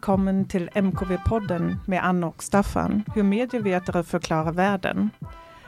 Välkommen 0.00 0.44
till 0.44 0.70
MKV-podden 0.74 1.76
med 1.86 2.04
Anna 2.04 2.26
och 2.26 2.42
Staffan, 2.42 3.04
hur 3.14 3.22
medievetare 3.22 4.04
förklarar 4.04 4.52
världen. 4.52 5.10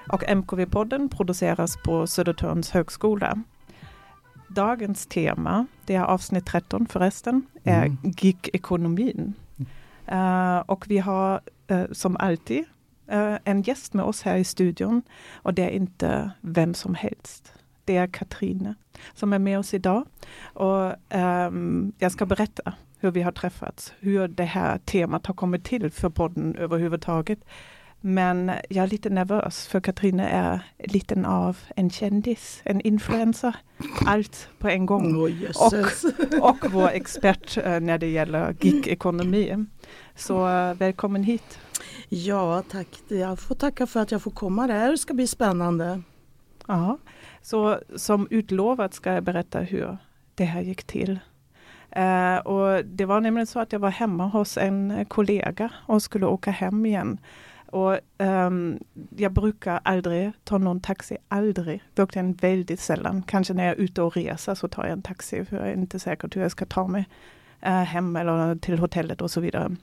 Och 0.08 0.22
MKV-podden 0.22 1.08
produceras 1.08 1.76
på 1.76 2.06
Södertörns 2.06 2.70
högskola. 2.70 3.42
Dagens 4.48 5.06
tema, 5.06 5.66
det 5.86 5.94
är 5.94 6.04
avsnitt 6.04 6.46
13 6.46 6.86
förresten, 6.86 7.46
är 7.64 7.84
mm. 7.84 7.98
gig-ekonomin. 8.02 9.32
Uh, 10.12 10.58
och 10.58 10.84
vi 10.88 10.98
har 10.98 11.40
uh, 11.70 11.84
som 11.92 12.16
alltid 12.16 12.64
uh, 13.12 13.36
en 13.44 13.62
gäst 13.62 13.94
med 13.94 14.04
oss 14.04 14.22
här 14.22 14.36
i 14.36 14.44
studion 14.44 15.02
och 15.34 15.54
det 15.54 15.64
är 15.64 15.70
inte 15.70 16.30
vem 16.40 16.74
som 16.74 16.94
helst. 16.94 17.54
Det 17.84 17.96
är 17.96 18.06
Katrine 18.06 18.74
som 19.14 19.32
är 19.32 19.38
med 19.38 19.58
oss 19.58 19.74
idag. 19.74 20.06
Och 20.42 20.92
um, 21.16 21.92
jag 21.98 22.12
ska 22.12 22.26
berätta 22.26 22.74
hur 23.02 23.10
vi 23.10 23.22
har 23.22 23.32
träffats, 23.32 23.92
hur 24.00 24.28
det 24.28 24.44
här 24.44 24.78
temat 24.78 25.26
har 25.26 25.34
kommit 25.34 25.64
till 25.64 25.90
för 25.90 26.10
podden 26.10 26.56
överhuvudtaget. 26.56 27.38
Men 28.00 28.52
jag 28.68 28.82
är 28.82 28.86
lite 28.86 29.10
nervös 29.10 29.66
för 29.66 29.80
Katrine 29.80 30.28
är 30.28 30.60
lite 30.78 31.26
av 31.26 31.58
en 31.76 31.90
kändis, 31.90 32.60
en 32.64 32.80
influencer. 32.80 33.56
Allt 34.06 34.48
på 34.58 34.68
en 34.68 34.86
gång. 34.86 35.16
Oh, 35.16 35.30
och, 35.56 36.48
och 36.50 36.72
vår 36.72 36.88
expert 36.88 37.56
eh, 37.56 37.80
när 37.80 37.98
det 37.98 38.10
gäller 38.10 38.52
gig-ekonomi. 38.52 39.66
Så 40.16 40.48
eh, 40.48 40.74
välkommen 40.74 41.24
hit. 41.24 41.58
Ja, 42.08 42.62
tack. 42.70 42.88
Jag 43.08 43.38
får 43.38 43.54
tacka 43.54 43.86
för 43.86 44.00
att 44.00 44.10
jag 44.10 44.22
får 44.22 44.30
komma. 44.30 44.66
Det 44.66 44.72
här 44.72 44.96
ska 44.96 45.14
bli 45.14 45.26
spännande. 45.26 46.02
Ja, 46.66 46.98
så 47.42 47.78
som 47.96 48.26
utlovat 48.30 48.94
ska 48.94 49.12
jag 49.12 49.24
berätta 49.24 49.60
hur 49.60 49.96
det 50.34 50.44
här 50.44 50.60
gick 50.60 50.84
till. 50.84 51.18
Uh, 51.96 52.36
och 52.36 52.84
det 52.84 53.04
var 53.04 53.20
nämligen 53.20 53.46
så 53.46 53.60
att 53.60 53.72
jag 53.72 53.80
var 53.80 53.90
hemma 53.90 54.26
hos 54.26 54.58
en 54.58 55.04
kollega 55.08 55.70
och 55.86 56.02
skulle 56.02 56.26
åka 56.26 56.50
hem 56.50 56.86
igen. 56.86 57.18
Och 57.66 57.98
um, 58.18 58.78
jag 59.16 59.32
brukar 59.32 59.80
aldrig 59.84 60.32
ta 60.44 60.58
någon 60.58 60.80
taxi, 60.80 61.16
aldrig. 61.28 61.82
Verkligen 61.94 62.32
väldigt 62.32 62.80
sällan. 62.80 63.22
Kanske 63.22 63.54
när 63.54 63.64
jag 63.64 63.72
är 63.72 63.80
ute 63.80 64.02
och 64.02 64.16
reser 64.16 64.54
så 64.54 64.68
tar 64.68 64.82
jag 64.82 64.92
en 64.92 65.02
taxi 65.02 65.44
för 65.44 65.56
jag 65.56 65.68
är 65.68 65.72
inte 65.72 65.98
säker 65.98 66.30
hur 66.34 66.42
jag 66.42 66.50
ska 66.50 66.66
ta 66.66 66.86
mig 66.86 67.08
uh, 67.66 67.70
hem 67.70 68.16
eller 68.16 68.56
till 68.56 68.78
hotellet 68.78 69.22
och 69.22 69.30
så 69.30 69.40
vidare. 69.40 69.76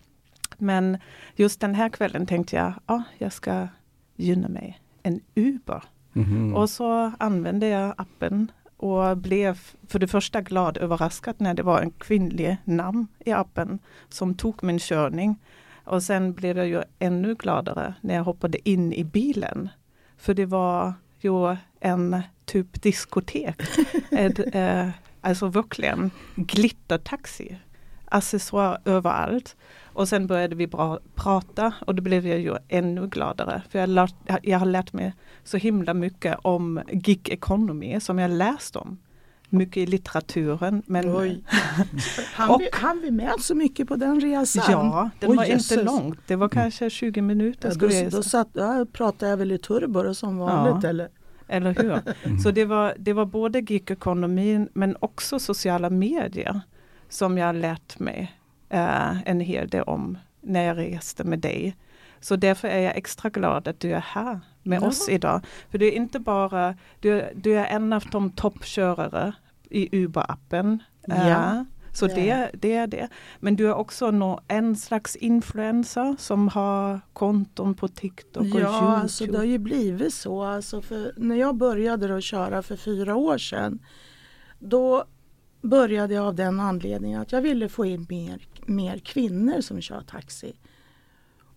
Men 0.57 0.97
just 1.35 1.61
den 1.61 1.75
här 1.75 1.89
kvällen 1.89 2.25
tänkte 2.25 2.55
jag, 2.55 2.73
ja, 2.85 2.93
ah, 2.95 3.03
jag 3.17 3.33
ska 3.33 3.67
gynna 4.15 4.47
mig 4.47 4.79
en 5.03 5.21
Uber. 5.35 5.83
Mm 6.15 6.27
-hmm. 6.27 6.53
Och 6.53 6.69
så 6.69 7.11
använde 7.19 7.67
jag 7.67 7.93
appen 7.97 8.51
och 8.79 9.17
blev 9.17 9.59
för 9.87 9.99
det 9.99 10.07
första 10.07 10.41
glad 10.41 10.77
överraskad 10.77 11.35
när 11.37 11.53
det 11.53 11.63
var 11.63 11.81
en 11.81 11.91
kvinnlig 11.91 12.57
namn 12.63 13.07
i 13.19 13.31
appen 13.31 13.79
som 14.09 14.35
tog 14.35 14.63
min 14.63 14.79
körning. 14.79 15.35
Och 15.83 16.03
sen 16.03 16.33
blev 16.33 16.57
jag 16.57 16.67
ju 16.67 16.81
ännu 16.99 17.35
gladare 17.35 17.93
när 18.01 18.15
jag 18.15 18.23
hoppade 18.23 18.69
in 18.69 18.93
i 18.93 19.03
bilen. 19.03 19.69
För 20.17 20.33
det 20.33 20.45
var 20.45 20.93
ju 21.19 21.57
en 21.79 22.21
typ 22.45 22.81
diskotek. 22.81 23.61
Ett, 24.11 24.55
eh, 24.55 24.89
alltså 25.21 25.47
verkligen 25.47 26.11
glittertaxi. 26.35 27.57
Accessoar 28.05 28.77
överallt. 28.85 29.55
Och 29.99 30.07
sen 30.07 30.27
började 30.27 30.55
vi 30.55 30.67
bra, 30.67 30.99
prata 31.15 31.73
och 31.87 31.95
då 31.95 32.03
blev 32.03 32.27
jag 32.27 32.39
ju 32.39 32.55
ännu 32.67 33.07
gladare. 33.07 33.61
För 33.69 33.79
jag, 33.79 33.89
lärt, 33.89 34.15
jag 34.43 34.59
har 34.59 34.65
lärt 34.65 34.93
mig 34.93 35.13
så 35.43 35.57
himla 35.57 35.93
mycket 35.93 36.37
om 36.41 36.81
gig 36.91 37.29
economy 37.29 37.99
som 37.99 38.19
jag 38.19 38.31
läst 38.31 38.75
om. 38.75 38.97
Mycket 39.49 39.77
i 39.77 39.85
litteraturen. 39.85 40.83
Men 40.85 41.17
Oj. 41.17 41.43
Han, 42.33 42.49
och, 42.49 42.61
vi, 42.61 42.69
han 42.71 43.01
vi 43.01 43.11
med 43.11 43.33
så 43.39 43.55
mycket 43.55 43.87
på 43.87 43.95
den 43.95 44.21
resan? 44.21 44.63
Ja, 44.71 45.09
den 45.19 45.29
Oj, 45.29 45.37
var 45.37 45.45
Jesus. 45.45 45.71
inte 45.71 45.83
långt. 45.83 46.19
Det 46.27 46.35
var 46.35 46.49
kanske 46.49 46.89
20 46.89 47.21
minuter. 47.21 47.71
Ja, 47.81 48.03
då, 48.03 48.17
då 48.17 48.23
satt, 48.23 48.49
ja, 48.53 48.85
pratade 48.91 49.29
jag 49.29 49.37
väl 49.37 49.51
i 49.51 49.57
turbo 49.57 50.13
som 50.13 50.37
vanligt 50.37 50.83
ja. 50.83 50.89
eller? 50.89 51.09
Eller 51.47 51.75
hur? 51.75 51.99
Mm. 52.23 52.39
Så 52.39 52.51
det 52.51 52.65
var, 52.65 52.93
det 52.97 53.13
var 53.13 53.25
både 53.25 53.61
gig 53.61 53.91
economy 53.91 54.65
men 54.73 54.95
också 54.99 55.39
sociala 55.39 55.89
medier 55.89 56.61
som 57.09 57.37
jag 57.37 57.55
lärt 57.55 57.99
mig 57.99 58.38
uh, 58.73 59.27
en 59.27 59.39
hel 59.39 59.67
del 59.67 59.83
om 59.83 60.17
när 60.41 60.63
jag 60.63 60.77
reste 60.77 61.23
med 61.23 61.39
dig. 61.39 61.75
Så 62.19 62.35
därför 62.35 62.67
är 62.67 62.79
jag 62.79 62.97
extra 62.97 63.29
glad 63.29 63.67
att 63.67 63.79
du 63.79 63.93
är 63.93 63.99
här 63.99 64.39
med 64.63 64.81
Jaha. 64.81 64.87
oss 64.87 65.09
idag. 65.09 65.41
För 65.71 65.77
du 65.77 65.87
är 65.87 65.91
inte 65.91 66.19
bara, 66.19 66.75
du, 66.99 67.29
du 67.35 67.59
är 67.59 67.65
en 67.65 67.93
av 67.93 68.03
de 68.11 68.31
toppkörare 68.31 69.33
i 69.69 70.05
Uber-appen. 70.05 70.79
Ja. 71.05 71.15
Uh, 71.15 71.63
så 71.91 72.05
ja. 72.05 72.15
det, 72.15 72.49
det 72.53 72.75
är 72.75 72.87
det. 72.87 73.09
Men 73.39 73.55
du 73.55 73.67
är 73.67 73.73
också 73.73 74.11
no, 74.11 74.39
en 74.47 74.75
slags 74.75 75.15
influencer 75.15 76.15
som 76.19 76.47
har 76.47 77.01
konton 77.13 77.75
på 77.75 77.87
TikTok 77.87 78.41
och 78.41 78.47
ja, 78.47 78.53
Youtube. 78.53 78.65
Ja, 78.65 78.97
alltså 78.97 79.25
det 79.25 79.37
har 79.37 79.45
ju 79.45 79.57
blivit 79.57 80.13
så. 80.13 80.43
Alltså 80.43 80.81
när 81.17 81.35
jag 81.35 81.55
började 81.55 82.17
att 82.17 82.23
köra 82.23 82.61
för 82.61 82.75
fyra 82.75 83.15
år 83.15 83.37
sedan 83.37 83.79
då 84.59 85.03
började 85.61 86.13
jag 86.13 86.25
av 86.25 86.35
den 86.35 86.59
anledningen 86.59 87.21
att 87.21 87.31
jag 87.31 87.41
ville 87.41 87.69
få 87.69 87.85
in 87.85 88.05
mer, 88.09 88.47
mer 88.69 88.97
kvinnor 88.97 89.61
som 89.61 89.81
kör 89.81 90.01
taxi. 90.01 90.53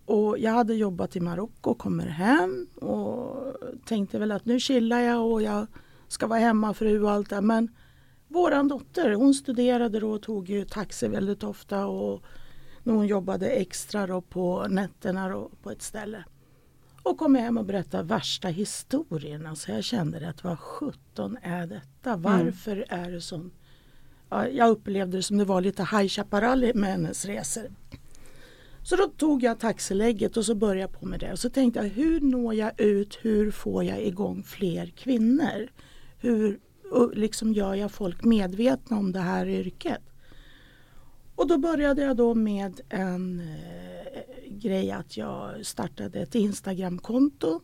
Och 0.05 0.39
jag 0.39 0.51
hade 0.51 0.73
jobbat 0.73 1.15
i 1.15 1.19
Marocko 1.19 1.69
och 1.69 1.77
kommer 1.77 2.07
hem 2.07 2.67
och 2.75 3.55
tänkte 3.85 4.19
väl 4.19 4.31
att 4.31 4.45
nu 4.45 4.59
chillar 4.59 4.99
jag 4.99 5.31
och 5.31 5.41
jag 5.41 5.67
ska 6.07 6.27
vara 6.27 6.39
hemmafru 6.39 7.03
och 7.03 7.11
allt 7.11 7.29
det 7.29 7.41
Men 7.41 7.75
våran 8.27 8.67
dotter 8.67 9.11
hon 9.13 9.33
studerade 9.33 9.99
då 9.99 10.11
och 10.11 10.21
tog 10.21 10.49
ju 10.49 10.65
taxi 10.65 11.07
väldigt 11.07 11.43
ofta 11.43 11.85
och 11.85 12.23
när 12.83 12.93
hon 12.93 13.07
jobbade 13.07 13.49
extra 13.49 14.07
då 14.07 14.21
på 14.21 14.67
nätterna 14.67 15.29
då 15.29 15.49
på 15.63 15.71
ett 15.71 15.81
ställe. 15.81 16.23
Och 17.03 17.17
kom 17.17 17.35
hem 17.35 17.57
och 17.57 17.65
berättade 17.65 18.03
värsta 18.03 18.47
historierna 18.47 19.55
så 19.55 19.71
jag 19.71 19.83
kände 19.83 20.29
att 20.29 20.43
vad 20.43 20.59
sjutton 20.59 21.37
är 21.41 21.67
detta? 21.67 22.09
Mm. 22.09 22.21
Varför 22.21 22.71
mm. 22.71 23.05
är 23.05 23.11
det 23.11 23.21
sån 23.21 23.51
jag 24.29 24.69
upplevde 24.69 25.17
det 25.17 25.23
som 25.23 25.37
det 25.37 25.45
var 25.45 25.61
lite 25.61 25.83
High 25.83 26.07
Chaparral 26.07 26.71
med 26.75 26.89
hennes 26.89 27.25
resor. 27.25 27.71
Så 28.83 28.95
då 28.95 29.07
tog 29.07 29.43
jag 29.43 29.59
taxilägget 29.59 30.37
och 30.37 30.45
så 30.45 30.55
började 30.55 30.81
jag 30.81 30.99
på 30.99 31.05
med 31.05 31.19
det. 31.19 31.31
Och 31.31 31.39
så 31.39 31.49
tänkte 31.49 31.79
jag 31.79 31.89
hur 31.89 32.21
når 32.21 32.53
jag 32.53 32.81
ut, 32.81 33.19
hur 33.21 33.51
får 33.51 33.83
jag 33.83 34.03
igång 34.03 34.43
fler 34.43 34.85
kvinnor? 34.85 35.67
Hur 36.17 36.59
liksom 37.13 37.53
gör 37.53 37.73
jag 37.73 37.91
folk 37.91 38.23
medvetna 38.23 38.97
om 38.97 39.11
det 39.11 39.19
här 39.19 39.47
yrket? 39.47 40.01
Och 41.35 41.47
då 41.47 41.57
började 41.57 42.01
jag 42.01 42.17
då 42.17 42.35
med 42.35 42.81
en 42.89 43.39
eh, 43.39 44.23
grej 44.47 44.91
att 44.91 45.17
jag 45.17 45.65
startade 45.65 46.19
ett 46.19 46.35
Instagramkonto 46.35 47.61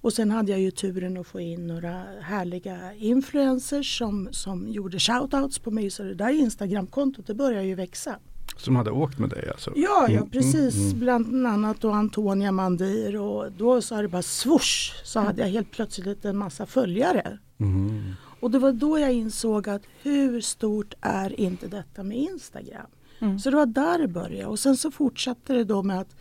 och 0.00 0.12
sen 0.12 0.30
hade 0.30 0.52
jag 0.52 0.60
ju 0.60 0.70
turen 0.70 1.16
att 1.16 1.26
få 1.26 1.40
in 1.40 1.66
några 1.66 2.04
härliga 2.20 2.94
influencers 2.94 3.98
som, 3.98 4.28
som 4.30 4.68
gjorde 4.68 4.98
shoutouts 4.98 5.58
på 5.58 5.70
mig. 5.70 5.90
Så 5.90 6.02
det 6.02 6.14
där 6.14 6.30
Instagramkontot 6.30 7.26
det 7.26 7.34
började 7.34 7.66
ju 7.66 7.74
växa. 7.74 8.16
Som 8.56 8.76
hade 8.76 8.90
åkt 8.90 9.18
med 9.18 9.30
dig 9.30 9.48
alltså? 9.50 9.72
Ja, 9.76 10.06
ja 10.08 10.16
mm, 10.16 10.30
precis. 10.30 10.74
Mm, 10.74 10.86
mm. 10.86 11.00
Bland 11.00 11.46
annat 11.46 11.80
då 11.80 11.90
Antonia 11.90 12.52
Mandir 12.52 13.20
och 13.20 13.52
då 13.52 13.82
sa 13.82 14.02
det 14.02 14.08
bara 14.08 14.22
swoosh 14.22 15.04
så 15.04 15.20
hade 15.20 15.42
jag 15.42 15.48
helt 15.48 15.70
plötsligt 15.70 16.24
en 16.24 16.36
massa 16.36 16.66
följare. 16.66 17.38
Mm. 17.58 18.14
Och 18.40 18.50
det 18.50 18.58
var 18.58 18.72
då 18.72 18.98
jag 18.98 19.12
insåg 19.12 19.68
att 19.68 19.82
hur 20.02 20.40
stort 20.40 20.94
är 21.00 21.40
inte 21.40 21.66
detta 21.66 22.02
med 22.02 22.18
Instagram? 22.18 22.86
Mm. 23.18 23.38
Så 23.38 23.50
det 23.50 23.56
var 23.56 23.66
där 23.66 23.98
det 23.98 24.08
började 24.08 24.46
och 24.46 24.58
sen 24.58 24.76
så 24.76 24.90
fortsatte 24.90 25.52
det 25.52 25.64
då 25.64 25.82
med 25.82 26.00
att 26.00 26.16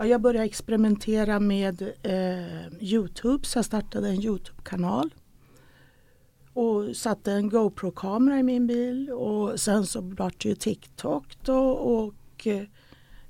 Ja, 0.00 0.06
jag 0.06 0.20
började 0.20 0.46
experimentera 0.46 1.40
med 1.40 1.82
eh, 2.02 2.82
Youtube 2.82 3.46
så 3.46 3.58
jag 3.58 3.64
startade 3.64 4.08
en 4.08 4.22
Youtube-kanal. 4.22 5.14
Och 6.52 6.96
satte 6.96 7.32
en 7.32 7.48
GoPro-kamera 7.48 8.38
i 8.38 8.42
min 8.42 8.66
bil 8.66 9.10
och 9.10 9.60
sen 9.60 9.86
så 9.86 10.02
blev 10.02 10.30
det 10.38 10.48
ju 10.48 10.54
TikTok 10.54 11.38
då 11.44 11.70
och 11.70 12.46
eh, 12.46 12.62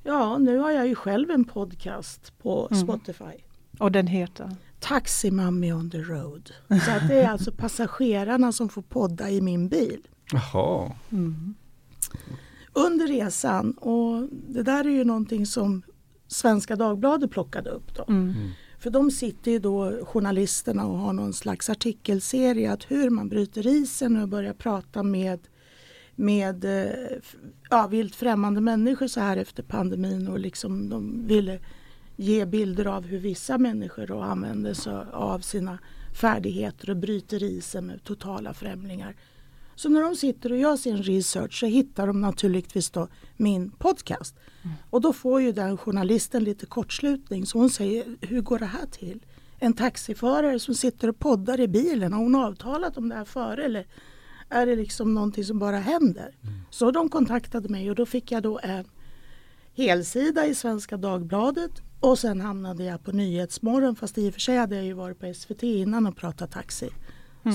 ja 0.02 0.38
nu 0.38 0.58
har 0.58 0.70
jag 0.70 0.88
ju 0.88 0.94
själv 0.94 1.31
en 1.31 1.44
podcast 1.44 2.38
på 2.38 2.69
mm. 2.70 2.82
Spotify. 2.82 3.44
Och 3.78 3.93
den 3.93 4.06
heter? 4.06 4.56
Taxi 4.81 5.31
Mommy 5.31 5.73
on 5.73 5.90
the 5.90 5.99
road. 5.99 6.50
Så 6.69 6.90
att 6.90 7.08
det 7.08 7.23
är 7.23 7.28
alltså 7.28 7.52
passagerarna 7.52 8.52
som 8.52 8.69
får 8.69 8.82
podda 8.82 9.31
i 9.31 9.40
min 9.40 9.69
bil. 9.69 10.08
Jaha. 10.32 10.93
Mm. 11.12 11.55
Under 12.73 13.06
resan 13.06 13.73
och 13.73 14.28
det 14.31 14.62
där 14.62 14.84
är 14.84 14.90
ju 14.90 15.05
någonting 15.05 15.46
som 15.46 15.82
Svenska 16.32 16.77
Dagbladet 16.77 17.31
plockade 17.31 17.71
upp. 17.71 17.94
Då. 17.94 18.05
Mm. 18.09 18.23
mm. 18.23 18.50
För 18.79 18.91
de 18.91 19.11
sitter 19.11 19.50
ju 19.50 19.59
då, 19.59 20.05
journalisterna, 20.05 20.87
och 20.87 20.99
har 20.99 21.12
någon 21.12 21.32
slags 21.32 21.71
artikelserie 21.71 22.73
att 22.73 22.91
hur 22.91 23.11
man 23.11 23.29
bryter 23.29 23.67
isen 23.67 24.23
och 24.23 24.29
börjar 24.29 24.53
prata 24.53 25.03
med 25.03 25.41
med 26.15 26.65
eh, 26.65 27.19
ja, 27.71 27.87
vilt 27.87 28.15
främmande 28.15 28.61
människor 28.61 29.06
så 29.06 29.21
här 29.21 29.37
efter 29.37 29.62
pandemin 29.62 30.29
och 30.29 30.38
liksom 30.38 30.88
de 30.88 31.27
ville 31.27 31.59
ge 32.17 32.47
bilder 32.47 32.87
av 32.87 33.06
hur 33.06 33.19
vissa 33.19 33.59
människor 33.59 34.06
då 34.06 34.21
använder 34.21 34.75
sig 34.75 34.93
av 35.12 35.38
sina 35.38 35.79
färdigheter 36.21 36.91
och 36.91 36.97
bryter 36.97 37.43
isen 37.43 37.87
med 37.87 38.05
totala 38.05 38.55
främlingar. 38.55 39.15
Så 39.81 39.88
när 39.88 40.03
de 40.03 40.17
sitter 40.17 40.53
och 40.53 40.59
gör 40.59 40.77
sin 40.77 41.03
research 41.03 41.61
så 41.61 41.67
hittar 41.67 42.06
de 42.06 42.21
naturligtvis 42.21 42.91
då 42.91 43.09
min 43.37 43.71
podcast. 43.71 44.35
Och 44.91 45.00
då 45.00 45.12
får 45.12 45.41
ju 45.41 45.53
den 45.53 45.77
journalisten 45.77 46.44
lite 46.44 46.67
kortslutning 46.67 47.47
så 47.47 47.59
hon 47.59 47.71
säger 47.71 48.17
hur 48.21 48.41
går 48.41 48.59
det 48.59 48.67
här 48.67 48.87
till? 48.87 49.25
En 49.59 49.73
taxiförare 49.73 50.59
som 50.59 50.75
sitter 50.75 51.09
och 51.09 51.19
poddar 51.19 51.61
i 51.61 51.69
bilen, 51.69 52.12
har 52.12 52.21
hon 52.21 52.35
avtalat 52.35 52.97
om 52.97 53.09
det 53.09 53.15
här 53.15 53.25
före 53.25 53.65
eller 53.65 53.87
är 54.49 54.67
det 54.67 54.77
liksom 54.77 55.15
någonting 55.15 55.44
som 55.44 55.59
bara 55.59 55.79
händer? 55.79 56.35
Så 56.71 56.91
de 56.91 57.09
kontaktade 57.09 57.69
mig 57.69 57.91
och 57.91 57.97
då 57.97 58.06
fick 58.06 58.33
jag 58.33 58.43
då 58.43 58.61
en 58.62 58.85
helsida 59.75 60.47
i 60.47 60.55
Svenska 60.55 60.97
Dagbladet 60.97 61.73
och 62.00 62.19
sen 62.19 62.41
hamnade 62.41 62.85
jag 62.85 63.05
på 63.05 63.12
Nyhetsmorgon 63.12 63.97
fast 63.97 64.19
i 64.19 64.29
och 64.29 64.33
för 64.33 64.41
sig 64.41 64.56
hade 64.56 64.76
jag 64.76 64.85
ju 64.85 64.93
varit 64.93 65.19
på 65.19 65.35
SVT 65.35 65.62
innan 65.62 66.06
och 66.06 66.17
pratat 66.17 66.50
taxi. 66.50 66.91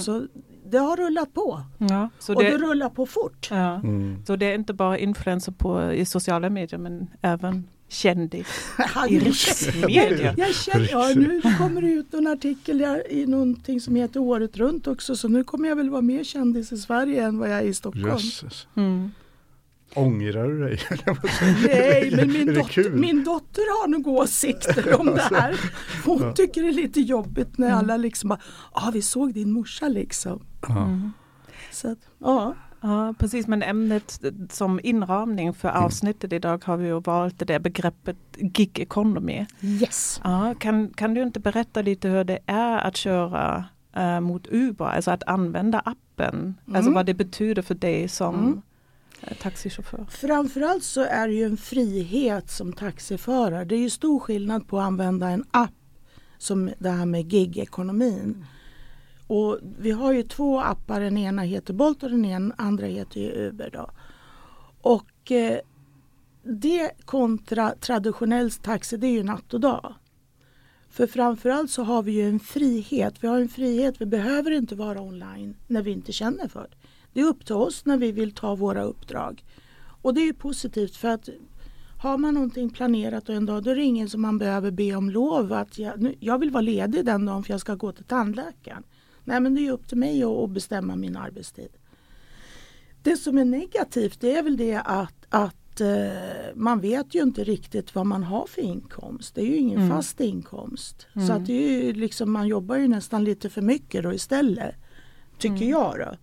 Så 0.06 0.28
det 0.70 0.78
har 0.78 0.98
rullat 0.98 1.34
på 1.34 1.62
Ja, 1.78 2.10
så, 2.20 2.34
och 2.36 2.44
det 2.44 2.50
det, 2.50 2.58
rullar 2.58 2.90
på 2.90 3.06
fort. 3.06 3.48
ja. 3.52 3.76
Mm. 3.76 4.24
så 4.28 4.36
det 4.36 4.46
är 4.46 4.56
inte 4.56 4.74
bara 4.74 4.98
influenser 4.98 5.52
på, 5.52 5.92
i 5.94 6.06
sociala 6.06 6.50
medier 6.50 6.78
men 6.80 7.08
även 7.22 7.68
kändis 7.90 8.48
Ja, 8.96 9.08
i 9.08 9.14
nu- 9.18 9.20
riksmedia. 9.20 10.34
Jag 10.38 10.56
känner, 10.56 10.88
ja, 10.92 11.12
nu 11.16 11.42
kommer 11.58 11.82
det 11.82 11.92
ut 11.92 12.14
en 12.14 12.28
artikel 12.28 12.78
där 12.78 13.12
i 13.12 13.26
någonting 13.26 13.82
som 13.82 13.96
heter 13.96 14.20
Året 14.20 14.58
runt 14.58 14.88
också 14.88 15.16
så 15.16 15.28
nu 15.28 15.44
kommer 15.44 15.70
jag 15.70 15.76
väl 15.76 15.90
vara 15.90 16.02
mer 16.02 16.24
kändis 16.24 16.72
i 16.72 16.78
Sverige 16.78 17.24
än 17.24 17.38
vad 17.40 17.50
jag 17.50 17.58
är 17.60 17.64
i 17.64 17.74
Stockholm. 17.74 18.18
Mm. 18.76 19.12
Ångrar 19.96 20.48
du 20.48 20.60
dig? 20.64 20.80
Nej, 21.68 22.12
men 22.16 22.32
min, 22.34 22.54
dotter, 22.54 22.90
min 22.90 23.24
dotter 23.24 23.82
har 23.82 23.88
nog 23.88 24.08
åsikter 24.08 25.00
om 25.00 25.06
det 25.06 25.22
här. 25.22 25.60
Hon 26.06 26.22
Ja. 26.22 26.34
tycker 26.34 26.62
det 26.62 26.68
är 26.70 26.74
lite 26.74 27.02
jobbigt 27.02 27.58
när 27.58 27.68
Mm. 27.68 27.80
alla 27.80 27.98
liksom 27.98 28.28
bara, 28.30 28.40
ja 28.74 28.90
vi 28.94 29.02
såg 29.02 29.34
din 29.34 29.52
morsa 29.52 29.88
liksom. 29.88 30.42
Ja. 30.68 30.84
Mm. 30.86 31.12
Så 31.72 31.92
att, 31.92 31.98
ja. 32.20 32.56
Ja, 32.82 33.14
precis. 33.20 33.48
Men 33.48 33.64
ämnet 33.64 34.22
som 34.50 34.80
inramning 34.84 35.54
för 35.54 35.70
avsnittet 35.70 36.34
idag 36.34 36.64
har 36.66 36.78
vi 36.78 36.88
ju 36.88 37.00
valt 37.02 37.40
det 37.40 37.46
där 37.46 37.60
begreppet 37.60 38.18
gig 38.38 38.80
economy. 38.80 39.46
Yes. 39.62 40.22
Ja, 40.24 40.54
kan, 40.60 40.90
kan 40.90 41.14
du 41.14 41.22
inte 41.22 41.40
berätta 41.40 41.82
lite 41.82 42.10
hur 42.10 42.24
det 42.24 42.40
är 42.46 42.78
att 42.78 42.98
köra 42.98 43.66
eh, 43.96 44.20
mot 44.20 44.48
Uber, 44.52 44.86
alltså 44.86 45.12
att 45.12 45.24
använda 45.28 45.80
appen, 45.80 46.56
alltså 46.68 46.82
Mm. 46.82 46.94
vad 46.94 47.06
det 47.06 47.14
betyder 47.14 47.62
för 47.62 47.76
dig 47.76 48.08
som 48.08 48.36
Mm. 48.36 48.62
Eh, 49.22 49.38
taxichaufför? 49.38 50.06
Framförallt 50.10 50.84
så 50.84 51.02
är 51.02 51.28
det 51.28 51.34
ju 51.34 51.44
en 51.44 51.58
frihet 51.58 52.50
som 52.50 52.74
taxiförare. 52.74 53.66
Det 53.66 53.76
är 53.76 53.80
ju 53.80 53.90
stor 53.90 54.20
skillnad 54.20 54.68
på 54.68 54.80
att 54.80 54.86
använda 54.86 55.30
en 55.30 55.46
app 55.52 55.72
som 56.38 56.72
det 56.80 56.90
här 56.90 57.06
med 57.06 57.28
gig-ekonomin. 57.28 58.46
Och 59.28 59.60
vi 59.80 59.92
har 59.92 60.14
ju 60.14 60.24
två 60.24 60.60
appar, 60.60 61.02
den 61.02 61.18
ena 61.18 61.42
heter 61.42 61.74
Bolt 61.74 62.04
och 62.04 62.10
den 62.10 62.54
andra 62.58 62.86
heter 62.86 63.20
ju 63.20 63.32
Uber. 63.32 63.70
Då. 63.74 63.90
Och 64.82 65.32
eh, 65.32 65.60
det 66.44 66.92
kontra 67.06 67.74
traditionell 67.80 68.52
taxi 68.52 68.98
det 68.98 69.08
är 69.08 69.12
ju 69.12 69.24
natt 69.24 69.54
och 69.54 69.60
dag. 69.60 69.94
För 70.90 71.08
framförallt 71.08 71.72
så 71.72 71.84
har 71.84 72.04
vi 72.04 72.12
ju 72.12 72.30
en 72.30 72.40
frihet. 72.40 73.14
Vi 73.20 73.28
har 73.28 73.40
en 73.40 73.50
frihet, 73.50 74.02
vi 74.02 74.06
behöver 74.06 74.52
inte 74.52 74.76
vara 74.76 75.02
online 75.02 75.56
när 75.68 75.82
vi 75.82 75.92
inte 75.92 76.12
känner 76.12 76.48
för 76.48 76.68
det. 76.72 76.85
Det 77.16 77.22
är 77.22 77.26
upp 77.26 77.46
till 77.46 77.56
oss 77.56 77.86
när 77.86 77.98
vi 77.98 78.12
vill 78.12 78.32
ta 78.32 78.56
våra 78.56 78.84
uppdrag. 78.84 79.44
Och 80.02 80.14
det 80.14 80.22
är 80.22 80.26
ju 80.26 80.34
positivt 80.34 80.96
för 80.96 81.08
att 81.08 81.30
har 81.98 82.18
man 82.18 82.34
någonting 82.34 82.70
planerat 82.70 83.30
och 83.30 83.36
en 83.36 83.46
dag 83.46 83.64
då 83.64 83.72
är 83.72 83.76
det 83.76 83.84
ingen 83.84 84.10
som 84.10 84.22
man 84.22 84.38
behöver 84.38 84.72
be 84.72 84.96
om 84.96 85.10
lov 85.10 85.54
att 85.54 85.78
jag, 85.80 86.02
nu, 86.02 86.16
jag 86.20 86.38
vill 86.40 86.52
vara 86.52 86.62
ledig 86.62 87.06
den 87.06 87.26
dagen 87.26 87.44
för 87.44 87.52
jag 87.54 87.62
ska 87.62 87.76
gå 87.76 87.92
till 87.92 88.04
tandläkaren. 88.04 88.84
Nej 89.24 89.40
men 89.40 89.56
det 89.56 89.68
är 89.68 89.72
upp 89.72 89.88
till 89.88 89.98
mig 89.98 90.24
att, 90.24 90.50
bestämma 90.50 90.96
min 90.96 91.18
arbetstid. 91.18 91.70
Det 93.04 93.18
som 93.18 93.38
är 93.38 93.46
negativt 93.46 94.22
det 94.22 94.38
är 94.38 94.44
väl 94.44 94.58
det 94.58 94.76
att, 94.86 95.26
att 95.30 95.82
eh, 95.82 96.56
man 96.56 96.80
vet 96.80 97.16
ju 97.16 97.22
inte 97.22 97.44
riktigt 97.44 97.96
vad 97.96 98.06
man 98.06 98.24
har 98.24 98.48
för 98.48 98.62
inkomst. 98.62 99.36
Det 99.36 99.42
är 99.42 99.46
ju 99.46 99.58
ingen 99.58 99.78
Mm. 99.82 99.90
fast 99.90 100.20
inkomst. 100.22 101.08
Så 101.14 101.20
Mm. 101.20 101.32
att 101.38 101.46
det 101.46 101.54
är 101.54 101.84
ju 101.84 101.94
liksom, 101.94 102.32
man 102.32 102.48
jobbar 102.48 102.76
ju 102.76 102.88
nästan 102.88 103.24
lite 103.24 103.50
för 103.50 103.62
mycket 103.62 104.04
då 104.04 104.14
istället. 104.14 104.76
Tycker 105.40 105.56
Mm. 105.56 105.70
jag 105.70 106.00
då. 106.00 106.18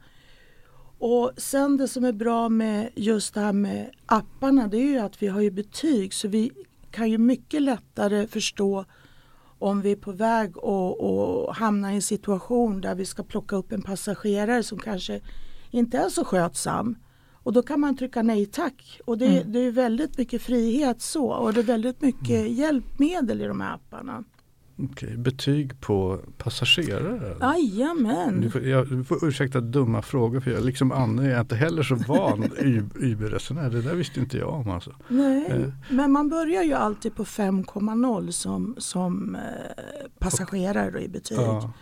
Och 1.04 1.32
sen 1.36 1.76
det 1.76 1.88
som 1.88 2.04
är 2.04 2.12
bra 2.12 2.48
med 2.48 2.90
just 2.94 3.34
det 3.34 3.40
här 3.40 3.52
med 3.52 3.90
apparna 4.06 4.66
det 4.68 4.76
är 4.76 4.86
ju 4.90 4.98
att 4.98 5.22
vi 5.22 5.26
har 5.26 5.40
ju 5.40 5.50
betyg 5.50 6.14
så 6.14 6.28
vi 6.28 6.50
kan 6.90 7.10
ju 7.10 7.18
mycket 7.18 7.62
lättare 7.62 8.26
förstå 8.26 8.84
om 9.58 9.80
vi 9.80 9.92
är 9.92 9.96
på 9.96 10.12
väg 10.12 10.58
att 10.58 11.02
att 11.02 11.56
hamna 11.56 11.92
i 11.92 11.94
en 11.94 12.02
situation 12.02 12.80
där 12.80 12.94
vi 12.94 13.04
ska 13.06 13.22
plocka 13.22 13.56
upp 13.56 13.72
en 13.72 13.82
passagerare 13.82 14.62
som 14.62 14.78
kanske 14.78 15.20
inte 15.70 15.98
är 15.98 16.08
så 16.08 16.24
skötsam. 16.24 16.96
Och 17.32 17.52
då 17.52 17.62
kan 17.62 17.80
man 17.80 17.96
trycka 17.96 18.22
nej 18.22 18.46
tack. 18.46 19.00
Och 19.04 19.18
det, 19.18 19.26
Mm. 19.26 19.52
det 19.52 19.58
är 19.58 19.70
väldigt 19.70 20.18
mycket 20.18 20.42
frihet 20.42 21.00
så 21.02 21.26
och 21.26 21.52
det 21.54 21.60
är 21.60 21.64
väldigt 21.64 22.00
mycket 22.02 22.50
hjälpmedel 22.50 23.40
i 23.40 23.44
de 23.44 23.60
här 23.60 23.74
apparna. 23.74 24.24
Okej, 24.78 25.16
betyg 25.16 25.80
på 25.80 26.18
passagerare? 26.38 27.36
Jajamän. 27.40 28.40
Du 28.40 28.68
jag, 28.70 28.88
du 28.88 29.04
får 29.04 29.24
ursäkta 29.28 29.60
dumma 29.60 30.02
frågor 30.02 30.40
för 30.40 30.50
jag 30.50 30.64
liksom 30.64 30.92
Anne 30.92 31.32
är 31.32 31.40
inte 31.40 31.56
heller 31.56 31.82
så 31.82 31.94
van 31.94 32.44
Uber-resenär. 32.94 33.70
Det 33.70 33.82
där 33.82 33.94
visste 33.94 34.20
inte 34.20 34.38
jag 34.38 34.48
om 34.54 34.70
alltså. 34.70 34.92
Nej, 35.08 35.46
Eh. 35.50 35.72
men 35.90 36.12
man 36.12 36.28
börjar 36.28 36.62
ju 36.62 36.72
alltid 36.72 37.14
på 37.14 37.24
5,0 37.24 38.30
som, 38.30 38.74
som 38.78 39.34
eh, 39.34 39.40
passagerare 40.18 40.90
då 40.90 40.98
i 40.98 41.08
betyg. 41.08 41.38
Ja. 41.38 41.72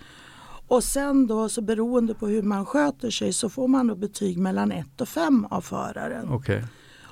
Och 0.68 0.84
sen 0.84 1.26
då 1.26 1.48
så 1.48 1.62
beroende 1.62 2.14
på 2.14 2.26
hur 2.26 2.42
man 2.42 2.66
sköter 2.66 3.10
sig 3.10 3.32
så 3.32 3.48
får 3.48 3.68
man 3.68 3.86
då 3.86 3.94
betyg 3.94 4.38
mellan 4.38 4.72
1 4.72 5.00
och 5.00 5.08
5 5.08 5.46
av 5.50 5.60
föraren. 5.60 6.28
Okej. 6.28 6.64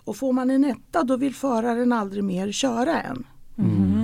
Och 0.05 0.17
får 0.17 0.33
man 0.33 0.51
en 0.51 0.65
etta 0.65 1.03
då 1.03 1.17
vill 1.17 1.35
föraren 1.35 1.93
aldrig 1.93 2.25
mer 2.25 2.53
köra 2.53 3.01
en. 3.03 3.25
Mm. 3.59 3.98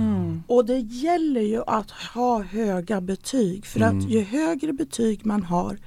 Och 0.47 0.65
det 0.65 0.79
gäller 0.79 1.41
ju 1.41 1.63
att 1.67 1.91
ha 1.91 2.41
höga 2.41 3.01
betyg 3.01 3.65
för 3.65 3.79
Mm. 3.81 3.97
att 3.97 4.09
ju 4.09 4.21
högre 4.21 4.73
betyg 4.73 5.25
man 5.25 5.43
har 5.43 5.77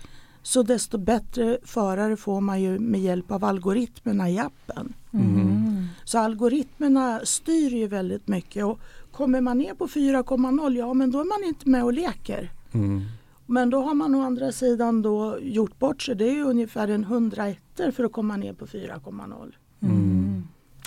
så 0.42 0.62
desto 0.62 0.98
bättre 0.98 1.58
förare 1.64 2.16
får 2.16 2.40
man 2.40 2.62
ju 2.62 2.78
med 2.78 3.00
hjälp 3.00 3.30
av 3.30 3.44
algoritmerna 3.44 4.30
i 4.30 4.38
appen. 4.38 4.92
Mm. 5.12 5.86
Så 6.04 6.18
algoritmerna 6.18 7.20
styr 7.24 7.70
ju 7.70 7.86
väldigt 7.86 8.28
mycket 8.28 8.64
och 8.64 8.80
kommer 9.12 9.40
man 9.40 9.58
ner 9.58 9.74
på 9.74 9.86
4,0 9.88 10.76
ja 10.78 10.94
men 10.94 11.10
då 11.10 11.20
är 11.20 11.24
man 11.24 11.48
inte 11.48 11.68
med 11.68 11.84
och 11.84 11.92
leker. 11.92 12.50
Mm. 12.72 13.02
Men 13.46 13.70
då 13.70 13.82
har 13.82 13.94
man 13.94 14.14
å 14.14 14.22
andra 14.22 14.52
sidan 14.52 15.02
då 15.02 15.38
gjort 15.42 15.78
bort 15.78 16.02
sig. 16.02 16.14
Det 16.16 16.38
är 16.38 16.42
ungefär 16.44 16.88
en 16.88 17.04
100 17.04 17.46
ettor 17.48 17.90
för 17.90 18.04
att 18.04 18.12
komma 18.12 18.36
ner 18.36 18.52
på 18.52 18.66
4,0. 18.66 19.52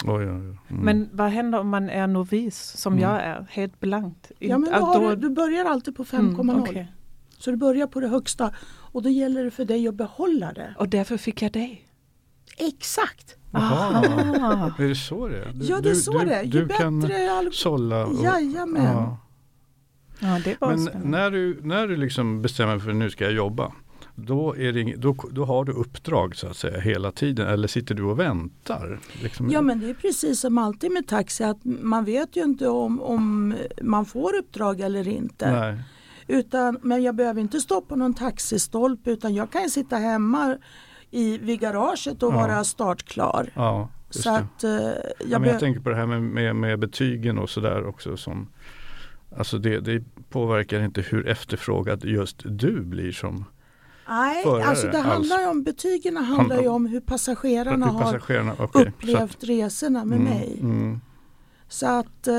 Oj, 0.05 0.11
oj, 0.13 0.29
oj. 0.29 0.57
Mm. 0.69 0.85
Men 0.85 1.09
vad 1.13 1.29
händer 1.29 1.59
om 1.59 1.69
man 1.69 1.89
är 1.89 2.07
novis 2.07 2.57
som 2.77 2.93
Mm. 2.93 3.03
jag 3.03 3.21
är, 3.23 3.45
helt 3.49 3.79
blankt? 3.79 4.31
Ja, 4.39 4.57
men 4.57 4.71
då 4.71 5.09
du, 5.09 5.15
du 5.15 5.29
börjar 5.29 5.65
alltid 5.65 5.95
på 5.95 6.03
5,0. 6.05 6.41
Mm, 6.41 6.61
okej. 6.61 6.91
Så 7.37 7.51
du 7.51 7.57
börjar 7.57 7.87
på 7.87 7.99
det 7.99 8.07
högsta 8.07 8.53
och 8.67 9.01
då 9.03 9.09
gäller 9.09 9.43
det 9.43 9.51
för 9.51 9.65
dig 9.65 9.87
att 9.87 9.95
behålla 9.95 10.53
det. 10.53 10.75
Och 10.77 10.89
därför 10.89 11.17
fick 11.17 11.41
jag 11.41 11.51
dig. 11.51 11.87
Exakt! 12.57 13.35
Aha. 13.53 14.71
Är 14.79 14.87
det 14.87 14.95
så 14.95 15.27
det 15.27 15.37
är? 15.43 15.51
Du- 15.53 15.65
ja 15.65 15.79
det 15.81 15.89
är 15.89 15.93
du- 15.93 15.99
så 15.99 16.17
du- 16.19 16.25
det 16.25 16.35
är. 16.35 16.43
Ju 16.43 16.49
Du 16.61 16.67
kan 16.67 16.99
bättre 16.99 17.15
alg- 17.15 17.51
sålla. 17.51 18.05
och- 18.05 18.23
Jajamän. 18.23 18.83
Ja. 18.85 19.17
Ja, 20.19 20.39
det 20.43 20.61
var 20.61 20.67
Men 20.69 20.79
spännande. 20.85 21.07
när 21.17 21.31
du, 21.31 21.59
när 21.63 21.87
du 21.87 21.97
liksom 21.97 22.41
bestämmer 22.41 22.79
för 22.79 22.89
att 22.89 22.95
nu 22.95 23.09
ska 23.09 23.23
jag 23.23 23.33
jobba. 23.33 23.71
Då, 24.15 24.55
är 24.57 24.71
det, 24.73 24.95
då, 24.95 25.15
då 25.31 25.45
har 25.45 25.65
du 25.65 25.71
uppdrag 25.71 26.35
så 26.35 26.47
att 26.47 26.57
säga 26.57 26.79
hela 26.79 27.11
tiden 27.11 27.47
eller 27.47 27.67
sitter 27.67 27.95
du 27.95 28.03
och 28.03 28.19
väntar? 28.19 28.99
Liksom, 29.23 29.49
Ja 29.49 29.61
men 29.61 29.79
det 29.79 29.89
är 29.89 29.93
precis 29.93 30.39
som 30.39 30.57
alltid 30.57 30.91
med 30.91 31.07
taxi 31.07 31.43
att 31.43 31.57
man 31.63 32.05
vet 32.05 32.35
ju 32.35 32.43
inte 32.43 32.67
om, 32.67 33.01
om 33.01 33.55
man 33.81 34.05
får 34.05 34.35
uppdrag 34.35 34.79
eller 34.79 35.07
inte. 35.07 35.51
Nej. 35.51 35.79
Utan, 36.27 36.77
men 36.81 37.03
jag 37.03 37.15
behöver 37.15 37.41
inte 37.41 37.59
stå 37.59 37.81
på 37.81 37.95
någon 37.95 38.13
taxistolpe 38.13 39.11
utan 39.11 39.35
jag 39.35 39.51
kan 39.51 39.63
ju 39.63 39.69
sitta 39.69 39.95
hemma 39.95 40.57
i, 41.11 41.37
vid 41.37 41.59
garaget 41.59 42.23
och 42.23 42.33
Ja. 42.33 42.35
vara 42.35 42.63
startklar. 42.63 43.49
Ja, 43.53 43.89
Så 44.09 44.29
att 44.35 44.63
eh, 44.63 44.71
jag, 44.71 44.93
Ja, 45.27 45.39
men 45.39 45.49
jag 45.49 45.59
tänker 45.59 45.81
på 45.81 45.89
det 45.89 45.95
här 45.95 46.05
med, 46.05 46.21
med, 46.23 46.55
med 46.55 46.79
betygen 46.79 47.37
och 47.37 47.49
sådär 47.49 47.85
också. 47.85 48.17
Som, 48.17 48.47
alltså 49.37 49.57
det, 49.57 49.79
det 49.79 50.03
påverkar 50.29 50.81
inte 50.83 51.01
hur 51.01 51.27
efterfrågad 51.27 52.03
just 52.05 52.41
du 52.45 52.81
blir 52.81 53.11
som 53.11 53.45
Nej, 54.11 54.43
förare 54.43 54.63
alltså 54.63 54.87
det 54.87 54.97
alls. 54.97 55.07
handlar 55.07 55.39
ju 55.41 55.47
om, 55.47 55.63
betygen 55.63 56.17
handlar 56.17 56.61
ju 56.61 56.67
om 56.67 56.85
hur 56.85 56.99
passagerarna 56.99 57.85
hur 57.85 57.93
har 57.93 58.01
passagerarna. 58.01 58.55
så 58.55 58.63
att- 58.63 58.75
upplevt 58.75 59.43
resorna 59.43 60.05
med 60.05 60.19
mm, 60.19 60.33
mig. 60.33 60.57
Mm, 60.61 61.01
Så 61.67 61.87
att 61.87 62.27
eh, 62.27 62.35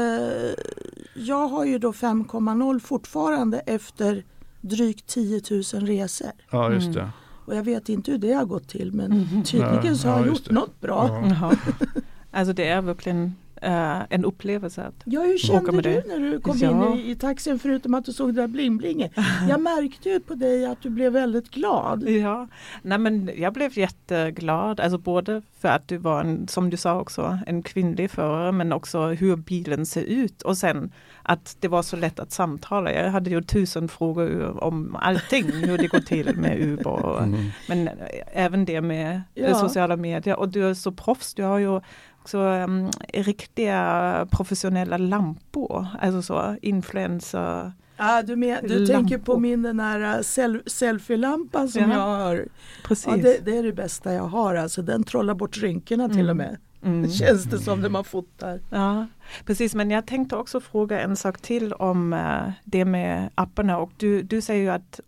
jag 1.14 1.48
har 1.48 1.64
ju 1.64 1.78
då 1.78 1.92
5,0 1.92 2.80
fortfarande 2.80 3.58
efter 3.58 4.24
drygt 4.60 5.06
10 5.06 5.40
000 5.50 5.62
resor. 5.86 6.30
ja, 6.50 6.72
just 6.72 6.86
Mm. 6.86 6.94
det. 6.98 7.10
Och 7.46 7.56
jag 7.56 7.62
vet 7.64 7.88
inte 7.88 8.10
hur 8.10 8.18
det 8.18 8.32
har 8.32 8.44
gått 8.44 8.68
till 8.68 8.92
men 8.92 9.26
tydligen 9.44 9.96
så 9.98 10.08
har 10.08 10.14
Ja, 10.14 10.20
jag 10.20 10.28
gjort 10.28 10.44
det. 10.48 10.54
något 10.54 10.80
bra. 10.80 11.24
Ja. 11.40 11.52
Alltså 12.32 12.52
det 12.52 12.68
är 12.68 12.80
verkligen 12.82 13.34
eh, 13.62 14.00
en 14.10 14.24
upplevelse. 14.24 14.82
Att, 14.82 14.94
Ja, 15.04 15.20
hur 15.20 15.34
Åka 15.34 15.38
kände 15.38 15.72
med 15.72 15.84
du 15.84 15.90
det? 15.92 16.04
när 16.08 16.18
du 16.30 16.40
kom 16.40 16.56
Ja. 16.60 16.92
in 16.92 16.98
i, 16.98 17.10
i 17.10 17.16
taxin 17.16 17.58
förutom 17.58 17.94
att 17.94 18.04
du 18.04 18.12
såg 18.12 18.34
det 18.34 18.40
där 18.40 18.48
bling-blinget? 18.48 19.10
Jag 19.48 19.60
märkte 19.72 20.08
ju 20.08 20.20
på 20.20 20.34
dig 20.34 20.66
att 20.66 20.82
du 20.82 20.90
blev 20.90 21.12
väldigt 21.12 21.50
glad. 21.50 22.08
ja, 22.08 22.48
nej 22.82 22.98
men 22.98 23.30
jag 23.36 23.52
blev 23.52 23.78
jätteglad. 23.78 24.80
Alltså 24.80 24.98
både 24.98 25.42
för 25.60 25.68
att 25.68 25.88
du 25.88 25.96
var 25.96 26.20
en, 26.20 26.48
som 26.48 26.70
du 26.70 26.76
sa 26.76 27.00
också, 27.00 27.38
en 27.46 27.62
kvinnlig 27.62 28.10
förare 28.10 28.52
men 28.52 28.72
också 28.72 29.06
hur 29.06 29.36
bilen 29.36 29.86
ser 29.86 30.02
ut 30.02 30.42
och 30.42 30.56
sen 30.58 30.92
att 31.22 31.56
det 31.60 31.68
var 31.68 31.82
så 31.82 31.96
lätt 31.96 32.20
att 32.20 32.32
samtala. 32.32 32.92
Jag 32.92 33.10
hade 33.10 33.30
ju 33.30 33.42
tusen 33.42 33.88
frågor 33.88 34.64
om 34.64 34.96
allting, 35.00 35.44
hur 35.52 35.78
det 35.78 35.86
går 35.86 36.00
till 36.00 36.36
med 36.36 36.60
Uber. 36.60 36.86
Och, 36.88 37.22
Mm. 37.22 37.40
Men 37.68 37.90
även 38.32 38.64
det 38.64 38.80
med 38.80 39.22
Ja. 39.34 39.46
eh, 39.46 39.56
sociala 39.60 39.96
medier 39.96 40.36
och 40.38 40.48
du 40.48 40.68
är 40.68 40.74
så 40.74 40.92
proffs, 40.92 41.34
du 41.34 41.42
har 41.42 41.58
ju 41.58 41.80
också 42.22 42.38
um, 42.38 42.90
riktiga 43.14 44.26
professionella 44.30 44.96
lampor, 44.96 45.86
alltså 46.00 46.22
så 46.22 46.56
influencer. 46.62 47.72
Ja, 47.96 48.22
du 48.22 48.36
men, 48.36 48.58
du 48.62 48.78
Lampor. 48.78 48.94
tänker 48.94 49.18
på 49.18 49.38
min 49.38 49.62
den 49.62 49.80
här 49.80 50.16
uh, 50.16 50.22
sel 50.22 50.62
selfie-lampan 50.66 51.68
som 51.68 51.82
Ja. 51.82 51.92
jag 51.92 52.00
har. 52.00 52.44
Precis. 52.84 53.06
Ja, 53.06 53.16
det, 53.16 53.38
det 53.44 53.56
är 53.56 53.62
det 53.62 53.72
bästa 53.72 54.12
jag 54.12 54.22
har. 54.22 54.54
Alltså, 54.54 54.82
den 54.82 55.04
trollar 55.04 55.34
bort 55.34 55.56
rynkorna 55.56 56.08
till 56.08 56.18
Mm. 56.18 56.30
och 56.30 56.36
med. 56.36 56.56
Mm. 56.84 57.10
Känns 57.10 57.44
det 57.44 57.58
som 57.58 57.80
när 57.80 57.88
man 57.88 58.04
fotar. 58.04 58.60
Ja, 58.70 59.06
precis. 59.46 59.74
Men 59.74 59.90
jag 59.90 60.06
tänkte 60.06 60.36
också 60.36 60.60
fråga 60.60 61.00
en 61.00 61.16
sak 61.16 61.40
till 61.40 61.72
om 61.72 62.12
eh, 62.12 62.52
det 62.64 62.84
med 62.84 63.30
apparna 63.34 63.78
och 63.78 63.90
du, 63.96 64.22
du 64.22 64.40
säger 64.40 64.62
ju 64.62 64.68
att 64.70 65.00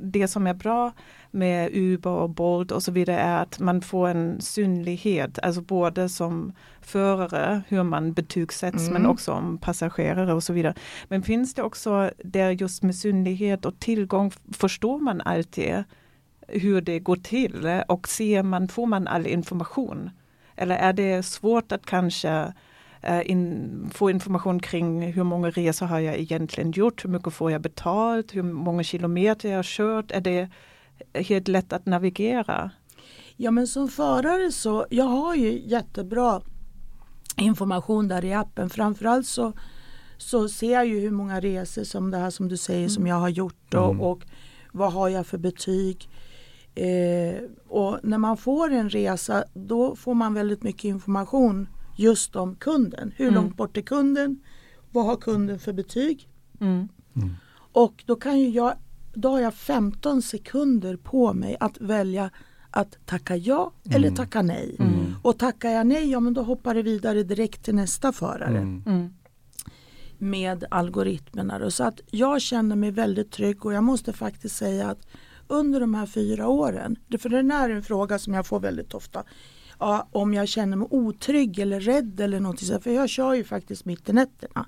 det 0.00 0.28
som 0.28 0.46
är 0.46 0.54
bra 0.54 0.92
med 1.30 1.70
Uber 1.72 2.10
och 2.10 2.30
Bolt 2.30 2.72
och 2.72 2.82
så 2.82 2.92
vidare 2.92 3.18
är 3.18 3.42
att 3.42 3.58
man 3.58 3.80
får 3.80 4.08
en 4.08 4.40
synlighet, 4.40 5.38
alltså 5.38 5.60
både 5.60 6.08
som 6.08 6.52
förare, 6.80 7.62
hur 7.68 7.82
man 7.82 8.12
betygsätts, 8.12 8.88
Mm. 8.88 8.92
men 8.92 9.06
också 9.10 9.32
om 9.32 9.58
passagerare 9.58 10.32
och 10.34 10.42
så 10.42 10.52
vidare. 10.52 10.74
Men 11.08 11.22
finns 11.22 11.54
det 11.54 11.62
också 11.62 12.10
där 12.24 12.50
just 12.50 12.82
med 12.82 12.94
synlighet 12.94 13.64
och 13.64 13.78
tillgång, 13.78 14.32
förstår 14.52 14.98
man 14.98 15.20
alltid 15.20 15.84
hur 16.48 16.80
det 16.80 16.98
går 16.98 17.16
till 17.16 17.82
och 17.88 18.08
ser 18.08 18.42
man, 18.42 18.68
får 18.68 18.86
man 18.86 19.08
all 19.08 19.26
information? 19.26 20.10
Eller 20.56 20.76
är 20.76 20.92
det 20.92 21.22
svårt 21.22 21.72
att 21.72 21.86
kanske 21.86 22.52
in, 23.24 23.90
få 23.94 24.10
information 24.10 24.60
kring 24.60 25.12
hur 25.12 25.22
många 25.22 25.50
resor 25.50 25.86
har 25.86 25.98
jag 25.98 26.18
egentligen 26.18 26.70
gjort, 26.70 27.04
hur 27.04 27.10
mycket 27.10 27.32
får 27.32 27.50
jag 27.50 27.60
betalt, 27.60 28.34
hur 28.34 28.42
många 28.42 28.82
kilometer 28.82 29.48
jag 29.48 29.58
har 29.58 29.62
kört, 29.62 30.10
är 30.10 30.20
det 30.20 30.48
helt 31.14 31.48
lätt 31.48 31.72
att 31.72 31.86
navigera? 31.86 32.70
Ja 33.36 33.50
men 33.50 33.66
som 33.66 33.88
förare 33.88 34.52
så, 34.52 34.86
jag 34.90 35.04
har 35.04 35.34
ju 35.34 35.62
jättebra 35.68 36.40
information 37.36 38.08
där 38.08 38.24
i 38.24 38.32
appen. 38.34 38.70
Framförallt 38.70 39.26
så, 39.26 39.52
så 40.16 40.48
ser 40.48 40.72
jag 40.72 40.86
ju 40.86 41.00
hur 41.00 41.10
många 41.10 41.40
resor 41.40 41.84
som 41.84 42.10
det 42.10 42.18
här 42.18 42.30
som 42.30 42.48
du 42.48 42.56
säger 42.56 42.88
som 42.88 43.06
jag 43.06 43.16
har 43.16 43.28
gjort 43.28 43.74
och, 43.74 43.84
Mm. 43.90 44.00
och 44.00 44.22
vad 44.72 44.92
har 44.92 45.08
jag 45.08 45.26
för 45.26 45.38
betyg. 45.38 46.08
Eh, 46.74 47.42
och 47.68 47.98
när 48.02 48.18
man 48.18 48.36
får 48.36 48.70
en 48.72 48.90
resa 48.90 49.44
då 49.54 49.96
får 49.96 50.14
man 50.14 50.34
väldigt 50.34 50.62
mycket 50.62 50.84
information 50.84 51.68
just 51.98 52.36
om 52.36 52.54
kunden. 52.56 53.12
Hur 53.16 53.28
Mm. 53.28 53.34
långt 53.34 53.56
bort 53.56 53.76
är 53.76 53.80
kunden? 53.82 54.40
Vad 54.90 55.04
har 55.06 55.16
kunden 55.16 55.58
för 55.58 55.72
betyg? 55.72 56.28
Mm. 56.60 56.88
Och 57.72 58.02
då 58.06 58.16
kan 58.16 58.38
ju 58.40 58.48
jag, 58.50 58.74
då 59.14 59.28
har 59.28 59.40
jag 59.40 59.54
15 59.54 60.22
sekunder 60.22 60.96
på 60.96 61.32
mig 61.32 61.56
att 61.60 61.80
välja 61.80 62.30
att 62.70 62.98
tacka 63.06 63.36
ja 63.36 63.72
eller 63.90 64.10
tacka 64.10 64.42
nej. 64.42 64.76
Mm. 64.78 65.14
Och 65.22 65.38
tackar 65.38 65.70
jag 65.70 65.86
nej, 65.86 66.10
ja 66.10 66.20
men 66.20 66.34
då 66.34 66.42
hoppar 66.42 66.74
det 66.74 66.82
vidare 66.82 67.22
direkt 67.22 67.64
till 67.64 67.74
nästa 67.74 68.12
förare 68.12 68.58
Mm. 68.58 68.82
Mm. 68.86 69.14
med 70.18 70.64
algoritmerna. 70.70 71.58
Då. 71.58 71.70
Så 71.70 71.84
att 71.84 72.00
jag 72.10 72.40
känner 72.42 72.76
mig 72.76 72.90
väldigt 72.90 73.30
trygg 73.30 73.66
och 73.66 73.72
jag 73.72 73.84
måste 73.84 74.12
faktiskt 74.12 74.56
säga 74.56 74.90
att 74.90 75.06
under 75.48 75.80
de 75.80 75.94
här 75.94 76.06
fyra 76.06 76.48
åren, 76.48 76.96
det- 77.06 77.18
för 77.18 77.28
den 77.28 77.50
här 77.50 77.70
är 77.70 77.74
en 77.74 77.82
fråga 77.82 78.18
som 78.18 78.34
jag 78.34 78.46
får 78.46 78.60
väldigt 78.60 78.94
ofta, 78.94 79.24
ja, 79.78 80.08
om 80.12 80.34
jag 80.34 80.48
känner 80.48 80.76
mig 80.76 80.88
otrygg 80.90 81.58
eller 81.58 81.80
rädd 81.80 82.20
eller 82.20 82.40
någonting 82.40 82.68
sånt, 82.68 82.82
för 82.82 82.90
jag 82.90 83.08
kör 83.08 83.34
ju 83.34 83.44
faktiskt 83.44 83.84
mitt 83.84 84.08
i 84.08 84.12
nätterna. 84.12 84.66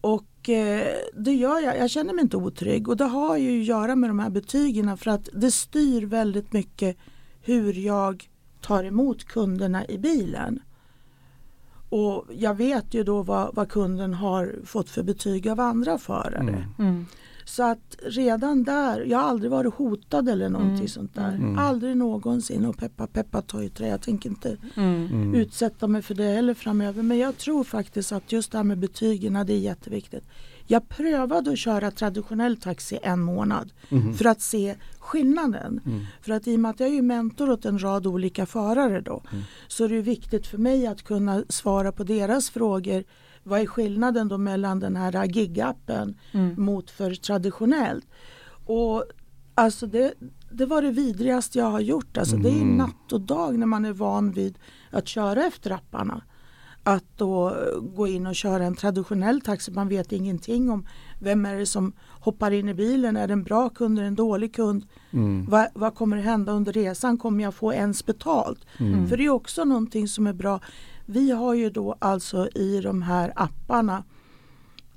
Och 0.00 0.48
eh, 0.48 0.96
det 1.14 1.32
gör 1.32 1.60
jag, 1.60 1.78
jag 1.78 1.90
känner 1.90 2.12
mig 2.12 2.22
inte 2.22 2.36
otrygg 2.36 2.88
och 2.88 2.96
det 2.96 3.04
har 3.04 3.36
ju 3.36 3.60
att 3.60 3.66
göra 3.66 3.96
med 3.96 4.10
de 4.10 4.18
här 4.18 4.30
betygen 4.30 4.96
för 4.96 5.10
att 5.10 5.28
det 5.32 5.50
styr 5.50 6.06
väldigt 6.06 6.52
mycket 6.52 6.96
hur 7.42 7.72
jag 7.72 8.28
tar 8.60 8.84
emot 8.84 9.24
kunderna 9.24 9.86
i 9.86 9.98
bilen. 9.98 10.60
Och 11.88 12.24
jag 12.32 12.54
vet 12.54 12.94
ju 12.94 13.04
då 13.04 13.22
vad, 13.22 13.54
vad 13.54 13.68
kunden 13.68 14.14
har 14.14 14.54
fått 14.64 14.90
för 14.90 15.02
betyg 15.02 15.48
av 15.48 15.60
andra 15.60 15.98
förare. 15.98 16.36
Mm. 16.36 16.62
Mm. 16.78 17.06
Så 17.44 17.62
att 17.62 17.96
redan 18.02 18.62
där, 18.64 19.00
jag 19.04 19.18
har 19.18 19.28
aldrig 19.28 19.50
varit 19.50 19.74
hotad 19.74 20.28
eller 20.28 20.48
någonting 20.48 20.74
Mm. 20.76 20.88
sånt 20.88 21.14
där. 21.14 21.28
Mm. 21.34 21.58
Aldrig 21.58 21.96
någonsin 21.96 22.64
och 22.64 22.78
peppa 22.78 23.06
peppa 23.06 23.42
ta 23.42 23.62
i 23.62 23.68
trä. 23.68 23.88
Jag 23.88 24.00
tänker 24.02 24.28
inte 24.30 24.56
Mm. 24.76 25.06
Mm. 25.06 25.34
utsätta 25.34 25.86
mig 25.86 26.02
för 26.02 26.14
det 26.14 26.24
heller 26.34 26.54
framöver. 26.54 27.02
Men 27.02 27.18
jag 27.18 27.36
tror 27.38 27.64
faktiskt 27.64 28.12
att 28.12 28.32
just 28.32 28.52
det 28.52 28.58
här 28.58 28.64
med 28.64 28.78
betygen, 28.78 29.32
det 29.46 29.52
är 29.52 29.58
jätteviktigt. 29.58 30.24
Jag 30.66 30.88
prövade 30.88 31.50
att 31.50 31.58
köra 31.58 31.90
traditionell 31.90 32.56
taxi 32.56 32.98
en 33.02 33.20
månad 33.20 33.72
Mm. 33.90 34.14
för 34.14 34.24
att 34.24 34.40
se 34.40 34.74
skillnaden. 34.98 35.80
Mm. 35.86 36.00
För 36.22 36.32
att 36.32 36.46
i 36.48 36.56
och 36.56 36.60
med 36.60 36.70
att 36.70 36.80
jag 36.80 36.88
är 36.88 36.92
ju 36.92 37.02
mentor 37.02 37.50
åt 37.50 37.64
en 37.64 37.82
rad 37.82 38.06
olika 38.06 38.46
förare 38.46 39.00
då 39.00 39.22
Mm. 39.32 39.44
så 39.68 39.84
är 39.84 39.88
det 39.88 40.00
viktigt 40.02 40.46
för 40.46 40.58
mig 40.58 40.86
att 40.86 41.02
kunna 41.02 41.44
svara 41.48 41.92
på 41.92 42.04
deras 42.04 42.50
frågor. 42.50 43.04
Vad 43.44 43.60
är 43.60 43.66
skillnaden 43.66 44.28
då 44.28 44.38
mellan 44.38 44.80
den 44.80 44.96
här 44.96 45.24
gigappen 45.24 46.18
Mm. 46.32 46.54
mot 46.64 46.90
för 46.90 47.14
traditionellt? 47.14 48.06
Och 48.66 49.04
alltså 49.54 49.86
det, 49.86 50.14
det 50.50 50.66
var 50.66 50.82
det 50.82 50.90
vidrigaste 50.90 51.58
jag 51.58 51.70
har 51.70 51.80
gjort. 51.80 52.16
Alltså 52.18 52.36
Det 52.36 52.48
är 52.48 52.62
Mm. 52.62 52.76
natt 52.76 53.12
och 53.12 53.20
dag 53.20 53.58
när 53.58 53.66
man 53.66 53.84
är 53.84 53.92
van 53.92 54.30
vid 54.32 54.58
att 54.90 55.08
köra 55.08 55.44
efter 55.46 55.70
apparna. 55.70 56.22
Att 56.86 57.04
då 57.16 57.56
gå 57.96 58.06
in 58.06 58.26
och 58.26 58.34
köra 58.34 58.64
en 58.64 58.74
traditionell 58.74 59.40
taxi, 59.40 59.70
man 59.72 59.88
vet 59.88 60.12
ingenting 60.12 60.70
om 60.70 60.86
vem 61.18 61.46
är 61.46 61.54
det 61.58 61.66
som 61.66 61.92
hoppar 62.20 62.50
in 62.50 62.68
i 62.68 62.74
bilen, 62.74 63.16
är 63.16 63.26
det 63.26 63.32
en 63.32 63.42
bra 63.42 63.68
kund, 63.68 63.98
det 63.98 64.04
en 64.04 64.14
dålig 64.14 64.54
kund? 64.54 64.86
Mm. 65.12 65.46
Vad, 65.48 65.66
vad 65.74 65.94
kommer 65.94 66.16
hända 66.16 66.52
under 66.52 66.72
resan? 66.72 67.18
Kommer 67.18 67.44
jag 67.44 67.54
få 67.54 67.72
ens 67.72 68.06
betalt? 68.06 68.66
Mm. 68.78 69.08
För 69.08 69.16
det 69.16 69.24
är 69.24 69.30
också 69.30 69.64
någonting 69.64 70.08
som 70.08 70.26
är 70.26 70.32
bra. 70.32 70.60
Vi 71.06 71.30
har 71.30 71.54
ju 71.54 71.70
då 71.70 71.96
alltså 71.98 72.48
i 72.54 72.80
de 72.80 73.02
här 73.02 73.32
apparna 73.36 74.04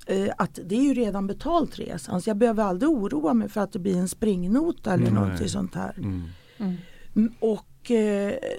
eh, 0.06 0.30
att 0.38 0.60
det 0.66 0.76
är 0.76 0.84
ju 0.84 0.94
redan 0.94 1.28
betalt 1.28 1.80
resan. 1.80 2.22
Så 2.22 2.30
jag 2.30 2.38
behöver 2.38 2.64
aldrig 2.64 2.90
oroa 2.92 3.34
mig 3.34 3.50
för 3.50 3.62
att 3.62 3.72
det 3.74 3.80
blir 3.80 3.98
en 3.98 4.10
springnota 4.10 4.94
eller 4.94 5.04
Nej. 5.04 5.14
någonting 5.14 5.50
sånt 5.50 5.76
här. 5.76 5.94
Mm. 5.98 6.24
Mm. 6.58 6.76
Mm, 7.16 7.34
Och 7.40 7.66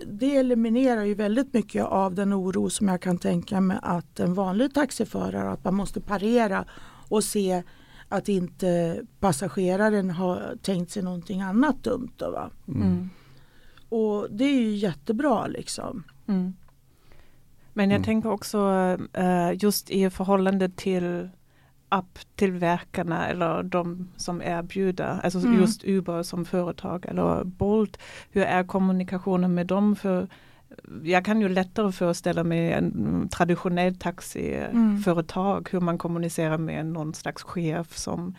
det 0.06 0.36
eliminerar 0.36 1.04
ju 1.04 1.14
väldigt 1.14 1.54
mycket 1.54 1.84
av 1.84 2.14
den 2.14 2.34
oro 2.34 2.70
som 2.70 2.88
jag 2.88 3.02
kan 3.02 3.18
tänka 3.18 3.60
mig 3.60 3.78
att 3.82 4.20
en 4.20 4.34
vanlig 4.34 4.74
taxiförare, 4.74 5.50
att 5.50 5.64
man 5.64 5.74
måste 5.74 6.00
parera 6.00 6.64
och 7.08 7.24
se 7.24 7.62
att 8.08 8.28
inte 8.28 9.00
passageraren 9.20 10.10
har 10.10 10.56
tänkt 10.62 10.90
sig 10.90 11.02
någonting 11.02 11.40
annat 11.42 11.84
dumt. 11.84 12.10
Då, 12.16 12.30
va? 12.30 12.50
Mm. 12.68 13.10
Och 13.88 14.26
det 14.30 14.44
är 14.44 14.60
ju 14.60 14.76
jättebra 14.76 15.46
liksom. 15.46 16.02
Mm. 16.28 16.52
Men 17.72 17.90
jag 17.90 17.96
Mm. 17.96 18.04
tänker 18.04 18.30
också 18.30 18.58
eh, 19.12 19.52
just 19.64 19.90
i 19.90 20.10
förhållande 20.10 20.68
till 20.68 21.28
apptillverkarna 21.88 23.28
eller 23.28 23.62
de 23.62 24.08
som 24.16 24.42
erbjuder, 24.42 25.20
alltså 25.24 25.38
Mm. 25.38 25.60
just 25.60 25.84
Uber 25.84 26.22
som 26.22 26.44
företag 26.44 27.06
eller 27.08 27.44
Bolt. 27.44 27.98
Hur 28.32 28.42
är 28.42 28.64
kommunikationen 28.64 29.54
med 29.54 29.66
dem? 29.66 29.96
För 29.96 30.28
jag 31.02 31.24
kan 31.24 31.40
ju 31.40 31.48
lättare 31.48 31.92
föreställa 31.92 32.44
mig 32.44 32.72
en 32.72 33.28
traditionell 33.28 33.94
taxiföretag, 33.94 35.68
hur 35.72 35.80
man 35.80 35.98
kommunicerar 35.98 36.58
med 36.58 36.86
någon 36.86 37.14
slags 37.14 37.42
chef 37.42 37.96
som 37.96 38.34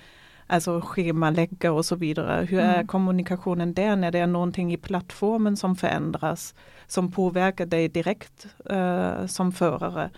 Alltså 0.51 0.81
schemalägga 0.81 1.71
och 1.71 1.85
så 1.85 1.95
vidare. 1.95 2.45
Hur 2.45 2.59
är 2.59 2.73
Mm. 2.73 2.87
kommunikationen 2.87 3.73
där 3.73 3.95
när 3.95 4.11
det 4.11 4.19
är 4.19 4.27
någonting 4.27 4.73
i 4.73 4.77
plattformen 4.77 5.57
som 5.57 5.75
förändras? 5.75 6.55
Som 6.87 7.11
påverkar 7.11 7.65
dig 7.65 7.87
direkt 7.89 8.47
eh, 8.69 9.25
som 9.25 9.51
förare? 9.51 10.09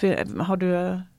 För, 0.00 0.38
har 0.42 0.56
du 0.56 0.74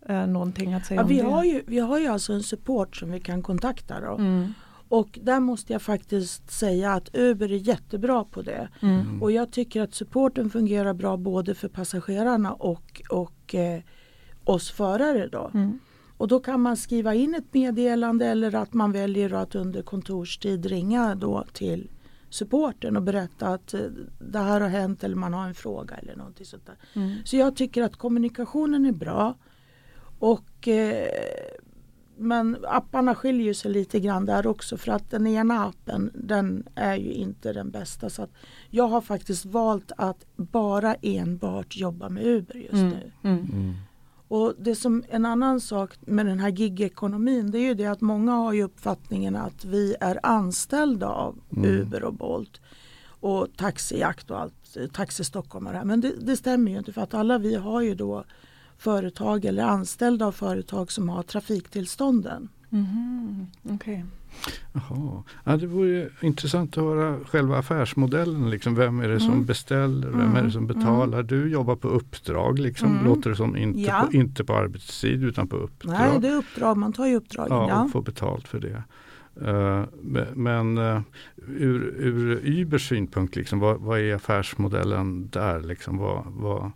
eh, 0.05 0.27
någonting 0.27 0.73
att 0.73 0.85
säga 0.85 0.99
Ja, 0.99 1.03
om 1.03 1.09
vi, 1.09 1.17
det? 1.17 1.23
har 1.23 1.43
ju, 1.43 1.63
vi 1.67 1.79
har 1.79 1.99
ju 1.99 2.07
alltså 2.07 2.33
en 2.33 2.43
support 2.43 2.95
som 2.95 3.11
vi 3.11 3.19
kan 3.19 3.41
kontakta. 3.41 3.99
Då. 3.99 4.15
Mm. 4.15 4.53
Och 4.89 5.19
där 5.21 5.39
måste 5.39 5.73
jag 5.73 5.81
faktiskt 5.81 6.51
säga 6.51 6.93
att 6.93 7.09
Uber 7.13 7.51
är 7.51 7.67
jättebra 7.67 8.23
på 8.23 8.41
det. 8.41 8.69
Mm. 8.81 9.21
Och 9.21 9.31
jag 9.31 9.51
tycker 9.51 9.81
att 9.81 9.93
supporten 9.93 10.49
fungerar 10.49 10.93
bra 10.93 11.17
både 11.17 11.55
för 11.55 11.67
passagerarna 11.67 12.53
och, 12.53 13.01
och 13.09 13.55
eh, 13.55 13.81
oss 14.43 14.71
förare. 14.71 15.27
Då. 15.27 15.51
Mm. 15.53 15.79
Och 16.17 16.27
då 16.27 16.39
kan 16.39 16.61
man 16.61 16.77
skriva 16.77 17.13
in 17.13 17.35
ett 17.35 17.53
meddelande 17.53 18.25
eller 18.25 18.55
att 18.55 18.73
man 18.73 18.91
väljer 18.91 19.33
att 19.33 19.55
under 19.55 19.81
kontorstid 19.81 20.65
ringa 20.65 21.15
då 21.15 21.45
till, 21.53 21.89
supporten 22.31 22.97
och 22.97 23.03
berätta 23.03 23.47
att 23.47 23.73
eh, 23.73 23.81
det 24.19 24.39
här 24.39 24.61
har 24.61 24.69
hänt 24.69 25.03
eller 25.03 25.15
man 25.15 25.33
har 25.33 25.47
en 25.47 25.53
fråga 25.55 25.95
eller 25.95 26.15
någonting 26.15 26.45
sånt 26.45 26.65
där. 26.65 26.75
Mm. 26.93 27.15
Så 27.25 27.35
jag 27.37 27.55
tycker 27.55 27.83
att 27.83 27.95
kommunikationen 27.95 28.85
är 28.85 28.91
bra. 28.91 29.33
Och 30.19 30.67
eh, 30.67 31.07
men 32.17 32.57
apparna 32.67 33.15
skiljer 33.15 33.53
sig 33.53 33.71
lite 33.71 33.99
grann 33.99 34.25
där 34.25 34.47
också 34.47 34.77
för 34.77 34.91
att 34.91 35.09
den 35.11 35.27
ena 35.27 35.65
appen 35.65 36.11
den 36.13 36.67
är 36.75 36.95
ju 36.95 37.11
inte 37.11 37.53
den 37.53 37.71
bästa. 37.71 38.09
Så 38.09 38.23
att 38.23 38.31
jag 38.69 38.87
har 38.87 39.01
faktiskt 39.01 39.45
valt 39.45 39.91
att 39.97 40.25
bara 40.35 40.95
enbart 40.95 41.77
jobba 41.77 42.09
med 42.09 42.25
Uber 42.25 42.55
just 42.55 42.73
Mm. 42.73 42.89
nu. 42.89 43.11
Mm. 43.29 43.73
Mm. 44.31 44.41
Och 44.41 44.53
det 44.59 44.75
som 44.75 45.03
en 45.09 45.25
annan 45.25 45.61
sak 45.61 45.97
med 46.01 46.25
den 46.25 46.39
här 46.39 46.49
gigekonomin 46.49 47.51
det 47.51 47.57
är 47.59 47.63
ju 47.63 47.73
det 47.73 47.85
att 47.85 48.01
många 48.01 48.31
har 48.31 48.53
ju 48.53 48.63
uppfattningen 48.63 49.35
att 49.35 49.65
vi 49.65 49.95
är 49.99 50.19
anställda 50.23 51.07
av 51.07 51.39
Mm. 51.57 51.65
Uber 51.69 52.03
och 52.03 52.13
Bolt 52.13 52.61
och 53.21 53.47
taxijakt 53.57 54.31
och 54.31 54.39
allt, 54.39 54.77
Taxi 54.93 55.23
Stockholm 55.23 55.67
och 55.67 55.71
det 55.73 55.77
här. 55.77 55.85
Men 55.85 56.01
det, 56.01 56.13
det 56.21 56.37
stämmer 56.37 56.71
ju 56.71 56.77
inte 56.77 56.93
för 56.93 57.01
att 57.01 57.13
alla 57.13 57.37
vi 57.37 57.55
har 57.55 57.81
ju 57.81 57.95
då 57.95 58.23
företag 58.77 59.45
eller 59.45 59.63
anställda 59.63 60.25
av 60.25 60.31
företag 60.31 60.91
som 60.91 61.09
har 61.09 61.23
trafiktillstånden. 61.23 62.49
Mhm. 62.69 63.47
Okej. 63.69 64.05
Jaha. 64.73 65.23
Ja, 65.43 65.57
det 65.57 65.67
vore 65.67 66.09
intressant 66.21 66.77
att 66.77 66.83
höra 66.83 67.17
själva 67.25 67.57
affärsmodellen. 67.57 68.49
Liksom. 68.49 68.75
Vem 68.75 68.99
är 68.99 69.07
det 69.09 69.19
som 69.19 69.33
Mm. 69.33 69.45
beställer? 69.45 70.07
Vem 70.09 70.19
Mm. 70.21 70.35
är 70.35 70.43
det 70.43 70.51
som 70.51 70.67
betalar? 70.67 71.23
Du 71.23 71.49
jobbar 71.51 71.75
på 71.75 71.87
uppdrag, 71.87 72.59
liksom. 72.59 72.91
Mm. 72.91 73.05
låter 73.05 73.29
det 73.29 73.35
som. 73.35 73.57
Inte, 73.57 73.79
Ja. 73.79 74.07
på, 74.11 74.17
inte 74.17 74.43
på 74.43 74.53
arbetstid 74.55 75.23
utan 75.23 75.47
på 75.47 75.55
uppdrag. 75.55 75.91
Nej, 75.93 76.19
det 76.21 76.27
är 76.27 76.35
uppdrag, 76.35 76.77
man 76.77 76.93
tar 76.93 77.05
ju 77.07 77.15
uppdragen. 77.15 77.51
ja, 77.57 77.69
Ja, 77.69 77.83
och 77.83 77.91
får 77.91 78.01
betalt 78.01 78.47
för 78.47 78.59
det. 78.59 78.83
Me- 79.35 80.35
men 80.35 80.77
uh, 80.77 81.01
ur, 81.47 81.93
ur 81.97 82.39
Ubers 82.43 82.89
synpunkt, 82.89 83.35
liksom, 83.35 83.59
vad, 83.59 83.81
vad 83.81 83.99
är 83.99 84.15
affärsmodellen 84.15 85.29
där? 85.29 85.59
Liksom, 85.59 85.97
vad, 85.97 86.23
vad, 86.27 86.71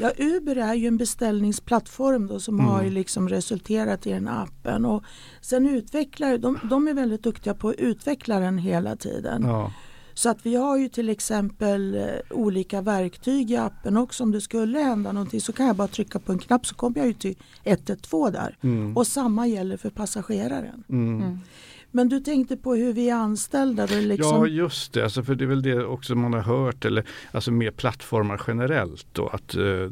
Ja, 0.00 0.12
Uber 0.18 0.56
är 0.56 0.74
ju 0.74 0.86
en 0.88 0.96
beställningsplattform 0.96 2.26
då 2.26 2.40
som 2.40 2.54
Mm. 2.54 2.66
har 2.66 2.82
ju 2.82 2.90
liksom 2.90 3.28
resulterat 3.28 4.06
i 4.06 4.10
den 4.12 4.28
appen. 4.28 4.84
Och 4.84 5.02
sen 5.40 5.68
utvecklar 5.68 6.38
de, 6.38 6.58
de 6.70 6.88
är 6.88 6.94
väldigt 6.94 7.22
duktiga 7.22 7.54
på 7.54 7.68
att 7.68 7.74
utveckla 7.76 8.40
den 8.40 8.58
hela 8.58 8.96
tiden. 8.96 9.42
ja. 9.42 9.72
Så 10.14 10.28
att 10.30 10.46
vi 10.46 10.54
har 10.56 10.76
ju 10.76 10.88
till 10.88 11.08
exempel 11.08 11.94
eh, 11.94 12.02
olika 12.30 12.80
verktyg 12.80 13.50
i 13.50 13.56
appen 13.56 13.96
också. 13.96 14.22
Om 14.22 14.32
det 14.32 14.40
skulle 14.40 14.78
hända 14.78 15.12
någonting 15.12 15.40
så 15.40 15.52
kan 15.52 15.66
jag 15.66 15.76
bara 15.76 15.88
trycka 15.88 16.18
på 16.18 16.32
en 16.32 16.38
knapp 16.38 16.66
så 16.66 16.74
kommer 16.74 16.98
jag 16.98 17.06
ju 17.06 17.12
till 17.12 17.34
112 17.64 18.32
där. 18.32 18.56
Mm. 18.62 18.96
Och 18.96 19.06
samma 19.06 19.46
gäller 19.46 19.76
för 19.76 19.90
passageraren. 19.90 20.84
Mm. 20.88 21.38
Men 21.90 22.08
du 22.08 22.20
tänkte 22.20 22.56
på 22.56 22.74
hur 22.74 22.92
vi 22.92 23.10
är 23.10 23.14
anställda. 23.14 23.86
Liksom, 23.86 24.38
Ja 24.38 24.46
just 24.46 24.92
det, 24.92 25.02
alltså 25.02 25.22
för 25.22 25.34
det 25.34 25.44
är 25.44 25.48
väl 25.48 25.62
det 25.62 25.84
också 25.84 26.14
man 26.14 26.32
har 26.32 26.40
hört 26.40 26.84
eller 26.84 27.04
alltså 27.32 27.50
med 27.50 27.76
plattformar 27.76 28.40
generellt 28.46 29.06
då 29.12 29.28
att 29.28 29.54
eh, 29.54 29.88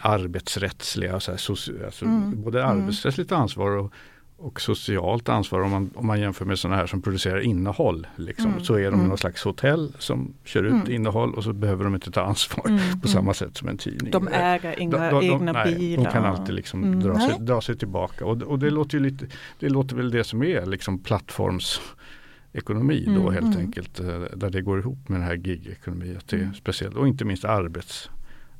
arbetsrättsliga, 0.00 1.20
så 1.20 1.30
här, 1.30 1.38
soci, 1.38 1.72
alltså, 1.84 2.04
Mm, 2.04 2.42
både 2.42 2.62
mm. 2.62 2.78
arbetsrättsligt 2.78 3.32
ansvar 3.32 3.70
och, 3.70 3.92
och 4.42 4.60
socialt 4.60 5.28
ansvar 5.28 5.60
om 5.60 5.70
man, 5.70 5.90
om 5.94 6.06
man 6.06 6.20
jämför 6.20 6.44
med 6.44 6.58
sådana 6.58 6.76
här 6.76 6.86
som 6.86 7.02
producerar 7.02 7.40
innehåll. 7.40 8.06
Liksom, 8.16 8.50
Mm, 8.50 8.64
Så 8.64 8.74
är 8.74 8.82
de 8.82 8.94
mm. 8.94 9.06
någon 9.08 9.18
slags 9.18 9.44
hotell 9.44 9.92
som 9.98 10.34
kör 10.44 10.62
ut 10.62 10.72
Mm. 10.72 10.92
innehåll 10.92 11.34
och 11.34 11.44
så 11.44 11.52
behöver 11.52 11.84
de 11.84 11.94
inte 11.94 12.10
ta 12.10 12.20
ansvar 12.22 12.64
Mm. 12.68 13.00
på 13.00 13.08
samma 13.08 13.34
sätt 13.34 13.56
som 13.56 13.68
en 13.68 13.78
tidning. 13.78 14.10
De 14.10 14.28
äger 14.28 14.80
inga 14.80 14.98
De- 14.98 15.10
de- 15.10 15.20
de- 15.28 15.34
egna 15.34 15.52
nej, 15.52 15.74
bilar. 15.74 16.04
De 16.04 16.10
kan 16.10 16.24
alltid 16.24 16.54
liksom 16.54 16.84
Mm. 16.84 17.00
dra, 17.00 17.18
sig, 17.20 17.36
dra 17.40 17.60
sig 17.60 17.78
tillbaka 17.78 18.24
och, 18.26 18.42
och 18.42 18.58
det, 18.58 18.70
låter 18.70 19.00
lite, 19.00 19.26
det 19.58 19.68
låter 19.68 19.96
väl 19.96 20.10
det 20.10 20.24
som 20.24 20.42
är 20.42 20.66
liksom 20.66 20.98
plattformsekonomi 20.98 23.04
då 23.06 23.12
Mm, 23.20 23.32
helt 23.34 23.46
mm. 23.46 23.58
enkelt. 23.58 24.00
eh, 24.00 24.06
Där 24.36 24.50
det 24.50 24.62
går 24.62 24.78
ihop 24.80 25.08
med 25.08 25.20
den 25.20 25.26
här 25.26 25.36
gig-ekonomi. 25.36 26.16
Att 26.16 26.28
det 26.28 26.36
är 26.36 26.40
Mm. 26.40 26.54
speciellt 26.54 26.96
och 26.96 27.08
inte 27.08 27.24
minst 27.24 27.44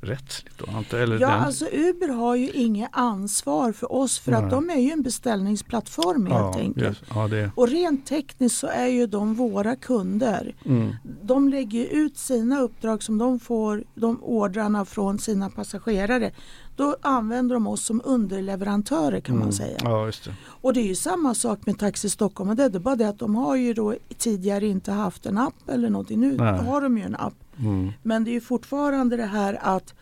arbetsrättsligt. 0.01 0.57
Då, 0.57 0.77
antar, 0.77 0.97
eller 0.97 1.19
Ja, 1.19 1.27
den, 1.29 1.39
alltså 1.39 1.65
Uber 1.65 2.07
har 2.07 2.35
ju 2.35 2.49
inget 2.49 2.89
ansvar 2.91 3.71
för 3.71 3.91
oss 3.93 4.19
för 4.19 4.31
Nej. 4.31 4.43
att 4.43 4.49
de 4.49 4.69
är 4.69 4.79
ju 4.79 4.91
en 4.91 5.01
beställningsplattform 5.01 6.25
helt 6.25 6.55
ja, 6.55 6.59
enkelt. 6.59 6.87
yes, 6.87 7.01
ja, 7.15 7.27
det, 7.27 7.51
Och 7.55 7.67
rent 7.67 8.05
tekniskt 8.05 8.57
så 8.57 8.67
är 8.67 8.87
ju 8.87 9.07
de 9.07 9.33
våra 9.33 9.75
kunder. 9.75 10.55
mm, 10.65 10.95
De 11.23 11.49
lägger 11.49 11.85
ut 11.85 12.17
sina 12.17 12.59
uppdrag 12.61 13.03
som 13.03 13.17
de 13.17 13.39
får, 13.39 13.83
de 13.95 14.19
ordrarna 14.23 14.85
från 14.85 15.19
sina 15.19 15.49
passagerare. 15.49 16.31
Då 16.75 16.95
använder 17.01 17.55
de 17.55 17.67
oss 17.67 17.85
som 17.85 18.01
underleverantörer 18.05 19.19
kan 19.19 19.35
mm, 19.35 19.45
man 19.45 19.53
säga. 19.53 19.77
Ja, 19.83 20.05
just 20.05 20.23
det. 20.25 20.33
Och 20.45 20.73
det 20.73 20.79
är 20.81 20.87
ju 20.87 20.95
samma 20.95 21.33
sak 21.33 21.65
med 21.65 21.79
Taxi 21.79 22.09
Stockholm. 22.09 22.55
Det 22.55 22.63
är 22.63 22.79
bara 22.79 22.95
det 22.95 23.09
att 23.09 23.19
de 23.19 23.35
har 23.35 23.55
ju 23.55 23.73
då 23.73 23.95
tidigare 24.17 24.67
inte 24.67 24.91
haft 24.91 25.25
en 25.25 25.37
app 25.37 25.69
eller 25.69 25.89
någonting. 25.89 26.19
Nu 26.19 26.37
Nej. 26.37 26.65
har 26.65 26.81
de 26.81 26.97
ju 26.97 27.03
en 27.03 27.15
app. 27.15 27.33
Mm, 27.59 27.91
Men 28.03 28.23
det 28.23 28.31
är 28.31 28.33
ju 28.33 28.41
fortfarande 28.41 29.17
det 29.17 29.25
här 29.25 29.59
att, 29.61 29.93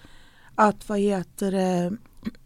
att 0.56 0.90
vad 0.90 1.00
heter 1.00 1.52
det, 1.52 1.98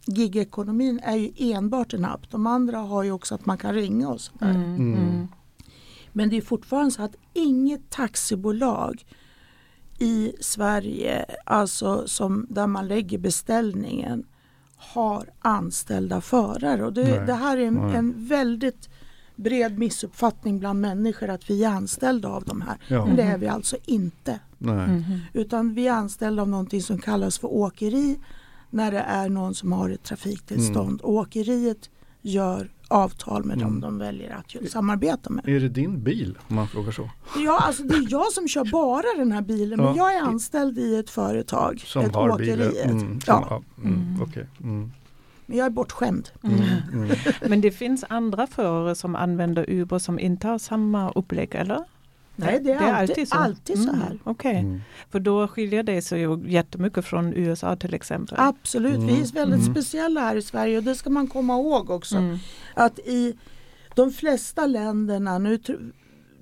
gigekonomin 0.06 1.00
är 1.02 1.16
ju 1.16 1.32
enbart 1.38 1.94
en 1.94 2.04
app. 2.04 2.30
De 2.30 2.46
andra 2.46 2.78
har 2.78 3.02
ju 3.02 3.12
också 3.12 3.34
att 3.34 3.46
man 3.46 3.58
kan 3.58 3.74
ringa 3.74 4.08
och 4.08 4.20
sådär. 4.20 4.50
Mm. 4.50 4.76
Mm. 4.76 4.94
Mm. 4.94 5.28
Men 6.12 6.28
det 6.28 6.36
är 6.36 6.40
fortfarande 6.40 6.90
så 6.90 7.02
att 7.02 7.16
inget 7.32 7.90
taxibolag 7.90 9.04
i 9.98 10.32
Sverige, 10.40 11.24
alltså 11.44 12.08
som, 12.08 12.46
där 12.50 12.66
man 12.66 12.88
lägger 12.88 13.18
beställningen, 13.18 14.26
har 14.76 15.30
anställda 15.38 16.20
förare. 16.20 16.84
Och 16.84 16.92
det, 16.92 17.26
det 17.26 17.34
här 17.34 17.56
är 17.56 17.66
en, 17.66 17.78
en 17.78 18.26
väldigt 18.26 18.88
bred 19.36 19.78
missuppfattning 19.78 20.58
bland 20.58 20.80
människor 20.80 21.28
att 21.30 21.50
vi 21.50 21.64
är 21.64 21.68
anställda 21.68 22.28
av 22.28 22.44
de 22.44 22.60
här. 22.60 22.76
Ja. 22.88 23.06
Men 23.06 23.16
det 23.16 23.22
är 23.22 23.38
vi 23.38 23.48
alltså 23.48 23.76
inte. 23.84 24.40
Nej. 24.58 24.88
Mhm. 24.88 25.18
Utan 25.32 25.74
vi 25.74 25.88
är 25.88 25.92
anställda 25.92 26.42
av 26.42 26.48
någonting 26.48 26.82
som 26.82 26.98
kallas 26.98 27.38
för 27.38 27.48
åkeri 27.52 28.18
när 28.70 28.92
det 28.92 28.98
är 29.00 29.28
någon 29.28 29.54
som 29.54 29.72
har 29.72 29.90
ett 29.90 30.02
trafiktillstånd. 30.02 31.00
Och 31.00 31.12
åkeriet 31.14 31.90
gör 32.22 32.70
avtal 32.88 33.44
med 33.44 33.58
dem 33.58 33.68
Mm. 33.68 33.80
de 33.80 33.98
väljer 33.98 34.36
att 34.62 34.70
samarbeta 34.70 35.30
med. 35.30 35.48
Är 35.48 35.60
det 35.60 35.68
din 35.68 36.02
bil 36.02 36.38
om 36.48 36.56
man 36.56 36.68
frågar 36.68 36.92
så? 36.92 37.10
Ja, 37.44 37.58
alltså 37.62 37.82
det 37.82 37.94
är 37.94 38.06
jag 38.10 38.32
som 38.32 38.48
kör 38.48 38.64
bara 38.72 39.18
den 39.18 39.32
här 39.32 39.42
bilen 39.42 39.76
men 39.78 39.86
Ja. 39.86 39.94
jag 39.96 40.14
är 40.16 40.20
anställd 40.22 40.78
i 40.78 40.96
ett 40.96 41.10
företag, 41.10 41.80
Som 41.86 42.04
ett 42.04 42.14
har 42.14 42.28
åkeri. 42.30 42.46
bilen? 42.56 42.90
Mm, 42.90 42.98
som, 43.00 43.20
ja, 43.26 43.46
ja. 43.50 43.62
Mm, 43.82 44.16
Mm. 44.62 44.90
Mm, 45.46 45.48
men 45.48 45.58
jag 45.58 45.66
är 45.66 45.70
bortskämd. 45.70 46.28
Mm. 46.44 46.60
mm. 46.92 47.16
Men 47.48 47.60
det 47.60 47.70
finns 47.70 48.04
andra 48.08 48.46
förare 48.46 48.94
som 48.94 49.16
använder 49.16 49.70
Uber 49.70 49.98
som 49.98 50.18
inte 50.18 50.48
har 50.48 50.58
samma 50.58 51.10
upplägg, 51.10 51.54
eller? 51.54 51.84
Nej, 52.36 52.60
det 52.64 52.72
är, 52.72 52.92
alltid, 52.92 53.28
alltid 53.30 53.78
så, 53.82 53.88
Mm, 53.88 54.00
här. 54.00 54.18
Okej, 54.24 54.56
Mm. 54.58 54.80
för 55.10 55.20
då 55.20 55.48
skiljer 55.48 55.82
det 55.82 56.02
sig 56.02 56.20
ju 56.20 56.42
jättemycket 56.48 57.04
från 57.04 57.34
USA 57.34 57.76
till 57.76 57.94
exempel. 57.94 58.36
Absolut, 58.40 59.00
vi 59.02 59.20
är 59.20 59.32
väldigt 59.34 59.60
Mm. 59.60 59.74
speciella 59.74 60.20
här 60.20 60.36
i 60.36 60.42
Sverige 60.42 60.76
och 60.78 60.84
det 60.84 60.94
ska 60.94 61.10
man 61.10 61.26
komma 61.26 61.54
ihåg 61.54 61.90
också. 61.90 62.16
Mm. 62.16 62.38
Att 62.74 62.98
i 62.98 63.34
de 63.94 64.10
flesta 64.10 64.66
länderna, 64.66 65.38
nu 65.38 65.56
tr- 65.56 65.92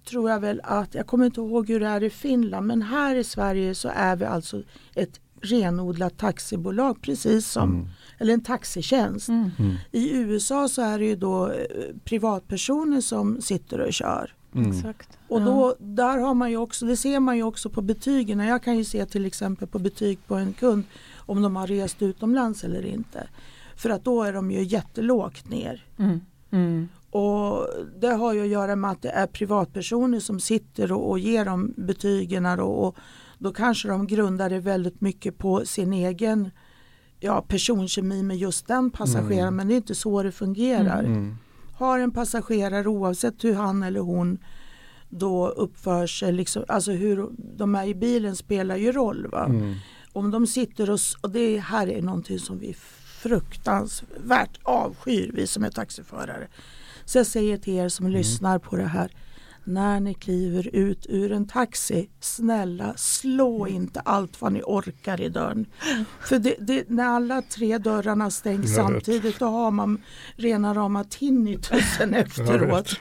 tror 0.04 0.30
jag 0.30 0.40
väl 0.40 0.60
att, 0.64 0.94
jag 0.94 1.06
kommer 1.06 1.26
inte 1.26 1.40
ihåg 1.40 1.68
hur 1.68 1.80
det 1.80 1.86
är 1.88 2.02
i 2.02 2.10
Finland, 2.10 2.66
men 2.66 2.82
här 2.82 3.16
i 3.16 3.24
Sverige 3.24 3.74
så 3.74 3.90
är 3.94 4.16
vi 4.16 4.24
alltså 4.24 4.62
ett 4.94 5.20
renodlat 5.40 6.18
taxibolag 6.18 7.02
precis 7.02 7.46
som, 7.46 7.70
Mm. 7.70 7.88
Eller 8.22 8.34
en 8.34 8.40
taxitjänst. 8.40 9.28
Mm. 9.28 9.50
Mm. 9.58 9.74
I 9.92 10.16
USA 10.16 10.68
så 10.68 10.82
är 10.82 10.98
det 10.98 11.04
ju 11.04 11.16
då 11.16 11.46
eh, 11.46 11.66
privatpersoner 12.04 13.00
som 13.00 13.40
sitter 13.40 13.80
och 13.80 13.92
kör. 13.92 14.34
Mm. 14.54 14.94
Och 15.28 15.42
då, 15.42 15.76
där 15.78 16.18
har 16.18 16.34
man 16.34 16.50
ju 16.50 16.56
också, 16.56 16.86
det 16.86 16.96
ser 16.96 17.20
man 17.20 17.36
ju 17.36 17.42
också 17.42 17.70
på 17.70 17.82
betygen. 17.82 18.38
Jag 18.38 18.62
kan 18.62 18.76
ju 18.76 18.84
se 18.84 19.06
till 19.06 19.26
exempel 19.26 19.68
på 19.68 19.78
betyg 19.78 20.18
på 20.26 20.34
en 20.34 20.52
kund 20.52 20.84
om 21.16 21.42
de 21.42 21.56
har 21.56 21.66
rest 21.66 22.02
utomlands 22.02 22.64
eller 22.64 22.86
inte. 22.86 23.28
För 23.76 23.90
att 23.90 24.04
då 24.04 24.22
är 24.22 24.32
de 24.32 24.50
ju 24.50 24.62
jättelågt 24.62 25.48
ner. 25.48 25.86
Mm. 25.98 26.20
Mm. 26.50 26.88
Och 27.10 27.66
det 28.00 28.14
har 28.14 28.32
ju 28.32 28.42
att 28.42 28.48
göra 28.48 28.76
med 28.76 28.90
att 28.90 29.02
det 29.02 29.10
är 29.10 29.26
privatpersoner 29.26 30.20
som 30.20 30.40
sitter 30.40 30.92
och, 30.92 31.10
och 31.10 31.18
ger 31.18 31.44
dem 31.44 31.74
betygen 31.76 32.46
och, 32.46 32.86
och 32.86 32.96
då 33.38 33.52
kanske 33.52 33.88
de 33.88 34.06
grundar 34.06 34.50
det 34.50 34.60
väldigt 34.60 35.00
mycket 35.00 35.38
på 35.38 35.66
sin 35.66 35.92
egen 35.92 36.50
ja, 37.22 37.42
personkemi 37.48 38.22
med 38.22 38.36
just 38.36 38.66
den 38.66 38.90
passageraren 38.90 39.48
Mm. 39.48 39.56
men 39.56 39.68
det 39.68 39.74
är 39.74 39.76
inte 39.76 39.94
så 39.94 40.22
det 40.22 40.32
fungerar. 40.32 41.04
Mm. 41.04 41.36
Har 41.74 41.98
en 41.98 42.10
passagerare 42.10 42.88
oavsett 42.88 43.44
hur 43.44 43.54
han 43.54 43.82
eller 43.82 44.00
hon 44.00 44.38
då 45.08 45.48
uppför 45.48 46.06
sig, 46.06 46.32
liksom, 46.32 46.64
alltså 46.68 46.92
hur 46.92 47.28
de 47.56 47.74
är 47.74 47.86
i 47.86 47.94
bilen 47.94 48.36
spelar 48.36 48.76
ju 48.76 48.92
roll. 48.92 49.26
Va? 49.26 49.44
Mm. 49.44 49.74
Om 50.12 50.30
de 50.30 50.46
sitter 50.46 50.90
och, 50.90 50.98
och 51.20 51.30
det 51.30 51.58
här 51.58 51.88
är 51.88 52.02
någonting 52.02 52.38
som 52.38 52.58
vi 52.58 52.74
fruktansvärt 53.22 54.58
avskyr 54.62 55.30
vi 55.34 55.46
som 55.46 55.64
är 55.64 55.70
taxiförare. 55.70 56.48
Så 57.04 57.18
jag 57.18 57.26
säger 57.26 57.58
till 57.58 57.74
er 57.74 57.88
som 57.88 58.06
lyssnar 58.06 58.58
på 58.58 58.76
det 58.76 58.86
här. 58.86 59.10
När 59.64 60.00
ni 60.00 60.14
kliver 60.14 60.68
ut 60.76 61.06
ur 61.08 61.32
en 61.32 61.46
taxi, 61.46 62.08
snälla 62.20 62.94
slå 62.96 63.66
inte 63.68 64.00
allt 64.00 64.40
vad 64.40 64.52
ni 64.52 64.62
orkar 64.62 65.20
i 65.20 65.28
dörren. 65.28 65.66
För 66.20 66.38
det, 66.38 66.54
det, 66.60 66.90
när 66.90 67.04
alla 67.04 67.42
tre 67.42 67.78
dörrarna 67.78 68.30
stängs 68.30 68.74
samtidigt 68.74 69.38
då 69.38 69.46
har 69.46 69.70
man 69.70 70.02
rena 70.36 70.74
rama 70.74 71.04
tinnitusen 71.04 72.14
efteråt. 72.14 73.00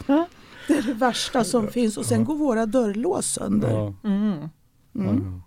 Det 0.67 0.77
är 0.77 0.81
det 0.81 0.93
värsta 0.93 1.43
som 1.43 1.67
finns 1.67 1.97
och 1.97 2.05
sen 2.05 2.25
går 2.25 2.35
våra 2.35 2.65
dörrlås 2.65 3.25
sönder. 3.25 3.69
Ja. 3.69 3.93
Mm. 4.03 4.49
Mm. 4.95 5.41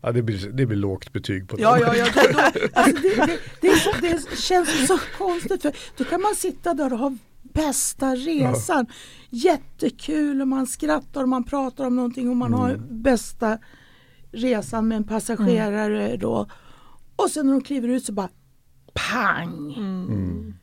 Ja, 0.00 0.12
det, 0.12 0.22
blir, 0.22 0.50
det 0.52 0.66
blir 0.66 0.76
lågt 0.76 1.12
betyg 1.12 1.48
på 1.48 1.56
Ja, 1.60 1.70
dem. 1.78 1.82
ja, 1.86 1.96
ja. 1.96 2.06
Då, 2.14 2.20
då, 2.32 2.40
alltså 2.80 3.02
det, 3.02 3.26
det, 3.26 3.38
det, 3.60 4.00
det 4.30 4.36
känns 4.38 4.86
så 4.86 4.98
konstigt 5.18 5.62
för 5.62 5.72
då 5.96 6.04
kan 6.04 6.20
man 6.20 6.34
sitta 6.34 6.74
där 6.74 6.92
och 6.92 6.98
ha 6.98 7.16
bästa 7.56 8.14
resan. 8.14 8.86
Jättekul 9.30 10.40
och 10.40 10.48
man 10.48 10.66
skrattar 10.66 11.22
och 11.22 11.28
man 11.28 11.44
pratar 11.44 11.86
om 11.86 11.96
någonting 11.96 12.30
och 12.30 12.36
man 12.36 12.54
har 12.54 12.70
Mm. 12.70 13.02
bästa 13.02 13.58
resan 14.32 14.88
med 14.88 14.96
en 14.96 15.04
passagerare 15.04 16.16
då. 16.16 16.46
Och 17.16 17.30
sen 17.30 17.46
när 17.46 17.52
de 17.52 17.60
kliver 17.62 17.88
ut 17.88 18.04
så 18.04 18.12
bara 18.12 18.28
pang! 18.94 19.74
Mm. 19.76 20.54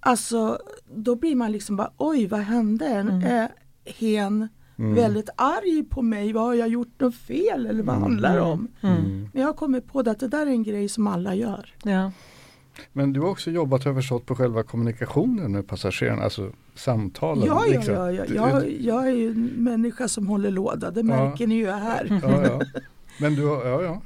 Alltså 0.00 0.58
då 0.94 1.16
blir 1.16 1.34
man 1.36 1.52
liksom 1.52 1.76
bara 1.76 1.92
oj 1.96 2.26
vad 2.26 2.40
hände? 2.40 2.86
Mm. 2.86 3.22
Är 3.22 3.48
hen 3.84 4.48
Mm. 4.78 4.94
väldigt 4.94 5.28
arg 5.36 5.84
på 5.90 6.02
mig? 6.02 6.32
Vad 6.32 6.42
har 6.44 6.54
jag 6.54 6.68
gjort 6.68 7.00
något 7.00 7.14
fel 7.14 7.66
eller 7.66 7.82
vad 7.82 7.96
handlar 7.96 8.34
det 8.34 8.40
om? 8.42 8.68
Mm. 8.80 9.28
Men 9.32 9.40
jag 9.42 9.48
har 9.48 9.52
kommit 9.52 9.86
på 9.86 10.02
det 10.02 10.10
att 10.10 10.20
det 10.20 10.28
där 10.28 10.46
är 10.46 10.50
en 10.50 10.62
grej 10.62 10.88
som 10.88 11.06
alla 11.06 11.34
gör. 11.34 11.74
Ja. 11.82 12.12
Men 12.92 13.12
du 13.12 13.20
har 13.20 13.28
också 13.28 13.50
jobbat, 13.50 13.84
har 13.84 13.94
förstått, 13.94 14.26
på 14.26 14.34
själva 14.34 14.62
kommunikationen 14.62 15.52
med 15.52 15.66
passagerarna, 15.68 16.22
alltså 16.22 16.50
samtalen. 16.74 17.46
Ja, 17.46 17.62
ja, 17.66 17.72
liksom. 17.72 17.94
ja, 17.94 18.12
ja. 18.12 18.24
Jag, 18.34 18.70
jag 18.80 19.08
är 19.08 19.12
ju 19.14 19.30
en 19.30 19.44
människa 19.56 20.08
som 20.08 20.26
håller 20.26 20.50
låda, 20.50 20.90
det 20.90 21.02
märker 21.02 21.46
ni 21.46 21.54
ju 21.54 21.70
här. 21.70 22.20
Ja, 22.22 22.42
ja. 22.42 22.60
Men 23.20 23.34
du 23.34 23.46
har, 23.46 23.66
ja, 23.66 23.82
ja. 23.82 24.02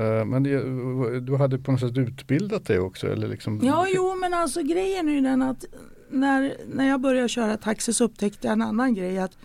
Eh, 0.00 0.24
Men 0.24 0.42
det, 0.42 1.20
du 1.20 1.36
hade 1.36 1.58
på 1.58 1.72
något 1.72 1.80
sätt 1.80 1.96
utbildat 1.98 2.64
dig 2.66 2.78
också? 2.78 3.06
Eller 3.12 3.28
liksom, 3.28 3.60
Ja, 3.62 3.86
jo, 3.94 4.14
men 4.20 4.34
alltså 4.34 4.62
grejen 4.62 5.08
är 5.08 5.12
ju 5.12 5.20
den 5.20 5.42
att 5.42 5.64
när, 6.10 6.54
när 6.74 6.88
jag 6.88 7.00
började 7.00 7.28
köra 7.28 7.56
taxi 7.56 7.92
så 7.92 8.04
upptäckte 8.04 8.46
jag 8.46 8.52
en 8.52 8.62
annan 8.62 8.94
grej. 8.94 9.18
att 9.18 9.38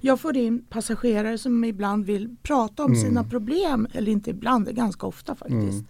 Jag 0.00 0.20
får 0.20 0.36
in 0.36 0.64
passagerare 0.68 1.38
som 1.38 1.64
ibland 1.64 2.04
vill 2.06 2.36
prata 2.42 2.84
om 2.84 2.92
Mm. 2.92 3.04
sina 3.04 3.24
problem, 3.24 3.86
eller 3.92 4.12
inte 4.12 4.30
ibland, 4.30 4.64
det 4.64 4.70
är 4.70 4.74
ganska 4.74 5.06
ofta 5.06 5.34
faktiskt. 5.34 5.72
Mm. 5.72 5.86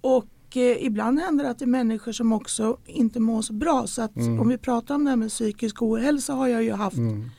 Och 0.00 0.24
eh, 0.56 0.84
ibland 0.86 1.20
händer 1.20 1.44
det 1.44 1.50
att 1.50 1.58
det 1.58 1.64
är 1.64 1.66
människor 1.66 2.12
som 2.12 2.32
också 2.32 2.76
inte 2.86 3.20
mår 3.20 3.42
så 3.42 3.52
bra. 3.52 3.86
Så 3.86 4.02
att 4.02 4.16
Mm. 4.16 4.40
om 4.40 4.48
vi 4.48 4.58
pratar 4.58 4.94
om 4.94 5.04
det 5.04 5.10
här 5.10 5.16
med 5.16 5.28
psykisk 5.30 5.82
ohälsa 5.82 6.32
har 6.32 6.48
jag 6.48 6.62
ju 6.62 6.72
haft 6.72 6.96
Mm. 6.96 7.30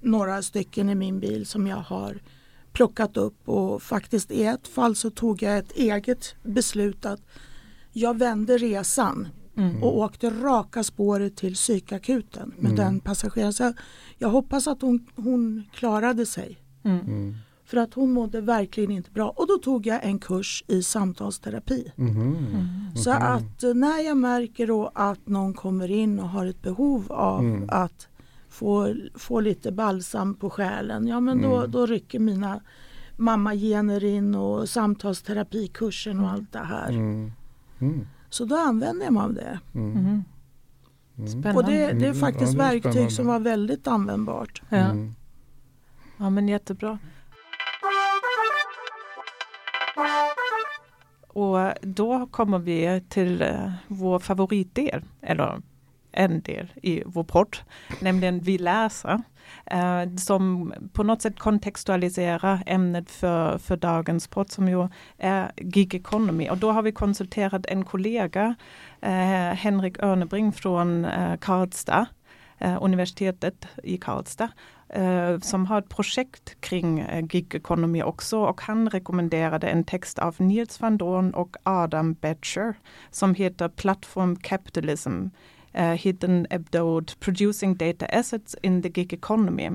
några 0.00 0.42
stycken 0.42 0.88
i 0.90 0.94
min 0.94 1.20
bil 1.20 1.46
som 1.46 1.66
jag 1.66 1.76
har 1.76 2.22
plockat 2.72 3.16
upp 3.16 3.48
och 3.48 3.82
faktiskt 3.82 4.30
i 4.30 4.42
ett 4.44 4.68
fall 4.68 4.96
så 4.96 5.10
tog 5.10 5.42
jag 5.42 5.58
ett 5.58 5.72
eget 5.72 6.34
beslut 6.42 7.06
att 7.06 7.20
jag 7.92 8.18
vände 8.18 8.58
resan 8.58 9.28
Mm. 9.56 9.82
och 9.82 9.98
åkte 9.98 10.30
raka 10.30 10.84
spåret 10.84 11.36
till 11.36 11.54
psykakuten 11.54 12.52
med 12.58 12.72
Mm. 12.72 12.76
den 12.76 13.00
passageraren. 13.00 13.52
Så 13.52 13.62
jag, 13.62 13.74
jag 14.18 14.28
hoppas 14.28 14.66
att 14.66 14.82
hon, 14.82 15.06
hon 15.16 15.62
klarade 15.74 16.26
sig 16.26 16.58
Mm. 16.84 17.34
Mm. 17.64 17.68
för 17.70 17.76
att 17.76 17.94
hon 17.94 18.12
mådde 18.12 18.40
verkligen 18.40 18.90
inte 18.90 19.10
bra 19.10 19.28
och 19.30 19.46
då 19.46 19.58
tog 19.58 19.86
jag 19.86 20.04
en 20.04 20.18
kurs 20.18 20.64
i 20.66 20.82
samtalsterapi. 20.82 21.92
Mhm. 21.96 22.36
Så 22.96 23.10
att 23.10 23.62
eh, 23.62 23.74
när 23.74 24.00
jag 24.06 24.16
märker 24.16 24.66
då 24.66 24.90
att 24.94 25.26
någon 25.28 25.54
kommer 25.54 25.90
in 25.90 26.20
och 26.20 26.28
har 26.28 26.46
ett 26.46 26.62
behov 26.62 27.12
av 27.12 27.40
Mm. 27.40 27.64
att 27.68 28.08
få, 28.48 28.94
få 29.14 29.40
lite 29.40 29.72
balsam 29.72 30.34
på 30.34 30.50
själen, 30.50 31.06
ja 31.06 31.20
men 31.20 31.42
då, 31.42 31.56
Mm. 31.58 31.70
då 31.70 31.86
rycker 31.86 32.18
mina 32.18 32.60
mammagener 33.16 34.04
in 34.04 34.34
och 34.34 34.68
samtalsterapikursen 34.68 36.20
och 36.20 36.30
allt 36.30 36.52
det 36.52 36.58
här. 36.58 36.88
Mm. 36.90 37.32
Mm. 37.80 38.06
Så 38.30 38.44
då 38.44 38.56
använder 38.56 39.04
jag 39.04 39.12
mig 39.12 39.22
av 39.22 39.34
det. 39.34 39.58
Mm. 39.74 39.90
Mm. 39.92 40.22
Mm. 41.18 41.28
Spännande. 41.28 41.60
Och 41.60 41.64
det, 41.64 41.76
det 41.76 42.06
är 42.06 42.10
Mm, 42.10 42.14
faktiskt 42.14 42.52
ja, 42.52 42.58
det 42.58 42.64
är 42.64 42.72
verktyg 42.82 43.12
som 43.12 43.26
var 43.26 43.38
väldigt 43.40 43.86
användbart. 43.86 44.62
Ja. 44.68 44.76
Mm. 44.76 45.14
ja, 46.16 46.30
men 46.30 46.48
jättebra. 46.48 46.98
Och 51.28 51.58
då 51.80 52.26
kommer 52.26 52.58
vi 52.58 53.02
till 53.08 53.42
eh, 53.42 53.72
vår 53.88 54.18
favoritdel, 54.18 55.02
eller 55.20 55.62
en 56.12 56.40
del 56.40 56.72
i 56.82 57.02
vår 57.06 57.24
podd, 57.24 57.56
nämligen 58.00 58.40
Vi 58.40 58.58
läser, 58.58 59.22
eh, 59.66 60.14
som 60.16 60.74
på 60.92 61.02
något 61.02 61.22
sätt 61.22 61.38
kontextualiserar 61.38 62.62
ämnet 62.66 63.10
för, 63.10 63.58
för 63.58 63.76
dagens 63.76 64.28
podd 64.28 64.50
som 64.50 64.68
ju 64.68 64.88
är 65.18 65.52
gig 65.56 65.94
economy. 65.94 66.48
Och 66.48 66.58
då 66.58 66.72
har 66.72 66.82
vi 66.82 66.92
konsulterat 66.92 67.66
en 67.66 67.84
kollega, 67.84 68.54
eh, 69.00 69.54
Henrik 69.54 70.02
Örnebring 70.02 70.52
från 70.52 71.04
eh, 71.04 71.36
Karlstad, 71.36 72.06
eh, 72.58 72.78
universitetet 72.82 73.66
i 73.82 73.96
Karlstad, 73.96 74.48
eh, 74.94 75.38
som 75.38 75.66
har 75.66 75.78
ett 75.78 75.88
projekt 75.88 76.60
kring 76.60 77.00
eh, 77.00 77.26
gig 77.26 77.54
economy 77.54 78.02
också 78.02 78.38
och 78.38 78.60
han 78.60 78.88
rekommenderade 78.90 79.68
en 79.68 79.84
text 79.84 80.18
av 80.18 80.34
Niels 80.38 80.80
van 80.80 80.96
Dorn 80.96 81.34
och 81.34 81.56
Adam 81.62 82.14
Betcher 82.14 82.74
som 83.10 83.34
heter 83.34 83.68
Platform 83.68 84.36
Capitalism 84.36 85.26
eh, 85.72 85.92
Hidden 85.92 86.46
Abdode, 86.50 87.12
Producing 87.20 87.76
Data 87.76 88.06
Assets 88.06 88.56
in 88.62 88.82
the 88.82 88.88
Gig 88.88 89.12
Economy. 89.12 89.70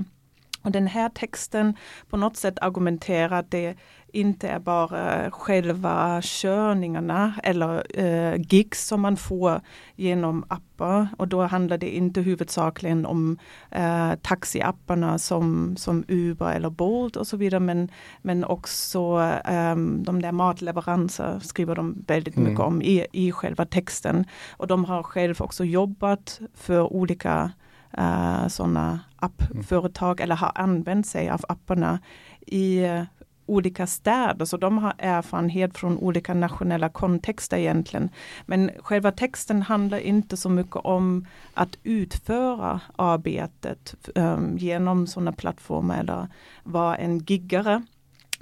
Och 0.69 0.73
den 0.73 0.87
här 0.87 1.09
texten 1.09 1.75
på 2.09 2.17
något 2.17 2.37
sätt 2.37 2.59
argumenterar 2.61 3.39
att 3.39 3.51
det 3.51 3.75
inte 4.13 4.47
är 4.47 4.59
bara 4.59 5.31
själva 5.31 6.21
körningarna 6.23 7.33
eller 7.43 7.99
eh, 7.99 8.41
gigs 8.49 8.87
som 8.87 9.01
man 9.01 9.17
får 9.17 9.61
genom 9.95 10.45
appar 10.47 11.07
och 11.17 11.27
då 11.27 11.41
handlar 11.41 11.77
det 11.77 11.95
inte 11.95 12.21
huvudsakligen 12.21 13.05
om 13.05 13.37
eh, 13.71 14.11
taxiapparna 14.21 15.19
som, 15.19 15.75
som 15.77 16.03
Uber 16.07 16.51
eller 16.53 16.69
Bolt 16.69 17.15
och 17.15 17.27
så 17.27 17.37
vidare 17.37 17.59
men, 17.59 17.91
men 18.21 18.43
också 18.43 19.21
eh, 19.45 19.75
de 19.75 20.21
där 20.21 20.31
matleveranser 20.31 21.39
skriver 21.39 21.75
de 21.75 22.03
väldigt 22.07 22.37
Mm. 22.37 22.49
mycket 22.49 22.65
om 22.65 22.81
i, 22.81 23.05
i 23.11 23.31
själva 23.31 23.65
texten. 23.65 24.25
Och 24.57 24.67
de 24.67 24.85
har 24.85 25.03
själv 25.03 25.41
också 25.41 25.65
jobbat 25.65 26.39
för 26.53 26.93
olika 26.93 27.51
uh, 27.97 28.47
sådana 28.47 28.99
appföretag 29.15 30.19
eller 30.21 30.35
har 30.35 30.51
använt 30.55 31.07
sig 31.07 31.29
av 31.29 31.41
apparna 31.47 31.99
i 32.39 32.83
eh, 32.83 33.03
olika 33.45 33.87
städer, 33.87 34.45
så 34.45 34.57
de 34.57 34.77
har 34.77 34.93
erfarenhet 34.97 35.77
från 35.77 35.97
olika 35.97 36.33
nationella 36.33 36.89
kontexter 36.89 37.57
egentligen. 37.57 38.09
Men 38.45 38.71
själva 38.79 39.11
texten 39.11 39.61
handlar 39.61 39.97
inte 39.97 40.37
så 40.37 40.49
mycket 40.49 40.75
om 40.75 41.25
att 41.53 41.77
utföra 41.83 42.81
arbetet 42.95 43.95
um, 44.15 44.57
genom 44.57 45.07
sådana 45.07 45.31
plattformar 45.31 45.99
eller 45.99 46.27
vara 46.63 46.95
en 46.95 47.19
giggare. 47.19 47.83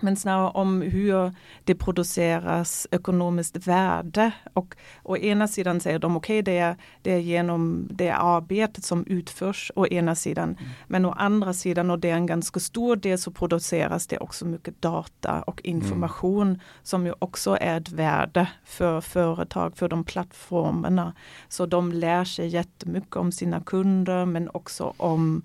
Men 0.02 0.16
snarare 0.16 0.50
om 0.50 0.82
hur 0.82 1.32
det 1.64 1.76
produceras 1.76 2.88
ekonomiskt 2.92 3.68
värde. 3.68 4.32
Och 4.54 4.76
å 5.04 5.18
ena 5.18 5.48
sidan 5.48 5.80
säger 5.80 6.00
de 6.00 6.18
okej, 6.18 6.40
okay, 6.40 6.54
det, 6.54 6.60
är, 6.60 6.76
det 7.02 7.12
är 7.12 7.20
genom 7.20 7.88
det 7.92 8.12
arbetet 8.12 8.84
som 8.84 9.06
utförs 9.06 9.72
å 9.76 9.88
ena 9.88 10.16
sidan. 10.16 10.50
Mm. 10.50 10.72
Men 10.88 11.06
å 11.06 11.12
andra 11.12 11.54
sidan, 11.54 11.92
och 11.92 12.00
det 12.00 12.10
är 12.10 12.16
en 12.16 12.26
ganska 12.26 12.60
stor 12.60 12.96
del, 12.96 13.18
så 13.18 13.32
produceras 13.32 14.08
det 14.08 14.18
också 14.18 14.46
mycket 14.46 14.82
data 14.82 15.42
och 15.42 15.62
information 15.64 16.48
mm. 16.48 16.60
som 16.84 17.06
ju 17.06 17.14
också 17.20 17.58
är 17.62 17.78
ett 17.78 17.92
värde 17.92 18.48
för 18.64 19.02
företag, 19.02 19.78
för 19.78 19.90
de 19.90 20.04
plattformarna. 20.04 21.14
Så 21.50 21.66
de 21.66 21.92
lär 21.92 22.24
sig 22.24 22.48
jättemycket 22.48 23.16
om 23.16 23.32
sina 23.32 23.62
kunder 23.62 24.26
men 24.26 24.50
också 24.54 24.94
om 24.98 25.44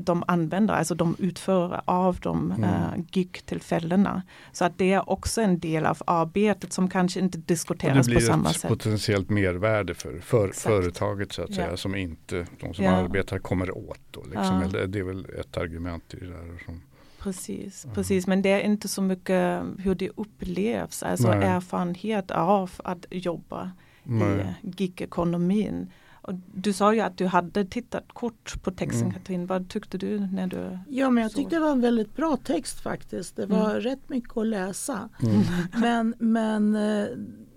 de 0.00 0.24
använder, 0.26 0.74
alltså 0.74 0.94
de 0.94 1.16
utförare 1.18 1.80
av 1.84 2.16
de 2.20 2.52
mm. 2.52 2.70
uh, 2.70 3.04
gig-tillfällena. 3.10 4.22
Så 4.52 4.64
att 4.64 4.78
det 4.78 4.92
är 4.92 5.10
också 5.10 5.40
en 5.40 5.58
del 5.58 5.86
av 5.86 5.98
arbetet 6.06 6.72
som 6.72 6.90
kanske 6.90 7.20
inte 7.20 7.38
diskuteras 7.38 8.08
på 8.14 8.20
samma 8.20 8.52
sätt. 8.52 8.62
Det 8.62 8.68
blir 8.68 8.76
ett 8.76 8.82
potentiellt 8.82 9.30
mervärde 9.30 9.94
för, 9.94 10.20
för 10.20 10.48
företaget 10.48 11.32
så 11.32 11.42
att 11.42 11.54
säga, 11.54 11.76
som 11.76 11.94
inte 11.94 12.46
de 12.60 12.74
som 12.74 12.84
ja. 12.84 12.90
arbetar 12.90 13.38
kommer 13.38 13.78
åt. 13.78 14.00
Då, 14.10 14.22
liksom. 14.24 14.70
ja. 14.72 14.86
Det 14.86 14.98
är 14.98 15.04
väl 15.04 15.26
ett 15.40 15.56
argument 15.56 16.14
i 16.14 16.16
det 16.16 16.26
där. 16.26 16.64
Som, 16.64 16.80
Precis, 17.18 17.84
mm. 17.84 17.94
precis, 17.94 18.26
men 18.26 18.42
det 18.42 18.48
är 18.48 18.60
inte 18.60 18.88
så 18.88 19.02
mycket 19.02 19.62
hur 19.78 19.94
det 19.94 20.10
upplevs, 20.16 21.02
alltså 21.02 21.28
Nej. 21.28 21.48
erfarenhet 21.48 22.30
av 22.30 22.70
att 22.84 23.06
jobba 23.10 23.70
Nej. 24.02 24.54
i 24.62 24.70
gig-ekonomin. 24.70 25.90
Och 26.28 26.34
du 26.54 26.72
sa 26.72 26.94
ju 26.94 27.00
att 27.00 27.16
du 27.16 27.26
hade 27.26 27.64
tittat 27.64 28.04
kort 28.12 28.62
på 28.62 28.70
texten 28.70 29.02
mm. 29.02 29.14
Katrin. 29.14 29.46
Vad 29.46 29.68
tyckte 29.68 29.98
du 29.98 30.20
när 30.20 30.46
du 30.46 30.78
Ja 30.88 31.10
men 31.10 31.22
jag 31.22 31.32
tyckte 31.32 31.56
det 31.56 31.60
var 31.60 31.72
en 31.72 31.80
väldigt 31.80 32.16
bra 32.16 32.36
text 32.36 32.80
faktiskt. 32.80 33.36
Det 33.36 33.46
var 33.46 33.70
mm. 33.70 33.80
rätt 33.80 34.08
mycket 34.08 34.36
att 34.36 34.46
läsa. 34.46 35.08
Mm. 35.22 35.42
Men, 35.80 36.14
men 36.18 36.76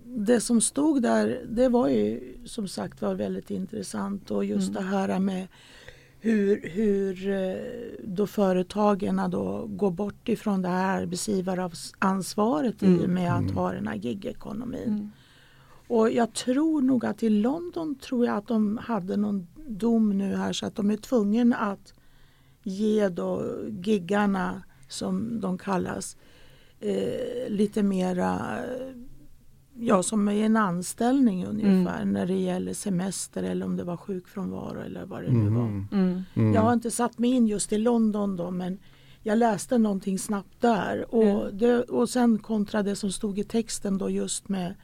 det 0.04 0.40
som 0.40 0.60
stod 0.60 1.02
där 1.02 1.40
det 1.48 1.68
var 1.68 1.88
ju 1.88 2.34
som 2.44 2.68
sagt 2.68 3.02
var 3.02 3.14
väldigt 3.14 3.50
intressant 3.50 4.30
och 4.30 4.44
just 4.44 4.74
det 4.74 4.82
här 4.82 5.18
med 5.18 5.48
hur, 6.20 6.68
hur 6.68 7.16
då 8.04 8.26
företagen 8.26 9.30
då 9.30 9.66
går 9.66 9.90
bort 9.90 10.28
ifrån 10.28 10.62
det 10.62 10.68
här 10.68 11.00
arbetsgivaransvaret 11.00 12.82
i 12.82 13.04
och 13.04 13.10
med 13.10 13.34
att 13.36 13.50
ha 13.50 13.72
den 13.72 13.86
här 13.86 13.96
gig-ekonomin. 13.96 15.10
Och 15.92 16.10
jag 16.10 16.32
tror 16.32 16.82
nog 16.82 17.06
att 17.06 17.22
i 17.22 17.30
London 17.30 17.94
tror 17.94 18.26
jag 18.26 18.36
att 18.36 18.46
de 18.46 18.76
hade 18.76 19.16
någon 19.16 19.46
dom 19.68 20.18
nu 20.18 20.36
här 20.36 20.52
så 20.52 20.66
att 20.66 20.74
de 20.74 20.90
är 20.90 20.96
tvungna 20.96 21.56
att 21.56 21.94
ge 22.62 23.08
då 23.08 23.44
giggarna 23.68 24.62
som 24.88 25.40
de 25.40 25.58
kallas 25.58 26.16
eh, 26.80 27.48
lite 27.48 27.82
mera 27.82 28.58
ja, 29.78 30.02
som 30.02 30.28
i 30.28 30.42
en 30.42 30.56
anställning 30.56 31.46
ungefär 31.46 32.02
mm. 32.02 32.12
när 32.12 32.26
det 32.26 32.38
gäller 32.38 32.74
semester 32.74 33.42
eller 33.42 33.66
om 33.66 33.76
det 33.76 33.84
var 33.84 33.96
sjukfrånvaro 33.96 34.80
eller 34.80 35.04
vad 35.04 35.22
det 35.22 35.32
nu 35.32 35.48
var. 35.50 35.66
Mm. 35.66 35.88
mm. 35.92 36.22
Mm. 36.34 36.54
Jag 36.54 36.62
har 36.62 36.72
inte 36.72 36.90
satt 36.90 37.18
mig 37.18 37.30
in 37.30 37.46
just 37.46 37.72
i 37.72 37.78
London 37.78 38.36
då 38.36 38.50
men 38.50 38.78
jag 39.22 39.38
läste 39.38 39.78
någonting 39.78 40.18
snabbt 40.18 40.60
där 40.60 41.14
och, 41.14 41.54
det, 41.54 41.82
och 41.82 42.08
sen 42.08 42.38
kontra 42.38 42.82
det 42.82 42.96
som 42.96 43.12
stod 43.12 43.38
i 43.38 43.44
texten 43.44 43.98
då 43.98 44.10
just 44.10 44.48
med 44.48 44.74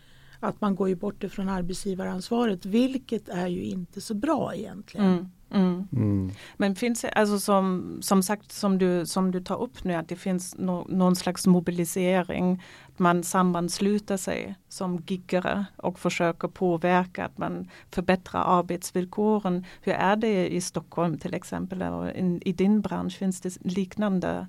att 0.41 0.61
man 0.61 0.75
går 0.75 0.89
ju 0.89 0.95
bort 0.95 1.25
ifrån 1.25 1.49
arbetsgivaransvaret 1.49 2.67
vilket 2.67 3.29
är 3.29 3.47
ju 3.47 3.65
inte 3.65 4.01
så 4.01 4.15
bra 4.15 4.55
egentligen. 4.55 5.07
Mm. 5.07 5.29
Mm. 5.51 5.89
Mm. 5.93 6.31
Men 6.57 6.75
finns 6.75 7.01
det, 7.01 7.11
alltså 7.11 7.39
som, 7.39 7.99
som 8.03 8.23
sagt 8.23 8.53
som 8.53 8.79
du, 8.79 9.07
som 9.07 9.31
du 9.31 9.41
tar 9.41 9.63
upp 9.63 9.85
nu, 9.85 9.95
att 9.95 10.09
det 10.09 10.17
finns 10.17 10.59
no, 10.59 10.87
någon 10.89 11.17
slags 11.17 11.47
mobilisering, 11.47 12.63
att 12.93 12.99
man 12.99 13.25
sammansluter 13.25 14.17
sig 14.17 14.55
som 14.69 15.03
giggare 15.07 15.67
och 15.77 15.99
försöker 15.99 16.49
påverka 16.49 17.25
att 17.25 17.39
man 17.39 17.69
förbättrar 17.91 18.59
arbetsvillkoren. 18.59 19.65
Hur 19.83 19.93
är 19.93 20.17
det 20.17 20.49
i 20.49 20.61
Stockholm 20.61 21.19
till 21.19 21.35
exempel 21.35 21.83
eller 21.83 22.17
in, 22.17 22.43
i 22.45 22.53
din 22.53 22.81
bransch, 22.81 23.19
finns 23.19 23.41
det 23.41 23.59
liknande? 23.61 24.47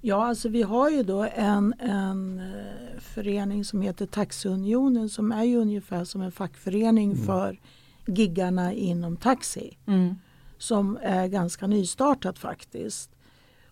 Ja, 0.00 0.26
alltså 0.26 0.48
vi 0.48 0.62
har 0.62 0.90
ju 0.90 1.02
då 1.02 1.28
en, 1.34 1.74
en 1.78 2.38
eh, 2.38 3.00
förening 3.00 3.64
som 3.64 3.82
heter 3.82 4.06
Taxiunionen 4.06 5.08
som 5.08 5.32
är 5.32 5.44
ju 5.44 5.56
ungefär 5.56 6.04
som 6.04 6.22
en 6.22 6.32
fackförening 6.32 7.12
mm. 7.12 7.26
för 7.26 7.60
giggarna 8.06 8.72
inom 8.72 9.16
taxi. 9.16 9.76
Mm 9.86 10.14
som 10.58 10.98
är 11.02 11.26
ganska 11.26 11.66
nystartat 11.66 12.38
faktiskt. 12.38 13.10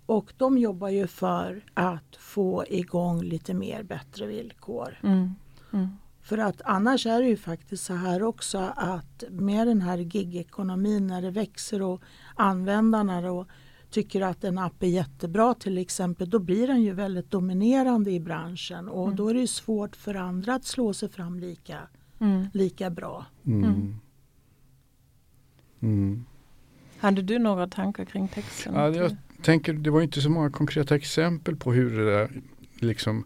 Och 0.06 0.32
de 0.36 0.58
jobbar 0.58 0.88
ju 0.88 1.06
för 1.06 1.64
att 1.74 2.16
få 2.18 2.64
igång 2.68 3.22
lite 3.22 3.54
mer 3.54 3.82
bättre 3.82 4.26
villkor. 4.26 4.98
Mm. 5.02 5.34
Mm. 5.72 5.88
För 6.22 6.38
att 6.38 6.62
annars 6.64 7.06
är 7.06 7.20
det 7.20 7.28
ju 7.28 7.36
faktiskt 7.36 7.84
så 7.84 7.94
här 7.94 8.22
också 8.22 8.58
att 8.76 9.24
med 9.30 9.66
den 9.66 9.82
här 9.82 9.98
gigekonomin 9.98 11.06
när 11.06 11.22
det 11.22 11.30
växer 11.30 11.82
och 11.82 12.02
användarna 12.34 13.20
då 13.20 13.46
tycker 13.90 14.20
att 14.20 14.44
en 14.44 14.58
app 14.58 14.82
är 14.82 14.86
jättebra 14.86 15.54
till 15.54 15.78
exempel 15.78 16.30
då 16.30 16.38
blir 16.38 16.66
den 16.66 16.82
ju 16.82 16.92
väldigt 16.92 17.30
dominerande 17.30 18.10
i 18.10 18.20
branschen 18.20 18.88
och 18.88 19.04
mm. 19.04 19.16
då 19.16 19.28
är 19.28 19.34
det 19.34 19.46
svårt 19.48 19.96
för 19.96 20.14
andra 20.14 20.54
att 20.54 20.64
slå 20.64 20.92
sig 20.92 21.08
fram 21.08 21.40
lika, 21.40 21.78
mm. 22.20 22.46
lika 22.52 22.90
bra. 22.90 23.26
Mm. 23.46 23.94
Mm. 25.80 26.24
Hade 26.98 27.22
du 27.22 27.38
några 27.38 27.66
tankar 27.66 28.04
kring 28.04 28.28
texten? 28.28 28.74
Ja, 28.74 28.88
jag 28.88 29.16
tänker, 29.42 29.72
det 29.72 29.90
var 29.90 30.02
inte 30.02 30.20
så 30.20 30.30
många 30.30 30.50
konkreta 30.50 30.94
exempel 30.96 31.56
på 31.56 31.72
hur 31.72 31.98
det 31.98 32.04
där, 32.04 32.42
liksom, 32.74 33.24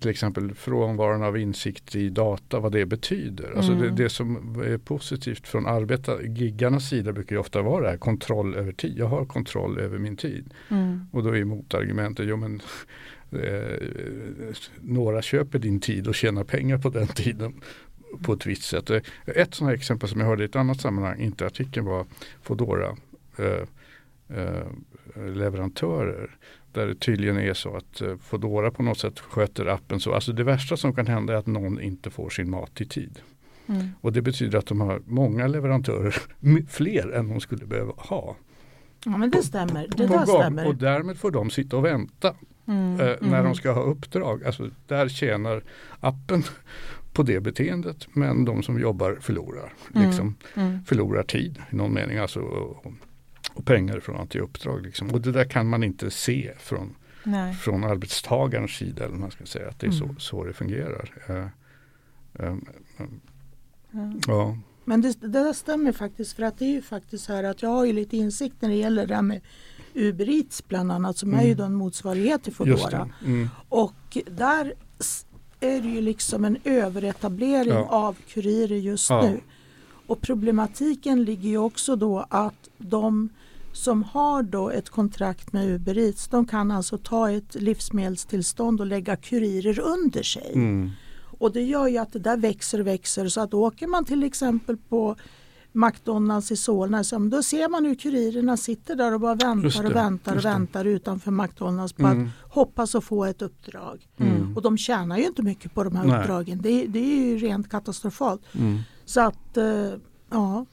till 0.00 0.10
exempel 0.10 0.54
frånvaron 0.54 1.22
av 1.22 1.38
insikt 1.38 1.96
i 1.96 2.08
data, 2.08 2.60
vad 2.60 2.72
det 2.72 2.86
betyder. 2.86 3.44
Mm. 3.44 3.56
Alltså 3.56 3.72
det, 3.72 3.84
mm. 3.84 3.96
det, 3.96 4.08
som 4.08 4.60
är 4.62 4.78
positivt 4.78 5.48
från 5.48 5.66
arbeta, 5.66 6.22
giggarnas 6.22 6.88
sida 6.88 7.12
brukar 7.12 7.36
ju 7.36 7.40
ofta 7.40 7.62
vara 7.62 7.84
det 7.84 7.90
här 7.90 7.96
kontroll 7.96 8.54
över 8.54 8.72
tid. 8.72 8.98
Jag 8.98 9.06
har 9.06 9.24
kontroll 9.24 9.78
över 9.78 9.98
min 9.98 10.16
tid. 10.16 10.54
Mm. 10.68 11.06
Och 11.12 11.22
då 11.22 11.36
är 11.36 11.44
motargumentet, 11.44 12.26
jo 12.28 12.36
men 12.36 12.62
eh, 13.32 13.88
några 14.80 15.22
köper 15.22 15.58
din 15.58 15.80
tid 15.80 16.08
och 16.08 16.14
tjänar 16.14 16.44
pengar 16.44 16.78
på 16.78 16.88
den 16.90 17.06
tiden 17.06 17.60
på 18.22 18.32
ett 18.32 18.46
visst 18.46 18.62
sätt. 18.62 18.90
Ett 19.26 19.54
sådant 19.54 19.74
exempel 19.74 20.08
som 20.08 20.20
jag 20.20 20.26
hörde 20.26 20.42
i 20.42 20.46
ett 20.46 20.56
annat 20.56 20.80
sammanhang, 20.80 21.20
inte 21.20 21.46
artikeln, 21.46 21.86
var 21.86 22.06
Fodora 22.42 22.96
eh, 23.38 23.64
eh, 24.38 24.66
leverantörer. 25.34 26.36
Där 26.78 26.86
det 26.86 26.94
tydligen 26.94 27.38
är 27.38 27.54
så 27.54 27.76
att 27.76 28.00
eh, 28.00 28.16
Fodora 28.16 28.70
på 28.70 28.82
något 28.82 28.98
sätt 28.98 29.18
sköter 29.18 29.66
appen 29.66 30.00
så. 30.00 30.14
Alltså 30.14 30.32
det 30.32 30.44
värsta 30.44 30.76
som 30.76 30.94
kan 30.94 31.06
hända 31.06 31.32
är 31.32 31.36
att 31.36 31.46
någon 31.46 31.80
inte 31.80 32.10
får 32.10 32.30
sin 32.30 32.50
mat 32.50 32.80
i 32.80 32.86
tid. 32.86 33.18
Mm. 33.66 33.88
Och 34.00 34.12
det 34.12 34.22
betyder 34.22 34.58
att 34.58 34.66
de 34.66 34.80
har 34.80 35.02
många 35.06 35.46
leverantörer, 35.46 36.14
fler 36.68 37.10
än 37.10 37.28
de 37.28 37.40
skulle 37.40 37.66
behöva 37.66 37.92
ha. 37.96 38.36
Ja 39.04 39.16
men 39.16 39.30
det 39.30 39.42
stämmer. 39.42 39.88
Det 39.96 40.06
där 40.06 40.26
stämmer. 40.26 40.66
Och 40.66 40.74
därmed 40.74 41.18
får 41.18 41.30
de 41.30 41.50
sitta 41.50 41.76
och 41.76 41.84
vänta 41.84 42.34
mm, 42.66 43.00
eh, 43.00 43.16
när 43.20 43.38
mm. 43.38 43.44
de 43.44 43.54
ska 43.54 43.72
ha 43.72 43.82
uppdrag. 43.82 44.44
Alltså 44.44 44.70
där 44.86 45.08
tjänar 45.08 45.62
appen 46.00 46.42
på 47.12 47.22
det 47.22 47.40
beteendet 47.40 48.08
men 48.12 48.44
de 48.44 48.62
som 48.62 48.80
jobbar 48.80 49.18
förlorar. 49.20 49.72
Mm. 49.94 50.08
Liksom, 50.08 50.34
mm. 50.54 50.84
Förlorar 50.84 51.22
tid 51.22 51.58
i 51.72 51.76
någon 51.76 51.94
mening 51.94 52.18
alltså, 52.18 52.40
och, 52.40 52.92
och 53.58 53.64
pengar 53.64 54.00
från 54.00 54.16
att 54.16 54.34
ge 54.34 54.40
uppdrag. 54.40 54.82
Liksom. 54.82 55.10
Och 55.10 55.20
det 55.20 55.32
där 55.32 55.44
kan 55.44 55.68
man 55.68 55.84
inte 55.84 56.10
se 56.10 56.52
från, 56.58 56.94
från 57.60 57.84
arbetstagarens 57.84 58.70
sida. 58.70 59.04
Eller 59.04 59.16
man 59.16 59.30
ska 59.30 59.46
säga 59.46 59.68
att 59.68 59.80
det 59.80 59.86
är 59.86 59.90
så, 59.90 60.04
mm. 60.04 60.18
så 60.18 60.44
det 60.44 60.52
fungerar. 60.52 61.14
Uh, 61.30 61.46
um, 62.32 62.66
um, 63.92 64.20
ja. 64.26 64.58
Men 64.84 65.00
det, 65.00 65.20
det 65.20 65.28
där 65.28 65.52
stämmer 65.52 65.92
faktiskt 65.92 66.32
för 66.32 66.42
att 66.42 66.58
det 66.58 66.64
är 66.64 66.70
ju 66.70 66.82
faktiskt 66.82 67.24
så 67.24 67.32
här 67.32 67.44
att 67.44 67.62
jag 67.62 67.70
har 67.70 67.84
ju 67.84 67.92
lite 67.92 68.16
insikt 68.16 68.56
när 68.60 68.68
det 68.68 68.74
gäller 68.74 69.06
det 69.06 69.14
här 69.14 69.22
med 69.22 69.40
Uber 69.94 70.28
Eats 70.28 70.68
bland 70.68 70.92
annat 70.92 71.16
som 71.16 71.28
mm. 71.28 71.40
är 71.40 71.48
ju 71.48 71.54
då 71.54 71.64
en 71.64 71.74
motsvarighet 71.74 72.42
till 72.42 72.54
Foodora. 72.54 73.08
Mm. 73.24 73.48
Och 73.68 74.18
där 74.26 74.74
är 75.60 75.80
det 75.80 75.88
ju 75.88 76.00
liksom 76.00 76.44
en 76.44 76.58
överetablering 76.64 77.72
ja. 77.72 77.86
av 77.88 78.16
kurirer 78.28 78.76
just 78.76 79.10
ja. 79.10 79.22
nu. 79.22 79.40
Och 80.06 80.20
problematiken 80.20 81.24
ligger 81.24 81.48
ju 81.48 81.58
också 81.58 81.96
då 81.96 82.26
att 82.30 82.68
de 82.78 83.28
som 83.72 84.02
har 84.02 84.42
då 84.42 84.70
ett 84.70 84.90
kontrakt 84.90 85.52
med 85.52 85.68
Uber 85.68 85.98
Eats 85.98 86.28
de 86.28 86.46
kan 86.46 86.70
alltså 86.70 86.98
ta 86.98 87.30
ett 87.30 87.54
livsmedelstillstånd 87.54 88.80
och 88.80 88.86
lägga 88.86 89.16
kurirer 89.16 89.80
under 89.80 90.22
sig. 90.22 90.52
Mm. 90.54 90.90
Och 91.38 91.52
det 91.52 91.62
gör 91.62 91.88
ju 91.88 91.98
att 91.98 92.12
det 92.12 92.18
där 92.18 92.36
växer 92.36 92.80
och 92.80 92.86
växer 92.86 93.28
så 93.28 93.40
att 93.40 93.54
åker 93.54 93.86
man 93.86 94.04
till 94.04 94.22
exempel 94.22 94.76
på 94.76 95.16
McDonalds 95.72 96.52
i 96.52 96.56
Solna. 96.56 97.04
Så 97.04 97.18
då 97.18 97.42
ser 97.42 97.68
man 97.68 97.84
hur 97.84 97.94
kurirerna 97.94 98.56
sitter 98.56 98.94
där 98.94 99.14
och 99.14 99.20
bara 99.20 99.34
väntar 99.34 99.86
och 99.86 99.96
väntar 99.96 100.36
och 100.36 100.44
väntar 100.44 100.84
utanför 100.84 101.30
McDonalds 101.30 101.92
på 101.92 102.06
mm. 102.06 102.22
att 102.22 102.54
hoppas 102.54 102.94
att 102.94 103.04
få 103.04 103.24
ett 103.24 103.42
uppdrag. 103.42 104.08
Mm. 104.16 104.56
Och 104.56 104.62
de 104.62 104.78
tjänar 104.78 105.18
ju 105.18 105.26
inte 105.26 105.42
mycket 105.42 105.74
på 105.74 105.84
de 105.84 105.96
här 105.96 106.04
Nej. 106.04 106.20
uppdragen. 106.20 106.60
Det, 106.62 106.86
det, 106.86 106.98
är 106.98 107.26
ju 107.26 107.38
rent 107.38 107.70
katastrofalt. 107.70 108.42
Mm. 108.52 108.78
Så 109.04 109.20
att, 109.20 109.56
eh, 109.56 109.92
ja. 110.30 110.66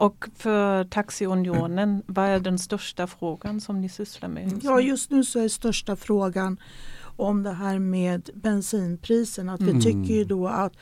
Och 0.00 0.28
för 0.36 0.84
Taxiunionen, 0.84 2.02
vad 2.06 2.24
är 2.24 2.40
den 2.40 2.58
största 2.58 3.06
frågan 3.06 3.60
som 3.60 3.80
ni 3.80 3.88
sysslar 3.88 4.28
med? 4.28 4.60
Ja, 4.62 4.80
just 4.80 5.10
nu 5.10 5.24
så 5.24 5.40
är 5.40 5.48
största 5.48 5.96
frågan 5.96 6.60
om 7.16 7.42
det 7.42 7.52
här 7.52 7.78
med 7.78 8.30
bensinprisen. 8.34 9.48
Att 9.48 9.60
vi 9.60 9.70
mm. 9.70 9.82
tycker 9.82 10.14
ju 10.14 10.24
då 10.24 10.48
att 10.48 10.72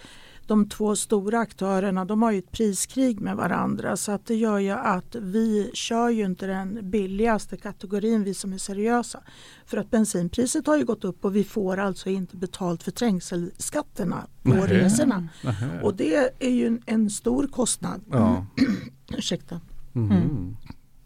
de 0.48 0.68
två 0.68 0.96
stora 0.96 1.38
aktörerna 1.38 2.04
de 2.04 2.22
har 2.22 2.30
ju 2.30 2.38
ett 2.38 2.52
priskrig 2.52 3.20
med 3.20 3.36
varandra 3.36 3.96
så 3.96 4.12
att 4.12 4.26
det 4.26 4.34
gör 4.34 4.58
ju 4.58 4.70
att 4.70 5.14
vi 5.14 5.70
kör 5.74 6.08
ju 6.08 6.24
inte 6.24 6.46
den 6.46 6.90
billigaste 6.90 7.56
kategorin 7.56 8.24
vi 8.24 8.34
som 8.34 8.52
är 8.52 8.58
seriösa. 8.58 9.20
För 9.66 9.76
att 9.76 9.90
bensinpriset 9.90 10.66
har 10.66 10.76
ju 10.76 10.84
gått 10.84 11.04
upp 11.04 11.24
och 11.24 11.36
vi 11.36 11.44
får 11.44 11.76
alltså 11.76 12.10
inte 12.10 12.36
betalt 12.36 12.82
för 12.82 12.90
trängselskatterna 12.90 14.26
på 14.42 14.48
Nähe. 14.50 14.84
resorna. 14.84 15.28
Nähe. 15.44 15.82
Och 15.82 15.94
det 15.94 16.34
är 16.38 16.50
ju 16.50 16.66
en, 16.66 16.82
en 16.86 17.10
stor 17.10 17.46
kostnad. 17.46 18.00
Ja. 18.10 18.46
Ursäkta. 19.16 19.60
Mm. 19.94 20.12
Mm. 20.12 20.56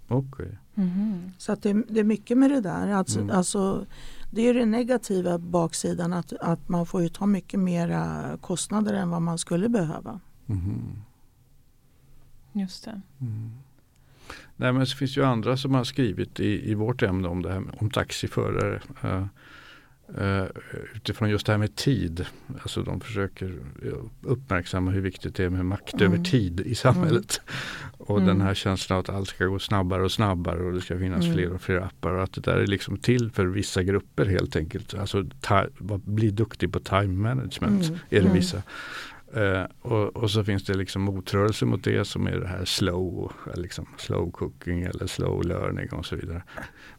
Okay. 0.08 0.48
Mm. 0.74 1.32
Så 1.38 1.52
att 1.52 1.62
det, 1.62 1.82
det, 1.88 2.00
är 2.00 2.04
mycket 2.04 2.38
med 2.38 2.50
det 2.50 2.60
där. 2.60 2.88
Alltså, 2.88 3.20
mm. 3.20 3.36
alltså 3.36 3.86
det 4.34 4.42
är 4.42 4.54
den 4.54 4.70
negativa 4.70 5.38
baksidan 5.38 6.12
att, 6.12 6.32
att 6.32 6.68
man 6.68 6.86
får 6.86 7.02
ju 7.02 7.08
ta 7.08 7.26
mycket 7.26 7.60
mera 7.60 8.38
kostnader 8.40 8.94
än 8.94 9.10
vad 9.10 9.22
man 9.22 9.38
skulle 9.38 9.68
behöva. 9.68 10.20
Mm. 10.48 11.02
Just 12.52 12.84
det. 12.84 13.00
Mm. 13.20 13.50
Nej, 14.56 14.72
men 14.72 14.80
det 14.80 14.86
finns 14.86 15.16
ju 15.16 15.24
andra 15.24 15.56
som 15.56 15.74
har 15.74 15.84
skrivit 15.84 16.40
i, 16.40 16.70
i 16.70 16.74
vårt 16.74 17.02
ämne 17.02 17.28
om 17.28 17.42
det 17.42 17.52
här 17.52 17.62
om 17.80 17.90
taxiförare. 17.90 18.80
Uh, 19.04 19.26
Uh, 20.20 20.44
utifrån 20.94 21.30
just 21.30 21.46
det 21.46 21.52
här 21.52 21.58
med 21.58 21.74
tid. 21.74 22.26
Alltså 22.62 22.82
de 22.82 23.00
försöker 23.00 23.58
uppmärksamma 24.22 24.90
hur 24.90 25.00
viktigt 25.00 25.34
det 25.34 25.44
är 25.44 25.50
med 25.50 25.66
makt 25.66 25.94
mm. 25.94 26.12
över 26.12 26.24
tid 26.24 26.60
i 26.60 26.74
samhället. 26.74 27.40
Mm. 27.44 27.94
Och 27.98 28.16
mm. 28.16 28.26
den 28.26 28.40
här 28.40 28.54
känslan 28.54 28.98
att 28.98 29.08
allt 29.08 29.28
ska 29.28 29.46
gå 29.46 29.58
snabbare 29.58 30.02
och 30.02 30.12
snabbare 30.12 30.62
och 30.62 30.72
det 30.72 30.80
ska 30.80 30.98
finnas 30.98 31.24
mm. 31.24 31.36
fler 31.36 31.52
och 31.52 31.62
fler 31.62 31.76
appar. 31.76 32.10
Och 32.10 32.22
att 32.22 32.32
det 32.32 32.40
där 32.40 32.56
är 32.56 32.66
liksom 32.66 32.96
till 32.96 33.30
för 33.30 33.46
vissa 33.46 33.82
grupper 33.82 34.26
helt 34.26 34.56
enkelt. 34.56 34.94
Alltså 34.94 35.24
ta, 35.40 35.66
bli 36.04 36.30
duktig 36.30 36.72
på 36.72 36.80
time 36.80 37.28
management 37.28 37.84
mm. 37.84 37.98
är 38.10 38.16
det 38.16 38.20
mm. 38.20 38.32
vissa. 38.32 38.62
Eh, 39.34 39.64
och, 39.80 40.16
och, 40.16 40.30
så 40.30 40.44
finns 40.44 40.64
det 40.64 40.74
liksom 40.74 41.02
motrörelse 41.02 41.64
mot 41.64 41.84
det 41.84 42.04
som 42.04 42.26
är 42.26 42.36
det 42.36 42.46
här 42.46 42.64
slow, 42.64 43.32
liksom 43.54 43.86
slow 43.98 44.30
cooking 44.30 44.82
eller 44.82 45.06
slow 45.06 45.44
learning 45.44 45.92
och 45.92 46.06
så 46.06 46.16
vidare. 46.16 46.42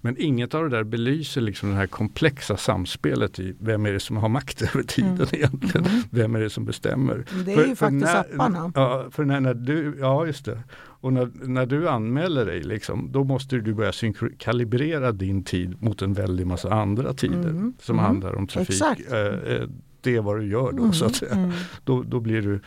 Men 0.02 0.16
inget 0.20 0.54
av 0.54 0.64
det 0.64 0.70
där 0.70 0.84
belyser 0.84 1.42
liksom 1.42 1.70
det 1.70 1.76
här 1.76 1.88
komplexa 1.88 2.58
samspelet 2.58 3.40
i 3.40 3.56
vem 3.60 3.86
är 3.86 3.92
det 3.94 4.00
som 4.00 4.18
har 4.18 4.30
makt 4.30 4.62
över 4.74 4.84
tiden 4.84 5.16
mm. 5.16 5.28
egentligen. 5.32 5.86
Mm. 5.86 6.02
Vem 6.10 6.36
är 6.36 6.40
det 6.40 6.50
som 6.50 6.66
bestämmer? 6.66 7.26
Det 7.46 7.54
är 7.54 7.56
för, 7.56 7.68
ju 7.68 7.76
faktiskt 7.76 8.04
när, 8.04 8.20
apparna. 8.20 8.72
Ja, 8.76 9.08
för 9.12 9.26
när, 9.26 9.40
när, 9.40 9.54
du, 9.54 9.98
ja 10.00 10.26
just 10.26 10.46
det. 10.46 10.60
Och 10.76 11.14
när, 11.14 11.30
när 11.44 11.66
du 11.66 11.90
anmäler 11.90 12.46
dig, 12.46 12.64
liksom, 12.64 13.12
då 13.12 13.24
måste 13.24 13.58
du 13.58 13.74
börja 13.74 13.92
kalibrera 14.38 15.12
din 15.12 15.44
tid 15.44 15.82
mot 15.82 16.02
en 16.02 16.14
väldig 16.14 16.48
massa 16.48 16.74
andra 16.74 17.14
tider 17.14 17.50
mm. 17.50 17.74
som 17.80 17.96
mm. 17.96 18.06
handlar 18.06 18.36
om 18.36 18.48
trafik. 18.48 18.82
Eh, 19.12 19.18
eh, 19.18 19.68
det 20.04 20.16
är 20.16 20.22
vad 20.22 20.40
du 20.40 20.48
gör 20.48 20.72
då 20.72 20.92
så 20.92 21.06
att 21.06 21.16
säga. 21.16 21.34
Mm. 21.34 21.52
Då, 21.84 22.04
då 22.04 22.20
blir 22.20 22.42
du 22.42 22.60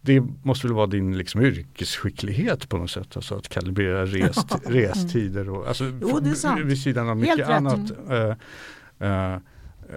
det 0.00 0.22
måste 0.42 0.66
väl 0.66 0.74
vara 0.74 0.86
din 0.86 1.18
liksom 1.18 1.42
yrkesskicklighet 1.42 2.68
på 2.68 2.78
något 2.78 2.90
sätt, 2.90 3.16
alltså 3.16 3.34
att 3.34 3.48
kalibrera 3.48 4.06
rest, 4.06 4.56
restider 4.66 5.50
och 5.50 5.68
alltså, 5.68 5.84
jo, 6.02 6.20
vid 6.64 6.82
sidan 6.82 7.08
av 7.08 7.16
mycket 7.16 7.48
annat. 7.48 7.92
Uh, 8.10 8.34
uh, 9.08 9.38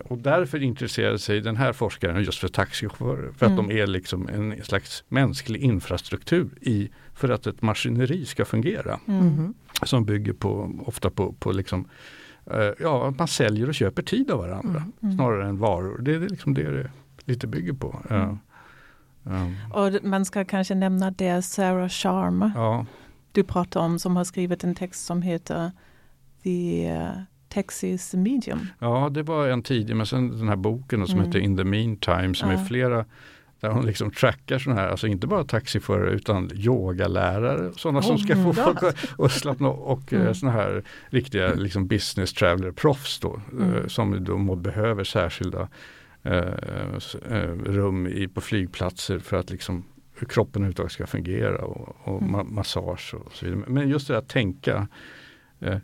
och 0.03 0.17
därför 0.17 0.63
intresserade 0.63 1.19
sig 1.19 1.41
den 1.41 1.56
här 1.56 1.73
forskaren 1.73 2.23
just 2.23 2.39
för 2.39 2.47
taxichaufförer. 2.47 3.32
För 3.38 3.45
mm. 3.45 3.60
att 3.60 3.67
de 3.67 3.77
är 3.77 3.88
liksom 3.88 4.29
en 4.29 4.63
slags 4.63 5.03
mänsklig 5.08 5.62
infrastruktur 5.62 6.49
i, 6.62 6.89
för 7.13 7.29
att 7.29 7.47
ett 7.47 7.62
maskineri 7.62 8.25
ska 8.25 8.45
fungera. 8.45 8.99
Mm. 9.08 9.53
Som 9.84 10.06
bygger 10.06 10.34
på, 10.34 10.79
ofta 10.86 11.10
på, 11.10 11.34
på 11.34 11.51
liksom, 11.51 11.88
uh, 12.51 12.71
ja, 12.79 13.13
man 13.17 13.27
säljer 13.27 13.67
och 13.67 13.75
köper 13.75 14.01
tid 14.01 14.32
av 14.32 14.39
varandra 14.39 14.79
mm. 14.79 14.93
mm. 15.03 15.15
snarare 15.15 15.47
än 15.47 15.58
varor. 15.58 16.01
Det 16.01 16.15
är 16.15 16.19
liksom 16.19 16.53
det 16.53 16.71
det 16.71 16.89
lite 17.25 17.47
bygger 17.47 17.73
på. 17.73 17.99
Uh, 18.12 18.36
um. 19.23 19.56
Och 19.73 20.03
man 20.03 20.25
ska 20.25 20.45
kanske 20.45 20.75
nämna 20.75 21.12
det 21.12 21.41
Sarah 21.41 21.89
Sharma 21.89 22.51
ja. 22.56 22.86
du 23.32 23.43
pratar 23.43 23.79
om 23.79 23.99
som 23.99 24.15
har 24.15 24.23
skrivit 24.23 24.63
en 24.63 24.75
text 24.75 25.06
som 25.06 25.21
heter 25.21 25.71
The 26.43 26.89
Texas 27.53 28.13
Medium. 28.13 28.67
Ja, 28.79 29.10
det 29.10 29.23
var 29.23 29.47
en 29.47 29.63
tidig, 29.63 29.95
men 29.95 30.06
sen 30.06 30.38
den 30.38 30.49
här 30.49 30.56
boken 30.56 31.08
som 31.08 31.19
mm. 31.19 31.25
heter 31.25 31.39
In 31.39 31.58
the 31.58 31.63
Meantime 31.63 32.36
som 32.36 32.51
ja. 32.51 32.60
är 32.60 32.65
flera 32.65 33.06
där 33.63 33.69
hon 33.69 33.86
liksom 33.86 34.12
trackar 34.12 34.60
sådana 34.60 34.82
här, 34.82 34.88
alltså 34.88 35.08
inte 35.08 35.28
bara 35.28 35.43
taxiförare 35.43 36.12
utan 36.12 36.52
yogalärare, 36.54 37.71
sådana 37.76 37.99
oh 37.99 38.04
som 38.04 38.17
ska 38.17 38.36
få 38.36 38.54
folk 38.54 38.95
att 39.17 39.32
slappna 39.32 39.67
och 39.67 40.13
eh, 40.13 40.21
mm. 40.21 40.34
sådana 40.34 40.58
här 40.58 40.84
riktiga 41.10 41.54
liksom 41.54 41.88
business 41.88 42.34
traveler 42.34 42.71
proffs 42.71 43.19
då, 43.19 43.41
mm. 43.52 43.76
Eh, 43.76 43.88
som 43.88 44.23
då 44.23 44.56
behöver 44.56 45.04
särskilda 45.04 45.67
eh, 46.23 46.54
eh, 47.30 47.54
rum 47.65 48.08
i, 48.08 48.28
på 48.28 48.41
flygplatser 48.41 49.19
för 49.19 49.38
att 49.38 49.49
liksom 49.49 49.84
kroppen 50.30 50.62
överhuvudtaget 50.62 50.91
ska 50.91 51.08
fungera 51.08 51.65
och, 51.65 51.95
och 52.04 52.21
mm. 52.21 52.32
ma 52.32 52.43
massage 52.43 53.13
och 53.13 53.32
så 53.34 53.45
vidare. 53.45 53.63
Men 53.67 53.89
just 53.89 54.08
det 54.08 54.17
att 54.17 54.30
tänka 54.30 54.88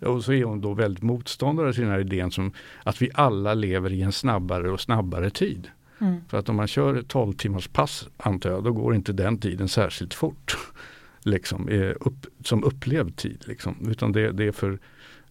och 0.02 0.24
så 0.24 0.34
är 0.34 0.44
hon 0.44 0.62
då 0.62 0.74
väldigt 0.74 1.04
motståndare 1.04 1.74
till 1.74 1.84
den 1.84 1.92
här 1.92 2.00
idén 2.00 2.32
som 2.32 2.52
att 2.84 3.02
vi 3.02 3.10
alla 3.14 3.54
lever 3.54 3.94
i 3.94 4.02
en 4.02 4.12
snabbare 4.12 4.72
och 4.72 4.82
snabbare 4.82 5.30
tid. 5.30 5.68
Mm. 6.00 6.22
För 6.28 6.38
att 6.38 6.50
om 6.50 6.56
man 6.56 6.68
kör 6.68 6.96
ett 6.96 7.08
12 7.08 7.34
timmars 7.34 7.68
pass 7.68 8.08
antar 8.18 8.50
jag, 8.50 8.64
då 8.64 8.72
går 8.72 8.96
inte 8.96 9.14
den 9.14 9.38
tiden 9.38 9.68
särskilt 9.68 10.14
fort. 10.14 10.58
liksom, 11.24 11.68
eh, 11.68 11.94
upp, 12.00 12.26
som 12.44 12.64
upplevd 12.64 13.16
tid. 13.16 13.44
Liksom. 13.48 13.90
Utan 13.90 14.12
det, 14.12 14.32
det 14.32 14.44
är 14.44 14.52
för 14.52 14.80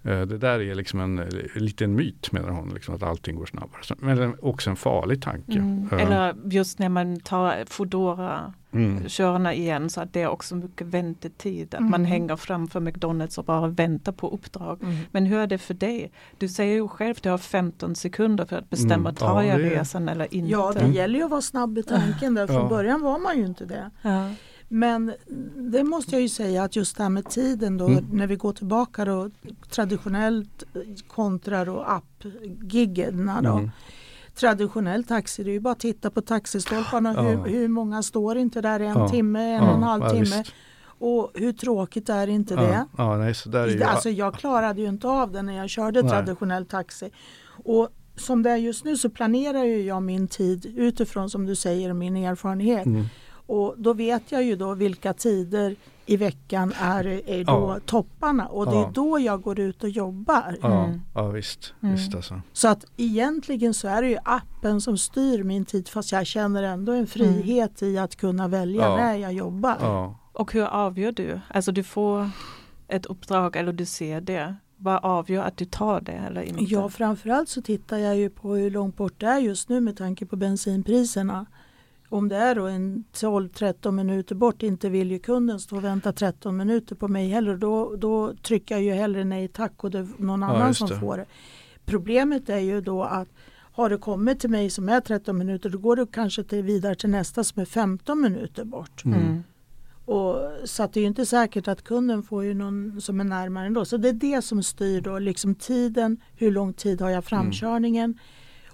det 0.03 0.39
där 0.39 0.61
är 0.61 0.75
liksom 0.75 1.01
en, 1.01 1.19
en 1.19 1.29
eh, 1.29 1.63
liten 1.63 1.95
myt 1.95 2.33
menar 2.33 2.49
hon, 2.49 2.69
liksom, 2.75 2.95
att 2.95 3.03
allting 3.03 3.37
går 3.37 3.47
snabbare. 3.47 3.81
Men 3.99 4.37
också 4.43 4.71
en 4.71 4.77
farlig 4.77 5.23
tanke. 5.23 5.59
Mm. 5.59 5.89
Eh. 5.93 6.03
Eller 6.03 6.35
just 6.45 6.79
när 6.79 6.89
man 6.89 7.21
tar 7.21 7.65
Foodora 7.67 8.53
mm. 8.73 9.09
körarna 9.09 9.55
igen 9.55 9.91
så 9.91 10.01
att 10.01 10.13
det 10.13 10.23
är 10.23 10.29
också 10.29 10.57
mycket 10.57 10.87
väntetid. 10.87 11.75
Att 11.75 11.81
mm. 11.81 11.91
man 11.91 12.05
hänger 12.05 12.37
framför 12.37 12.81
McDonalds 12.81 13.39
och 13.39 13.45
bara 13.45 13.67
väntar 13.67 14.13
på 14.13 14.29
uppdrag. 14.29 14.83
Mm. 14.83 14.97
Men 15.11 15.27
hur 15.27 15.39
är 15.39 15.47
det 15.47 15.59
för 15.59 15.75
dig? 15.75 16.13
Du 16.39 16.49
säger 16.49 16.75
ju 16.75 16.89
själv 16.89 17.11
att 17.11 17.23
du 17.23 17.31
har 17.31 17.39
15 17.39 17.95
sekunder 17.95 18.45
för 18.45 18.57
att 18.57 18.71
bestämma, 18.71 19.09
mm. 19.09 19.15
tar 19.15 19.43
jag 19.43 19.61
ja, 19.61 19.71
resan 19.71 20.09
eller 20.09 20.35
inte? 20.35 20.51
Ja, 20.51 20.73
det 20.73 20.87
gäller 20.87 21.19
ju 21.19 21.25
att 21.25 21.31
vara 21.31 21.43
snabb 21.43 21.79
i 21.79 21.83
tanken. 21.83 22.35
Där. 22.35 22.47
Från 22.47 22.57
ja. 22.57 22.69
början 22.69 23.03
var 23.03 23.19
man 23.19 23.39
ju 23.39 23.47
inte 23.47 23.65
det. 23.65 23.91
Ja. 24.03 24.31
Men 24.69 25.13
det 25.57 25.85
måste 25.85 26.15
jag 26.15 26.23
ju 26.23 26.29
säga 26.29 26.63
att 26.63 26.77
just 26.77 26.97
det 26.97 27.03
här 27.03 27.11
med 27.11 27.31
tiden 27.31 27.77
då 27.77 27.87
mm. 27.87 28.05
när 28.13 28.27
vi 28.27 28.37
går 28.37 28.53
tillbaka 28.53 29.05
då 29.05 29.31
traditionellt 29.71 30.65
kontra 31.09 31.65
då 31.65 31.81
app-giggen 31.81 33.29
Mm. 33.29 33.71
Traditionell 34.35 35.05
taxi, 35.05 35.45
det 35.45 35.51
är 35.51 35.53
ju 35.53 35.61
bara 35.61 35.73
att 35.73 35.81
titta 35.81 36.11
på 36.11 36.21
taxistolparna. 36.21 37.15
Ja. 37.17 37.23
Hur, 37.23 37.53
hur 37.53 37.69
många 37.69 38.03
står 38.03 38.39
inte 38.39 38.61
där 38.61 38.81
en 38.81 38.99
ja. 38.99 39.09
timme, 39.09 39.41
en 39.41 39.65
ja. 39.65 39.71
och 39.71 39.77
en 39.77 39.83
halv 39.83 40.11
timme. 40.11 40.45
Och 40.99 41.31
hur 41.35 41.53
tråkigt 41.53 42.09
är 42.09 42.27
inte 42.27 42.57
det? 42.57 42.87
Ja, 42.97 43.17
nej, 43.17 43.35
så 43.35 43.49
där 43.49 43.63
är 43.63 43.69
ju... 43.69 43.83
Alltså 43.83 44.11
jag 44.11 44.35
klarade 44.35 44.81
ju 44.81 44.89
inte 44.89 45.09
av 45.09 45.33
det 45.33 45.43
när 45.43 45.57
jag 45.57 45.71
körde 45.71 46.03
nej. 46.03 46.11
traditionell 46.11 46.67
taxi. 46.67 47.11
Och 47.65 47.89
som 48.17 48.43
det 48.43 48.51
är 48.51 48.57
just 48.57 48.85
nu 48.85 48.97
så 48.97 49.11
planerar 49.11 49.65
jag 49.65 50.03
min 50.03 50.29
tid 50.29 50.67
utifrån 50.77 51.31
som 51.31 51.47
du 51.47 51.57
säger 51.57 51.93
min 51.93 52.17
erfarenhet. 52.17 52.87
Mm. 52.87 53.05
Och 53.49 53.75
då 53.79 53.93
vet 53.93 54.33
jag 54.33 54.45
ju 54.45 54.57
då 54.57 54.75
vilka 54.75 55.13
tider 55.13 55.77
i 56.07 56.17
veckan 56.17 56.73
är, 56.79 57.07
är 57.07 57.45
då 57.45 57.53
ja. 57.53 57.81
topparna 57.87 58.47
och 58.47 58.67
det 58.67 58.77
är 58.77 58.91
då 58.93 59.19
jag 59.19 59.43
går 59.43 59.61
ut 59.61 59.83
och 59.83 59.91
jobbar. 59.91 60.57
Ja, 60.63 60.85
mm. 60.85 61.01
ja 61.15 61.29
visst. 61.29 61.75
Mm. 61.83 61.95
visst 61.95 62.15
alltså. 62.15 62.41
Så 62.53 62.69
att 62.69 62.85
egentligen 62.97 63.75
så 63.75 63.89
är 63.89 64.03
det 64.03 64.09
ju 64.09 64.19
appen 64.25 64.81
som 64.81 64.99
styr 64.99 65.43
min 65.43 65.65
tid 65.65 65.89
fast 65.89 66.13
jag 66.13 66.27
känner 66.27 66.63
ändå 66.63 66.93
en 66.93 67.07
frihet 67.07 67.83
mm. 67.83 67.95
i 67.95 67.99
att 67.99 68.17
kunna 68.17 68.49
välja 68.49 68.83
ja. 68.83 68.97
när 68.97 69.17
jag 69.17 69.33
jobbar. 69.33 70.15
Och 70.33 70.53
hur 70.53 70.65
avgör 70.65 71.13
du? 71.13 71.41
Alltså 71.49 71.73
du 71.73 71.83
får 71.83 72.31
ett 72.89 73.07
uppdrag 73.07 73.57
eller 73.57 73.73
du 73.73 73.85
ser 73.85 74.21
det. 74.21 74.57
Vad 74.77 75.05
avgör 75.05 75.43
att 75.43 75.57
du 75.57 75.65
tar 75.65 76.01
det 76.01 76.13
eller 76.13 76.43
inte? 76.43 76.65
Ja 76.65 76.89
framförallt 76.89 77.49
så 77.49 77.63
tittar 77.63 77.99
jag 77.99 78.17
ju 78.17 78.31
på 78.31 78.55
hur 78.55 78.71
långt 78.71 78.97
bort 78.97 79.15
det 79.21 79.27
är 79.27 79.39
just 79.39 79.69
nu 79.69 79.81
med 79.81 79.97
tanke 79.97 80.27
på 80.27 80.37
bensinpriserna 80.37 81.47
om 82.09 82.29
det 82.29 82.37
är 82.37 82.55
då 82.55 82.67
en 82.67 83.05
12-13 83.13 83.91
minuter 83.91 84.35
bort 84.35 84.63
inte 84.63 84.89
vill 84.89 85.11
ju 85.11 85.19
kunden 85.19 85.61
stå 85.61 85.77
och 85.77 85.85
vänta 85.85 86.13
13 86.13 86.57
minuter 86.57 86.95
på 86.95 87.09
mig 87.09 87.29
heller. 87.29 87.57
Då, 87.57 87.97
då 87.97 88.35
trycker 88.35 88.75
jag 88.75 88.85
ju 88.85 88.93
hellre 88.93 89.25
nej 89.25 89.49
tack 89.49 89.85
och 89.85 89.91
det 89.91 89.99
är 89.99 90.09
någon 90.17 90.43
ja, 90.43 90.49
annan 90.49 90.75
som 90.75 90.89
får 90.89 91.17
det. 91.17 91.27
Problemet 91.85 92.49
är 92.49 92.59
ju 92.59 92.81
då 92.81 93.03
att 93.03 93.29
har 93.73 93.91
det 93.91 93.99
kommit 93.99 94.41
till 94.41 94.51
mig 94.51 94.71
som 94.71 94.89
är 94.89 95.01
13 95.01 95.39
minuter 95.39 95.71
då 95.71 95.79
går 95.79 95.97
det 95.97 96.07
kanske 96.13 96.45
till, 96.45 96.63
vidare 96.63 96.95
till 96.95 97.11
nästa 97.11 97.45
som 97.45 97.63
är 97.63 97.67
15 97.67 98.21
minuter 98.21 98.65
bort. 98.65 99.05
Mm. 99.05 99.21
mm. 99.21 99.43
Och, 100.05 100.37
så 100.65 100.83
att 100.83 100.93
det 100.93 101.01
är 101.01 101.07
inte 101.07 101.27
säkert 101.27 101.69
att 101.69 101.85
kunden 101.85 102.23
får 102.23 102.45
ju 102.45 102.55
någon 102.55 103.01
som 103.01 103.21
är 103.21 103.25
närmare 103.25 103.67
ändå. 103.67 103.85
Så 103.85 103.97
det 103.97 104.09
är 104.09 104.13
det 104.13 104.43
som 104.43 104.63
styr 104.63 105.01
då 105.01 105.19
liksom 105.19 105.55
tiden, 105.55 106.21
hur 106.37 106.51
lång 106.51 106.73
tid 106.73 107.01
har 107.01 107.11
jag 107.11 107.25
framkörningen. 107.25 108.05
Mm 108.05 108.19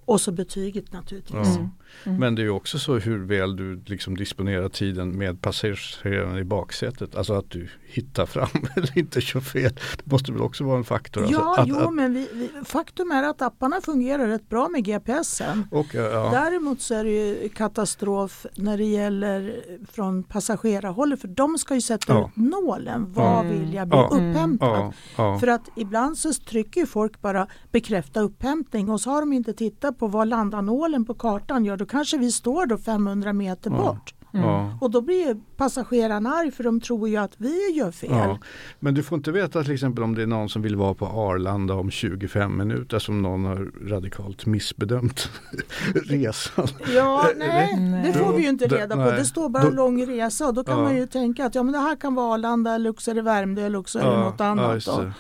och 0.05 0.21
så 0.21 0.33
betyget 0.33 0.93
naturligtvis. 0.93 1.57
Ja. 1.57 1.69
Mm. 2.05 2.19
Men 2.19 2.35
det 2.35 2.43
är 2.43 2.49
också 2.49 2.79
så 2.79 2.99
hur 2.99 3.19
väl 3.19 3.57
du 3.57 3.83
liksom 3.87 4.17
disponerar 4.17 4.69
tiden 4.69 5.19
med 5.19 5.41
passageraren 5.43 6.39
i 6.39 6.45
baksätet. 6.45 7.17
Alltså 7.17 7.35
att 7.35 7.51
du 7.51 7.69
hittar 7.87 8.27
fram 8.27 8.49
eller 8.77 8.99
inte 8.99 9.21
kör 9.21 9.41
fel. 9.41 9.73
Det 9.97 10.13
måste 10.13 10.33
väl 10.33 10.41
också 10.41 10.65
vara 10.65 10.79
en 10.79 10.85
faktor. 10.85 11.27
Ja, 11.31 11.39
alltså 11.39 11.61
att, 11.63 11.69
jo, 11.69 11.77
att, 11.77 11.95
men 11.95 12.15
vi, 12.15 12.29
vi, 12.33 12.51
faktum 12.65 13.11
är 13.11 13.23
att 13.23 13.43
apparna 13.43 13.81
fungerar 13.81 14.27
rätt 14.27 14.49
bra 14.49 14.69
med 14.69 14.85
GPSen. 14.85 15.67
Och, 15.71 15.87
ja. 15.95 16.31
Däremot 16.33 16.81
så 16.81 16.95
är 16.95 17.05
det 17.05 17.11
ju 17.11 17.49
katastrof 17.49 18.47
när 18.55 18.79
det 18.79 18.85
gäller 18.85 19.63
från 19.93 20.23
passagerarhållet 20.23 21.21
för 21.21 21.29
de 21.29 21.59
ska 21.59 21.75
ju 21.75 21.81
sätta 21.81 22.13
ja. 22.13 22.29
ut 22.29 22.37
nålen. 22.37 23.13
Vad 23.13 23.47
mm. 23.47 23.61
vill 23.61 23.75
jag 23.75 23.89
bli 23.89 23.99
upphämtad? 23.99 24.95
För 25.17 25.47
att 25.47 25.69
ibland 25.77 26.19
så 26.19 26.33
trycker 26.33 26.87
folk 26.87 27.21
bara 27.21 27.47
bekräfta 27.73 28.21
upphämtning 28.21 28.91
och 28.91 29.01
så 29.01 29.11
har 29.11 29.21
de 29.21 29.33
inte 29.33 29.53
tittat 29.53 29.99
på 29.99 30.07
var 30.07 30.25
landar 30.25 30.63
nålen 30.63 31.05
på 31.05 31.15
kartan. 31.15 31.65
Ja, 31.65 31.77
då 31.85 31.89
kanske 31.89 32.19
vi 32.19 32.33
står 32.33 32.67
då 32.67 32.79
500 32.79 33.33
meter 33.33 33.71
bort. 33.71 34.15
Mm. 34.33 34.79
Och 34.81 34.91
då 34.91 35.01
blir 35.01 35.37
passagerarna 35.57 36.31
arg 36.31 36.51
för 36.51 36.65
de 36.65 36.81
tror 36.81 37.09
ju 37.09 37.17
att 37.17 37.33
vi 37.37 37.71
gör 37.71 37.91
fel. 37.91 38.11
Ja. 38.11 38.39
Men 38.81 38.95
du 38.95 39.03
får 39.03 39.17
inte 39.19 39.33
veta 39.33 39.63
till 39.63 39.73
exempel 39.73 40.05
om 40.05 40.15
det 40.15 40.23
är 40.23 40.27
någon 40.27 40.49
som 40.49 40.63
vill 40.63 40.77
vara 40.77 40.95
på 40.95 41.07
Arlanda 41.07 41.75
om 41.75 41.91
25 41.91 42.57
minuter 42.57 42.99
som 42.99 43.23
någon 43.23 43.45
har 43.45 43.89
radikalt 43.89 44.47
missbedömt 44.47 45.31
resan. 45.95 46.69
Ja, 46.95 47.29
nej, 47.37 48.03
det 48.05 48.13
får 48.13 48.33
vi 48.33 48.43
ju 48.43 48.49
inte 48.49 48.67
reda 48.67 48.97
på. 48.97 49.11
Det 49.11 49.25
står 49.25 49.49
bara 49.49 49.63
då, 49.65 49.71
lång 49.71 50.07
resa 50.07 50.47
och 50.47 50.55
då 50.55 50.65
kan 50.65 50.79
ja. 50.79 50.85
man 50.85 50.97
ju 50.97 51.07
tänka 51.07 51.47
att 51.47 51.55
ja, 51.55 51.63
men 51.63 51.73
det 51.73 51.81
här 51.81 51.97
kan 51.97 52.15
vara 52.15 52.35
Arlanda, 52.35 52.79
Lux 52.79 53.09
eller 53.09 53.23
Värmdö 53.23 53.67
eller 53.67 53.85
ja, 53.95 54.25
något 54.25 54.41
annat. 54.41 54.87
Ja, 54.87 55.13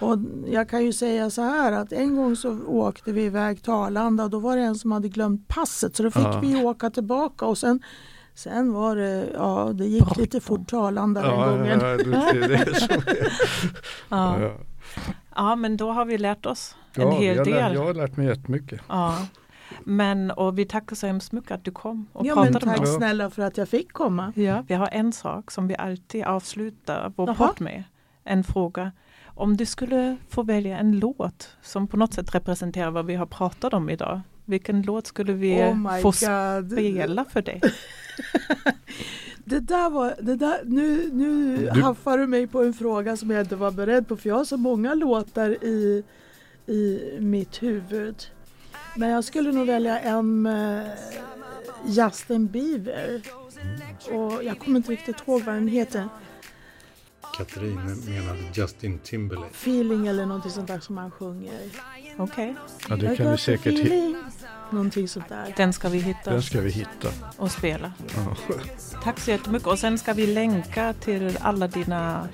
och 0.00 0.18
jag 0.46 0.68
kan 0.68 0.84
ju 0.84 0.92
säga 0.92 1.30
så 1.30 1.42
här 1.42 1.72
att 1.72 1.92
en 1.92 2.16
gång 2.16 2.36
så 2.36 2.58
åkte 2.66 3.12
vi 3.12 3.24
iväg 3.24 3.62
till 3.62 3.72
Arlanda 3.72 4.24
och 4.24 4.30
då 4.30 4.38
var 4.38 4.56
det 4.56 4.62
en 4.62 4.74
som 4.74 4.92
hade 4.92 5.08
glömt 5.08 5.48
passet 5.48 5.96
så 5.96 6.02
då 6.02 6.10
fick 6.10 6.22
ja. 6.22 6.40
vi 6.40 6.64
åka 6.64 6.90
tillbaka 6.90 7.46
och 7.46 7.58
sen 7.58 7.80
Sen 8.36 8.72
var 8.72 8.96
det, 8.96 9.30
ja 9.34 9.72
det 9.74 9.84
gick 9.84 10.04
Bra. 10.04 10.14
lite 10.16 10.40
fort 10.40 10.68
till 10.68 10.78
Arlanda 10.78 11.22
den 11.22 11.30
ja, 11.30 11.50
gången. 11.50 11.80
Ja, 11.80 11.96
det, 11.96 12.48
det 12.48 12.88
ja. 14.08 14.52
ja. 15.34 15.56
men 15.56 15.76
då 15.76 15.92
har 15.92 16.04
vi 16.04 16.18
lärt 16.18 16.46
oss 16.46 16.76
en 16.94 17.12
hel 17.12 17.36
jag 17.36 17.46
del. 17.46 17.74
jag 17.74 17.84
har 17.84 17.94
lärt 17.94 18.16
mig 18.16 18.26
jättemycket. 18.26 18.80
Ja. 18.88 19.26
Men 19.84 20.30
och 20.30 20.58
vi 20.58 20.64
tackar 20.64 20.96
så 20.96 21.06
hemskt 21.06 21.32
mycket 21.32 21.50
att 21.50 21.64
du 21.64 21.70
kom 21.70 22.06
och 22.12 22.26
Ja, 22.26 22.34
men 22.34 22.44
pratade 22.44 22.66
med 22.66 22.76
tack 22.76 22.86
oss. 22.86 22.96
snälla 22.96 23.30
för 23.30 23.42
att 23.42 23.56
jag 23.56 23.68
fick 23.68 23.92
komma. 23.92 24.32
Ja, 24.36 24.64
vi 24.68 24.74
har 24.74 24.88
en 24.92 25.12
sak 25.12 25.50
som 25.50 25.68
vi 25.68 25.76
alltid 25.76 26.24
avslutar 26.24 27.12
vår 27.16 27.34
podd 27.34 27.60
med. 27.60 27.84
En 28.24 28.44
fråga. 28.44 28.92
Om 29.38 29.56
du 29.56 29.66
skulle 29.66 30.16
få 30.28 30.42
välja 30.42 30.78
en 30.78 30.98
låt 30.98 31.48
som 31.62 31.88
på 31.88 31.96
något 31.96 32.14
sätt 32.14 32.34
representerar 32.34 32.90
vad 32.90 33.06
vi 33.06 33.14
har 33.14 33.26
pratat 33.26 33.74
om 33.74 33.90
idag. 33.90 34.20
Vilken 34.44 34.82
låt 34.82 35.06
skulle 35.06 35.32
vi 35.32 35.54
Oh 35.62 36.00
få 36.00 36.08
god. 36.08 36.72
spela 36.72 37.24
för 37.24 37.42
dig? 37.42 37.60
Det 39.48 39.60
där 39.60 39.90
var, 39.90 40.14
det 40.20 40.36
där, 40.36 40.60
nu, 40.64 41.10
nu 41.12 41.56
Du- 41.56 41.80
haffar 41.80 42.18
du 42.18 42.26
mig 42.26 42.46
på 42.46 42.62
en 42.62 42.74
fråga 42.74 43.16
som 43.16 43.30
jag 43.30 43.40
inte 43.40 43.56
var 43.56 43.70
beredd 43.70 44.08
på 44.08 44.16
för 44.16 44.28
jag 44.28 44.36
har 44.36 44.44
så 44.44 44.56
många 44.56 44.94
låtar 44.94 45.64
i, 45.64 46.04
i 46.66 47.00
mitt 47.20 47.62
huvud. 47.62 48.16
Men 48.96 49.08
jag 49.08 49.24
skulle 49.24 49.52
nog 49.52 49.66
välja 49.66 50.00
en 50.00 50.42
med 50.42 50.90
Justin 51.86 52.46
Bieber. 52.46 53.22
Och 54.12 54.44
jag 54.44 54.58
kommer 54.58 54.76
inte 54.76 54.92
riktigt 54.92 55.16
ihåg 55.26 55.42
vad 55.42 55.54
den 55.54 55.68
heter. 55.68 56.08
Katrin 57.36 57.74
menade 58.08 58.38
Justin 58.54 58.98
Timberlake. 58.98 59.48
Feeling 59.52 60.06
eller 60.06 60.26
någonting 60.26 60.50
sånt 60.50 60.66
där 60.68 60.80
som 60.80 60.96
han 60.98 61.10
sjunger. 61.10 61.60
Okej, 62.18 62.54
Ja, 62.88 62.96
I 62.96 63.00
det 63.00 63.16
kan 63.16 63.30
vi 63.30 63.38
säkert 63.38 63.78
hitta. 63.78 64.18
Någonting 64.70 65.08
sånt 65.08 65.28
där. 65.28 65.54
den 65.56 65.72
ska 65.72 65.88
vi 65.88 65.98
hitta 65.98 66.30
Den 66.30 66.42
ska 66.42 66.60
vi 66.60 66.70
hitta. 66.70 67.08
och 67.36 67.50
spela. 67.50 67.92
Ja. 68.16 68.36
Tack 69.02 69.20
så 69.20 69.30
jättemycket 69.30 69.68
och 69.68 69.78
sen 69.78 69.98
ska 69.98 70.12
vi 70.12 70.26
länka 70.26 70.92
till 70.92 71.38
alla 71.40 71.68
dina 71.68 72.28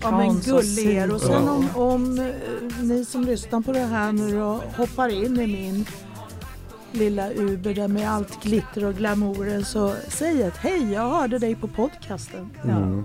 Ja 0.00 0.10
men 0.10 0.20
accounts 0.20 0.48
och 0.48 0.64
sen 0.64 0.94
Ja. 1.32 1.50
om, 1.52 1.68
om 1.74 2.18
eh, 2.18 2.26
ni 2.82 3.04
som 3.04 3.24
lyssnar 3.24 3.60
på 3.60 3.72
det 3.72 3.80
här 3.80 4.12
nu 4.12 4.36
då 4.38 4.62
hoppar 4.76 5.08
in 5.08 5.40
i 5.40 5.46
min 5.46 5.86
lilla 6.92 7.30
Uber 7.32 7.74
där 7.74 7.88
med 7.88 8.10
allt 8.12 8.42
glitter 8.42 8.84
och 8.84 8.94
glamouren 8.94 9.64
så 9.64 9.94
säg 10.08 10.42
ett 10.42 10.56
hej, 10.56 10.92
jag 10.92 11.10
hörde 11.10 11.38
dig 11.38 11.54
på 11.54 11.68
podcasten. 11.68 12.50
Mm. 12.64 13.04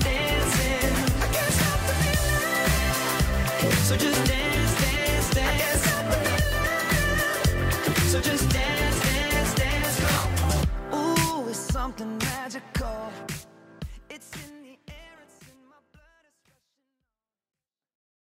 So 3.91 3.97
just 3.97 4.25
dance, 4.25 4.81
dance, 4.81 5.29
dance. 5.31 5.83
So 8.09 8.21
just 8.21 8.49
dance, 8.49 9.01
dance, 9.03 9.53
dance. 9.53 9.99
Ooh, 10.93 11.49
it's 11.49 11.59
something 11.59 12.17
magical. 12.19 13.10